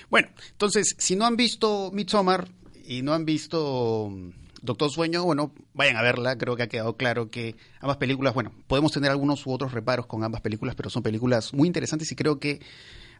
Bueno, 0.08 0.28
entonces, 0.50 0.94
si 0.98 1.16
no 1.16 1.26
han 1.26 1.36
visto 1.36 1.90
Midsommar 1.92 2.48
y 2.84 3.02
no 3.02 3.12
han 3.12 3.24
visto 3.24 4.08
mm, 4.10 4.30
Doctor 4.62 4.90
Sueño, 4.90 5.24
bueno, 5.24 5.52
vayan 5.74 5.96
a 5.96 6.02
verla. 6.02 6.36
Creo 6.36 6.56
que 6.56 6.64
ha 6.64 6.68
quedado 6.68 6.96
claro 6.96 7.30
que 7.30 7.56
ambas 7.80 7.96
películas, 7.96 8.34
bueno, 8.34 8.52
podemos 8.66 8.92
tener 8.92 9.10
algunos 9.10 9.46
u 9.46 9.52
otros 9.52 9.72
reparos 9.72 10.06
con 10.06 10.24
ambas 10.24 10.40
películas, 10.40 10.74
pero 10.74 10.90
son 10.90 11.02
películas 11.02 11.54
muy 11.54 11.66
interesantes 11.66 12.10
y 12.12 12.16
creo 12.16 12.38
que 12.38 12.60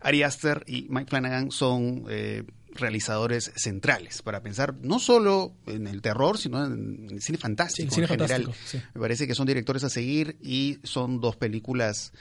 Ari 0.01 0.23
Aster 0.23 0.65
y 0.67 0.87
Mike 0.89 1.11
Flanagan 1.11 1.51
son 1.51 2.05
eh, 2.09 2.45
realizadores 2.73 3.53
centrales 3.57 4.23
para 4.23 4.43
pensar 4.43 4.75
no 4.83 4.99
solo 4.99 5.55
en 5.67 5.87
el 5.87 6.01
terror, 6.01 6.39
sino 6.39 6.65
en 6.65 7.09
el 7.11 7.21
cine 7.21 7.39
fantástico 7.39 7.95
en 7.95 8.07
general. 8.07 8.51
Me 8.95 9.01
parece 9.01 9.27
que 9.27 9.35
son 9.35 9.47
directores 9.47 9.85
a 9.85 9.91
seguir 9.91 10.37
y 10.43 10.79
son 10.85 11.21
dos 11.21 11.37
películas 11.37 12.13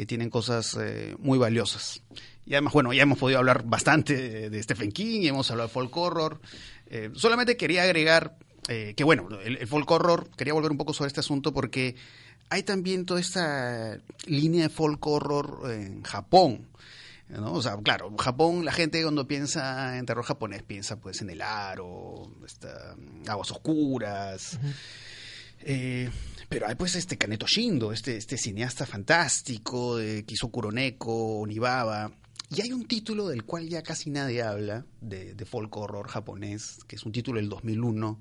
que 0.00 0.06
tienen 0.06 0.30
cosas 0.30 0.78
eh, 0.80 1.14
muy 1.18 1.36
valiosas. 1.36 2.02
Y 2.46 2.54
además, 2.54 2.72
bueno, 2.72 2.90
ya 2.94 3.02
hemos 3.02 3.18
podido 3.18 3.38
hablar 3.38 3.64
bastante 3.66 4.48
de, 4.48 4.62
Stephen 4.62 4.92
King, 4.92 5.26
hemos 5.26 5.50
hablado 5.50 5.68
de 5.68 5.74
folk 5.74 5.94
horror. 5.94 6.40
Eh, 6.86 7.10
solamente 7.12 7.58
quería 7.58 7.82
agregar 7.82 8.38
eh, 8.68 8.94
que, 8.96 9.04
bueno, 9.04 9.28
el, 9.44 9.66
folk 9.66 9.90
horror, 9.90 10.30
quería 10.38 10.54
volver 10.54 10.70
un 10.70 10.78
poco 10.78 10.94
sobre 10.94 11.08
este 11.08 11.20
asunto 11.20 11.52
porque 11.52 11.96
hay 12.48 12.62
también 12.62 13.04
toda 13.04 13.20
esta 13.20 13.98
línea 14.24 14.62
de 14.62 14.68
folk 14.70 15.06
horror 15.06 15.70
en 15.70 16.02
Japón. 16.02 16.70
¿no? 17.28 17.52
O 17.52 17.60
sea, 17.60 17.76
claro, 17.76 18.10
Japón, 18.16 18.64
la 18.64 18.72
gente 18.72 19.02
cuando 19.02 19.28
piensa 19.28 19.98
en 19.98 20.06
terror 20.06 20.24
japonés 20.24 20.62
piensa 20.62 20.96
pues 20.98 21.20
en 21.20 21.28
el 21.28 21.42
aro, 21.42 22.32
aguas 23.28 23.50
oscuras. 23.50 24.58
Pero 26.50 26.66
hay 26.66 26.74
pues 26.74 26.96
este 26.96 27.16
Kaneto 27.16 27.46
Shindo, 27.46 27.92
este, 27.92 28.16
este 28.16 28.36
cineasta 28.36 28.84
fantástico 28.84 29.96
de, 29.96 30.24
que 30.24 30.34
hizo 30.34 30.48
Kuroneko, 30.48 31.38
Onibaba. 31.38 32.12
Y 32.50 32.60
hay 32.60 32.72
un 32.72 32.88
título 32.88 33.28
del 33.28 33.44
cual 33.44 33.68
ya 33.68 33.84
casi 33.84 34.10
nadie 34.10 34.42
habla, 34.42 34.84
de, 35.00 35.34
de 35.34 35.44
folk 35.44 35.74
horror 35.76 36.08
japonés, 36.08 36.78
que 36.88 36.96
es 36.96 37.04
un 37.04 37.12
título 37.12 37.38
del 37.38 37.48
2001, 37.48 38.20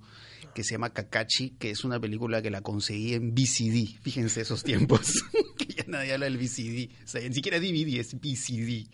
que 0.54 0.64
se 0.64 0.76
llama 0.76 0.94
Kakashi, 0.94 1.56
que 1.58 1.72
es 1.72 1.84
una 1.84 2.00
película 2.00 2.40
que 2.44 2.52
la 2.52 2.62
conseguí 2.62 3.16
en 3.16 3.34
VCD. 3.34 4.00
Fíjense 4.04 4.42
esos 4.42 4.64
tiempos, 4.64 5.12
que 5.58 5.66
ya 5.66 5.86
nadie 5.88 6.14
habla 6.14 6.28
del 6.28 6.38
VCD. 6.38 7.04
O 7.04 7.08
sea, 7.08 7.28
ni 7.28 7.34
siquiera 7.34 7.60
DVD, 7.60 8.00
es 8.00 8.14
VCD. 8.14 8.88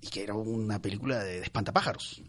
Y 0.00 0.08
que 0.10 0.24
era 0.24 0.34
una 0.34 0.82
película 0.82 1.22
de 1.22 1.38
espantapájaros 1.38 2.20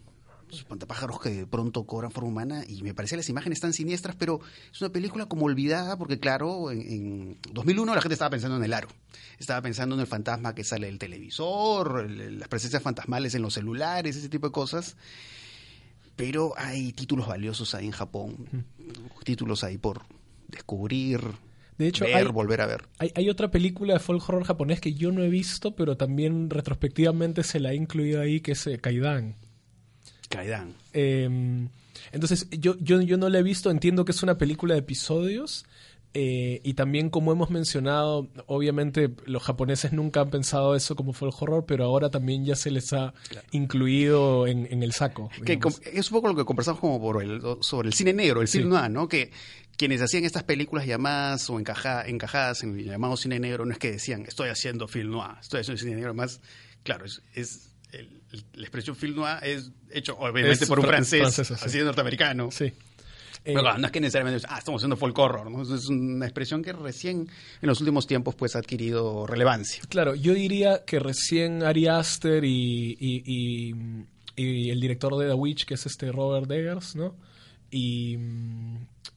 espantapájaros 0.58 1.20
que 1.20 1.30
de 1.30 1.46
pronto 1.46 1.84
cobran 1.84 2.10
forma 2.10 2.28
humana 2.30 2.64
y 2.66 2.82
me 2.82 2.94
parece 2.94 3.16
las 3.16 3.28
imágenes 3.28 3.60
tan 3.60 3.72
siniestras, 3.72 4.16
pero 4.16 4.40
es 4.72 4.80
una 4.80 4.90
película 4.90 5.26
como 5.26 5.46
olvidada 5.46 5.96
porque 5.96 6.18
claro, 6.18 6.70
en, 6.70 7.38
2001 7.52 7.94
la 7.94 8.00
gente 8.00 8.14
estaba 8.14 8.30
pensando 8.30 8.56
en 8.56 8.64
el 8.64 8.72
aro, 8.72 8.88
estaba 9.38 9.62
pensando 9.62 9.94
en 9.94 10.00
el 10.00 10.06
fantasma 10.06 10.54
que 10.54 10.64
sale 10.64 10.86
del 10.86 10.98
televisor, 10.98 12.10
las 12.10 12.48
presencias 12.48 12.82
fantasmales 12.82 13.34
en 13.34 13.42
los 13.42 13.54
celulares, 13.54 14.16
ese 14.16 14.28
tipo 14.28 14.48
de 14.48 14.52
cosas. 14.52 14.96
Pero 16.16 16.52
hay 16.58 16.92
títulos 16.92 17.26
valiosos 17.26 17.74
ahí 17.74 17.86
en 17.86 17.92
Japón, 17.92 18.66
títulos 19.24 19.64
ahí 19.64 19.78
por 19.78 20.02
descubrir, 20.48 21.22
de 21.80 21.88
hecho, 21.88 22.04
hay, 22.04 22.26
volver 22.26 22.60
a 22.60 22.66
ver. 22.66 22.82
Hay, 22.98 23.30
otra 23.30 23.50
película 23.50 23.94
de 23.94 24.00
folk 24.00 24.22
horror 24.28 24.44
japonés 24.44 24.82
que 24.82 24.92
yo 24.92 25.12
no 25.12 25.22
he 25.22 25.30
visto, 25.30 25.74
pero 25.74 25.96
también 25.96 26.50
retrospectivamente 26.50 27.42
se 27.42 27.58
la 27.58 27.72
he 27.72 27.74
incluido 27.74 28.20
ahí, 28.20 28.42
que 28.42 28.52
es 28.52 28.66
eh, 28.66 28.76
Kaidan. 28.76 29.36
Em, 30.92 31.68
entonces, 32.12 32.48
yo, 32.50 32.76
yo, 32.80 33.00
yo 33.00 33.16
no 33.18 33.28
la 33.28 33.40
he 33.40 33.42
visto, 33.42 33.70
entiendo 33.70 34.04
que 34.04 34.12
es 34.12 34.22
una 34.22 34.38
película 34.38 34.74
de 34.74 34.80
episodios. 34.80 35.66
Eh, 36.12 36.60
y 36.64 36.74
también, 36.74 37.08
como 37.08 37.30
hemos 37.30 37.50
mencionado, 37.50 38.28
obviamente 38.46 39.10
los 39.26 39.44
japoneses 39.44 39.92
nunca 39.92 40.20
han 40.20 40.30
pensado 40.30 40.74
eso 40.74 40.96
como 40.96 41.12
fue 41.12 41.28
el 41.28 41.34
horror, 41.38 41.66
pero 41.66 41.84
ahora 41.84 42.10
también 42.10 42.44
ya 42.44 42.56
se 42.56 42.72
les 42.72 42.92
ha 42.92 43.14
incluido 43.52 44.48
en, 44.48 44.82
el 44.82 44.92
saco. 44.92 45.30
es 45.46 46.10
un 46.10 46.16
poco 46.16 46.26
lo 46.26 46.34
que 46.34 46.44
conversamos 46.44 46.80
como 46.80 47.00
por 47.00 47.22
el, 47.22 47.40
sobre 47.60 47.88
el 47.88 47.94
cine 47.94 48.12
negro, 48.12 48.42
el 48.42 48.48
cine 48.48 48.64
noir, 48.64 48.90
¿no? 48.90 49.06
Que 49.06 49.30
quienes 49.76 50.02
hacían 50.02 50.24
estas 50.24 50.42
películas 50.42 50.84
llamadas 50.84 51.48
o 51.48 51.60
encajadas 51.60 52.64
en 52.64 52.76
el 52.76 52.84
llamado 52.84 53.16
cine 53.16 53.38
negro 53.38 53.64
no 53.64 53.72
es 53.72 53.78
que 53.78 53.92
decían, 53.92 54.24
estoy 54.26 54.48
haciendo 54.48 54.88
film 54.88 55.12
noir, 55.12 55.36
estoy 55.40 55.60
haciendo 55.60 55.80
cine 55.80 55.94
negro, 55.94 56.12
más, 56.12 56.40
claro, 56.82 57.04
es 57.04 57.70
la 58.54 58.62
expresión 58.62 58.96
film 58.96 59.16
noir 59.16 59.38
es 59.42 59.70
hecho 59.90 60.16
obviamente 60.18 60.66
por 60.66 60.78
un 60.80 60.86
francés, 60.86 61.50
así 61.50 61.78
de 61.78 61.84
norteamericano. 61.84 62.50
Sí. 62.50 62.72
Pero 63.42 63.60
eh, 63.60 63.78
no 63.78 63.86
es 63.86 63.92
que 63.92 64.00
necesariamente, 64.00 64.46
ah, 64.48 64.58
estamos 64.58 64.80
haciendo 64.80 64.96
folk 64.96 65.18
horror, 65.18 65.50
¿no? 65.50 65.62
Es 65.62 65.88
una 65.88 66.26
expresión 66.26 66.62
que 66.62 66.72
recién 66.72 67.28
en 67.62 67.68
los 67.68 67.80
últimos 67.80 68.06
tiempos 68.06 68.34
pues 68.34 68.54
ha 68.54 68.58
adquirido 68.58 69.26
relevancia. 69.26 69.82
Claro, 69.88 70.14
yo 70.14 70.34
diría 70.34 70.84
que 70.84 70.98
recién 70.98 71.62
Ari 71.62 71.86
Aster 71.86 72.44
y, 72.44 72.96
y, 73.00 73.74
y, 74.36 74.70
el 74.70 74.80
director 74.80 75.16
de 75.16 75.26
The 75.26 75.34
Witch, 75.34 75.64
que 75.64 75.74
es 75.74 75.86
este 75.86 76.12
Robert 76.12 76.50
Eggers, 76.50 76.96
¿no? 76.96 77.14
Y 77.70 78.16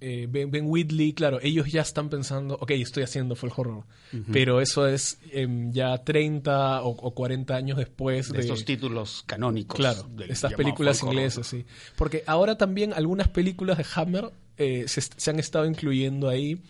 eh, 0.06 0.28
ben, 0.30 0.66
Whitley, 0.66 1.14
claro, 1.14 1.40
ellos 1.42 1.72
ya 1.72 1.82
están 1.82 2.10
pensando, 2.10 2.56
ok, 2.60 2.72
estoy 2.72 3.04
haciendo 3.04 3.36
folk 3.36 3.58
horror, 3.58 3.84
pero 4.32 4.60
eso 4.60 4.86
es 4.86 5.18
em, 5.32 5.72
ya 5.72 5.98
30 5.98 6.84
o, 6.84 7.14
40 7.14 7.56
años 7.56 7.78
después 7.78 8.32
de, 8.32 8.42
estos 8.42 8.66
títulos 8.66 9.24
canónicos. 9.26 9.78
Claro, 9.78 10.06
estas 10.28 10.54
películas 10.56 11.02
inglesas, 11.04 11.48
sí. 11.48 11.66
Porque 11.96 12.24
ahora 12.28 12.58
también 12.58 12.94
algunas 12.94 13.30
películas 13.30 13.78
de 13.78 13.86
Hammer 13.96 14.32
eh, 14.58 14.86
se, 14.88 15.32
han 15.32 15.40
estado 15.40 15.66
incluyendo 15.66 16.28
ahí. 16.28 16.62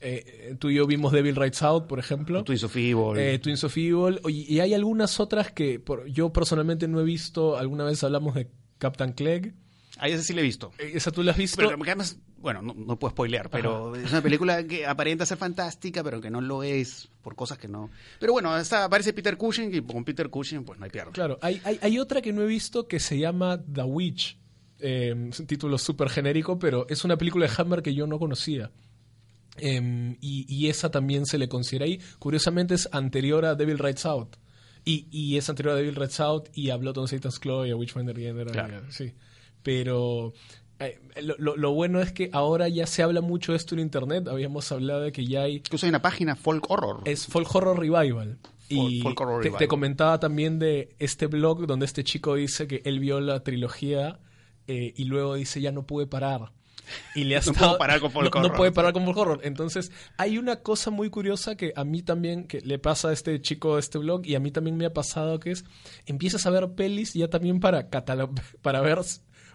Eh, 0.00 0.54
tú 0.58 0.70
y 0.70 0.76
yo 0.76 0.86
vimos 0.86 1.12
Devil 1.12 1.36
Rights 1.36 1.62
Out, 1.62 1.88
por 1.88 1.98
ejemplo. 1.98 2.42
Twins 2.44 2.64
of 2.64 2.74
Evil. 2.74 3.40
Twins 3.40 3.64
of 3.64 3.76
Evil. 3.76 4.20
Y, 4.28 4.60
hay 4.60 4.72
algunas 4.72 5.20
otras 5.20 5.52
que 5.52 5.82
yo 6.10 6.32
personalmente 6.32 6.88
no 6.88 7.00
he 7.00 7.04
visto. 7.04 7.58
Alguna 7.58 7.84
vez 7.84 8.02
hablamos 8.02 8.34
de 8.34 8.48
Captain 8.78 9.12
Clegg. 9.12 9.54
Ah, 9.98 10.08
esa 10.08 10.22
sí 10.22 10.32
la 10.32 10.40
he 10.40 10.44
visto. 10.44 10.72
¿Esa 10.78 11.10
tú 11.10 11.22
la 11.22 11.32
has 11.32 11.36
visto? 11.36 11.56
Pero 11.56 11.70
además, 11.70 12.18
bueno, 12.38 12.62
no, 12.62 12.98
puedo 12.98 13.10
spoilear, 13.10 13.50
pero 13.50 13.96
es 13.96 14.10
una 14.12 14.22
película 14.22 14.64
que 14.64 14.86
aparenta 14.86 15.26
ser 15.26 15.38
fantástica, 15.38 16.04
pero 16.04 16.20
que 16.20 16.30
no 16.30 16.40
lo 16.40 16.62
es 16.62 17.08
por 17.22 17.34
cosas 17.34 17.58
que 17.58 17.66
no. 17.66 17.90
Pero 18.20 18.32
bueno, 18.32 18.56
está, 18.56 18.84
aparece 18.84 19.12
Peter 19.12 19.36
Cushing 19.36 19.74
y 19.74 19.80
con 19.82 20.04
Peter 20.04 20.30
Cushing, 20.30 20.64
pues 20.64 20.78
no 20.78 20.84
hay 20.84 20.90
pierde. 20.90 21.12
Claro, 21.12 21.38
hay, 21.42 21.60
hay, 21.64 21.78
hay, 21.82 21.98
otra 21.98 22.22
que 22.22 22.32
no 22.32 22.42
he 22.42 22.46
visto 22.46 22.86
que 22.86 23.00
se 23.00 23.18
llama 23.18 23.60
The 23.60 23.82
Witch. 23.82 24.38
Eh, 24.80 25.14
es 25.30 25.40
un 25.40 25.46
título 25.46 25.76
súper 25.78 26.08
genérico, 26.08 26.58
pero 26.58 26.86
es 26.88 27.04
una 27.04 27.16
película 27.16 27.48
de 27.48 27.52
Hammer 27.58 27.82
que 27.82 27.92
yo 27.92 28.06
no 28.06 28.20
conocía. 28.20 28.70
Em, 29.56 30.16
y, 30.20 30.68
esa 30.68 30.88
también 30.92 31.26
se 31.26 31.36
le 31.36 31.48
considera 31.48 31.86
ahí. 31.86 32.00
Curiosamente 32.20 32.74
es 32.74 32.88
anterior 32.92 33.44
a 33.44 33.56
Devil 33.56 33.78
Rights 33.80 34.06
Out. 34.06 34.36
Y, 34.84 35.08
y 35.10 35.36
es 35.36 35.48
anterior 35.50 35.74
a 35.74 35.76
Devil 35.78 35.96
Rights 35.96 36.20
Out 36.20 36.50
y 36.54 36.70
a 36.70 36.76
Blood 36.76 36.98
on 36.98 37.08
Satan's 37.08 37.40
Claw 37.40 37.66
y 37.66 37.72
a 37.72 37.76
Witchfinder 37.76 38.14
Claro. 38.52 38.84
Sí 38.90 39.12
pero 39.62 40.32
eh, 40.80 40.98
lo, 41.36 41.72
bueno 41.72 42.00
es 42.00 42.12
que 42.12 42.30
ahora 42.32 42.68
ya 42.68 42.86
se 42.86 43.02
habla 43.02 43.20
mucho 43.20 43.52
de 43.52 43.58
esto 43.58 43.74
en 43.74 43.80
internet. 43.80 44.28
Habíamos 44.28 44.70
hablado 44.70 45.02
de 45.02 45.12
que 45.12 45.26
ya 45.26 45.42
hay. 45.42 45.56
Incluso 45.56 45.86
hay 45.86 45.90
una 45.90 46.02
página 46.02 46.36
Folk 46.36 46.70
Horror. 46.70 47.02
Es 47.04 47.26
Folk 47.26 47.52
Horror 47.54 47.78
Revival. 47.78 48.38
Y 48.68 49.02
te, 49.58 49.66
comentaba 49.66 50.20
también 50.20 50.58
de 50.58 50.94
este 50.98 51.26
blog 51.26 51.66
donde 51.66 51.86
este 51.86 52.04
chico 52.04 52.34
dice 52.34 52.66
que 52.66 52.82
él 52.84 53.00
vio 53.00 53.18
la 53.18 53.42
trilogía 53.42 54.20
eh, 54.66 54.92
y 54.94 55.04
luego 55.04 55.36
dice 55.36 55.62
ya 55.62 55.72
no 55.72 55.86
pude 55.86 56.06
parar. 56.06 56.52
Y 57.14 57.24
le 57.24 57.36
ha 57.36 57.40
no 57.46 57.52
puedo 57.52 57.78
parar 57.78 58.00
con 58.00 58.10
folk 58.10 58.26
horror. 58.34 58.50
No 58.50 58.56
puede 58.56 58.72
parar 58.72 58.92
con 58.92 59.04
folk 59.04 59.16
horror. 59.16 59.40
Entonces, 59.42 59.90
hay 60.16 60.38
una 60.38 60.56
cosa 60.56 60.90
muy 60.90 61.10
curiosa 61.10 61.56
que 61.56 61.72
a 61.76 61.84
mí 61.84 62.02
también, 62.02 62.46
que 62.46 62.60
le 62.60 62.78
pasa 62.78 63.08
a 63.08 63.12
este 63.12 63.40
chico 63.40 63.74
de 63.74 63.80
este 63.80 63.98
blog 63.98 64.26
y 64.26 64.34
a 64.34 64.40
mí 64.40 64.50
también 64.50 64.76
me 64.76 64.86
ha 64.86 64.92
pasado, 64.92 65.40
que 65.40 65.52
es, 65.52 65.64
empiezas 66.06 66.44
a 66.46 66.50
ver 66.50 66.72
pelis 66.74 67.14
ya 67.14 67.28
también 67.28 67.60
para, 67.60 67.88
para 68.62 68.80
ver 68.80 68.98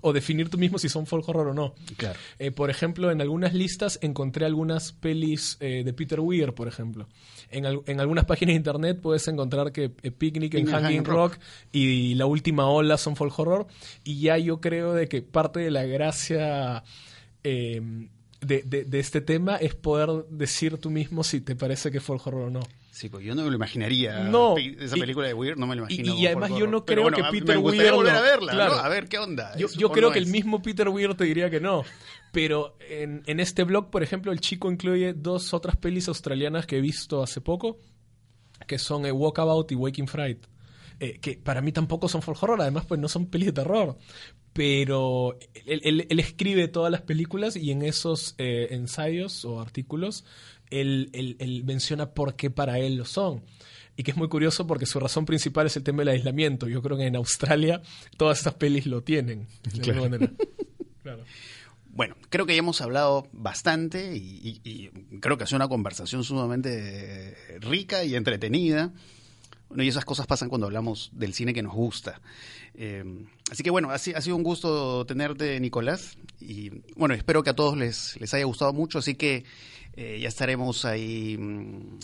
o 0.04 0.12
definir 0.12 0.49
tú 0.49 0.58
mismo 0.58 0.78
si 0.78 0.89
son 0.89 1.08
folk 1.08 1.28
horror 1.28 1.47
o 1.47 1.54
no. 1.54 1.74
Claro. 1.97 2.20
Eh, 2.38 2.51
por 2.51 2.70
ejemplo, 2.70 3.10
en 3.10 3.22
algunas 3.22 3.54
listas 3.54 3.97
encontré 4.01 4.45
algunas 4.45 4.91
pelis 4.91 5.58
eh, 5.62 5.84
de 5.84 5.93
Peter 5.93 6.20
Weir, 6.20 6.54
por 6.54 6.68
ejemplo. 6.68 7.08
En, 7.49 7.66
en, 7.66 7.99
algunas 8.01 8.26
páginas 8.26 8.51
de 8.54 8.58
internet 8.58 8.99
puedes 9.01 9.26
encontrar 9.30 9.72
que 9.72 9.91
eh, 10.04 10.12
Picnic 10.12 10.56
en 10.56 10.66
Hanging 10.66 11.06
Rock, 11.06 11.38
y 11.72 12.16
La 12.16 12.26
Última 12.26 12.68
Ola 12.68 12.97
son 12.97 13.16
folk 13.16 13.38
horror. 13.39 13.68
Y 14.04 14.20
ya 14.20 14.38
yo 14.38 14.60
creo 14.60 14.93
de 14.93 15.08
que 15.08 15.22
parte 15.22 15.62
de 15.62 15.72
la 15.72 15.86
gracia... 15.86 16.84
de, 17.43 18.10
de, 18.41 18.99
este 18.99 19.22
tema 19.22 19.56
es 19.56 19.74
poder 19.74 20.26
decir 20.30 20.78
tú 20.78 20.89
mismo 20.89 21.24
si 21.24 21.39
te 21.39 21.56
parece 21.56 21.91
que 21.91 21.99
es 21.99 22.04
folk 22.04 22.28
horror 22.28 22.47
o 22.47 22.49
no. 22.49 22.62
Sí, 22.94 23.10
pues 23.10 23.26
yo 23.26 23.34
no 23.34 23.41
me 23.41 23.50
lo 23.50 23.56
imaginaría. 23.56 24.20
No. 24.20 24.56
Esa 24.56 24.96
película 24.98 25.26
de 25.26 25.34
Weir 25.34 25.58
no 25.58 25.66
me 25.66 25.76
lo 25.76 25.82
imagino. 25.82 26.14
Y, 26.16 26.28
además 26.28 26.52
yo 26.52 26.68
no 26.68 26.86
creo 26.86 27.10
que 27.10 27.24
Peter 27.24 27.58
me 27.58 27.58
Weir. 27.58 27.91
volver 27.91 28.16
a 28.16 28.22
verla, 28.22 28.54
¿no? 28.54 28.74
A 28.74 28.88
ver 28.88 29.08
qué 29.10 29.18
onda. 29.18 29.58
Yo, 29.58 29.91
creo 29.91 30.12
que 30.12 30.20
el 30.20 30.28
mismo 30.28 30.62
Peter 30.62 30.88
Weir 30.88 31.16
te 31.16 31.24
diría 31.24 31.50
que 31.50 31.60
no. 31.60 31.84
Pero 32.32 32.78
en, 32.88 33.24
en, 33.26 33.39
este 33.39 33.64
blog, 33.64 33.89
por 33.89 34.04
ejemplo, 34.04 34.32
el 34.32 34.39
chico 34.39 34.72
incluye 34.72 35.14
dos 35.14 35.56
otras 35.56 35.76
pelis 35.76 36.08
australianas 36.08 36.68
que 36.68 36.78
he 36.78 36.82
visto 36.82 37.24
hace 37.24 37.41
poco, 37.41 37.80
que 38.68 38.78
son 38.78 39.08
eh, 39.08 39.12
Walkabout 39.12 39.72
y 39.72 39.76
Waking 39.76 40.08
Fright. 40.08 40.46
Eh, 41.00 41.18
que 41.20 41.38
para 41.38 41.62
mí 41.62 41.72
tampoco 41.72 42.08
son 42.08 42.22
folk 42.22 42.44
horror, 42.44 42.62
además 42.62 42.86
pues 42.86 43.00
no 43.00 43.08
son 43.08 43.26
pelis 43.26 43.48
de 43.48 43.54
terror. 43.54 43.98
Pero 44.54 45.39
él, 45.66 46.06
él, 46.08 46.20
escribe 46.20 46.68
todas 46.68 46.91
las 46.91 47.02
películas 47.02 47.56
y 47.56 47.72
en 47.72 47.82
esos 47.82 48.36
eh, 48.38 48.68
ensayos 48.70 49.46
o 49.46 49.60
artículos 49.60 50.26
él, 50.82 51.64
menciona 51.66 52.12
por 52.12 52.36
qué 52.36 52.50
para 52.50 52.80
él 52.80 52.96
lo 52.96 53.06
son. 53.06 53.44
Y 53.96 54.04
que 54.04 54.12
es 54.12 54.18
muy 54.18 54.28
curioso 54.28 54.66
porque 54.66 54.86
su 54.86 55.00
razón 55.00 55.26
principal 55.26 55.68
es 55.68 55.78
el 55.78 55.84
tema 55.84 56.00
del 56.00 56.10
aislamiento. 56.10 56.68
Yo 56.68 56.82
creo 56.82 56.98
que 56.98 57.06
en 57.06 57.16
Australia 57.16 57.82
todas 58.18 58.40
estas 58.40 58.56
pelis 58.56 58.86
lo 58.86 59.04
tienen. 59.04 59.48
Bueno, 61.96 62.16
creo 62.30 62.48
que 62.48 62.54
ya 62.54 62.60
hemos 62.60 62.82
hablado 62.82 63.28
bastante 63.34 64.16
y, 64.16 64.90
creo 65.20 65.38
que 65.38 65.44
ha 65.44 65.48
sido 65.48 65.58
una 65.58 65.68
conversación 65.68 66.24
sumamente 66.24 67.38
rica 67.60 68.04
y 68.04 68.16
entretenida. 68.16 68.92
y 69.78 69.88
esas 69.88 70.04
cosas 70.04 70.26
pasan 70.26 70.50
cuando 70.50 70.66
hablamos 70.66 71.12
del 71.14 71.36
cine 71.36 71.54
que 71.54 71.62
nos 71.62 71.74
gusta. 71.74 72.20
Eh, 72.74 73.04
así 73.52 73.62
que 73.62 73.70
bueno, 73.70 73.92
ha, 73.92 73.94
ha, 73.94 74.00
sido 74.00 74.36
un 74.36 74.42
gusto 74.42 75.06
tenerte, 75.06 75.60
Nicolás. 75.60 76.18
Y 76.40 76.72
bueno, 76.96 77.14
espero 77.14 77.44
que 77.44 77.52
a 77.52 77.56
todos 77.56 77.78
les, 77.78 78.20
les 78.20 78.34
haya 78.34 78.46
gustado 78.46 78.74
mucho. 78.74 78.98
Así 78.98 79.14
que 79.14 79.46
eh, 79.96 80.20
ya 80.22 80.28
estaremos 80.28 80.86
ahí 80.86 81.38
mm, 81.38 82.00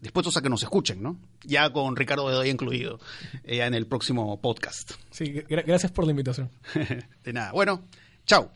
dispuestos 0.00 0.36
a 0.36 0.42
que 0.42 0.48
nos 0.48 0.62
escuchen, 0.62 1.02
¿no? 1.02 1.16
Ya 1.44 1.70
con 1.72 1.96
Ricardo 1.96 2.26
Bedoya 2.26 2.50
incluido, 2.50 3.00
ya 3.44 3.66
en 3.66 3.74
el 3.74 3.86
próximo 3.86 4.40
podcast. 4.40 4.92
Sí, 5.10 5.32
gracias 5.48 5.92
por 5.92 6.04
la 6.04 6.10
invitación. 6.10 6.50
de 7.24 7.32
nada. 7.32 7.52
Bueno, 7.52 7.82
chao. 8.26 8.50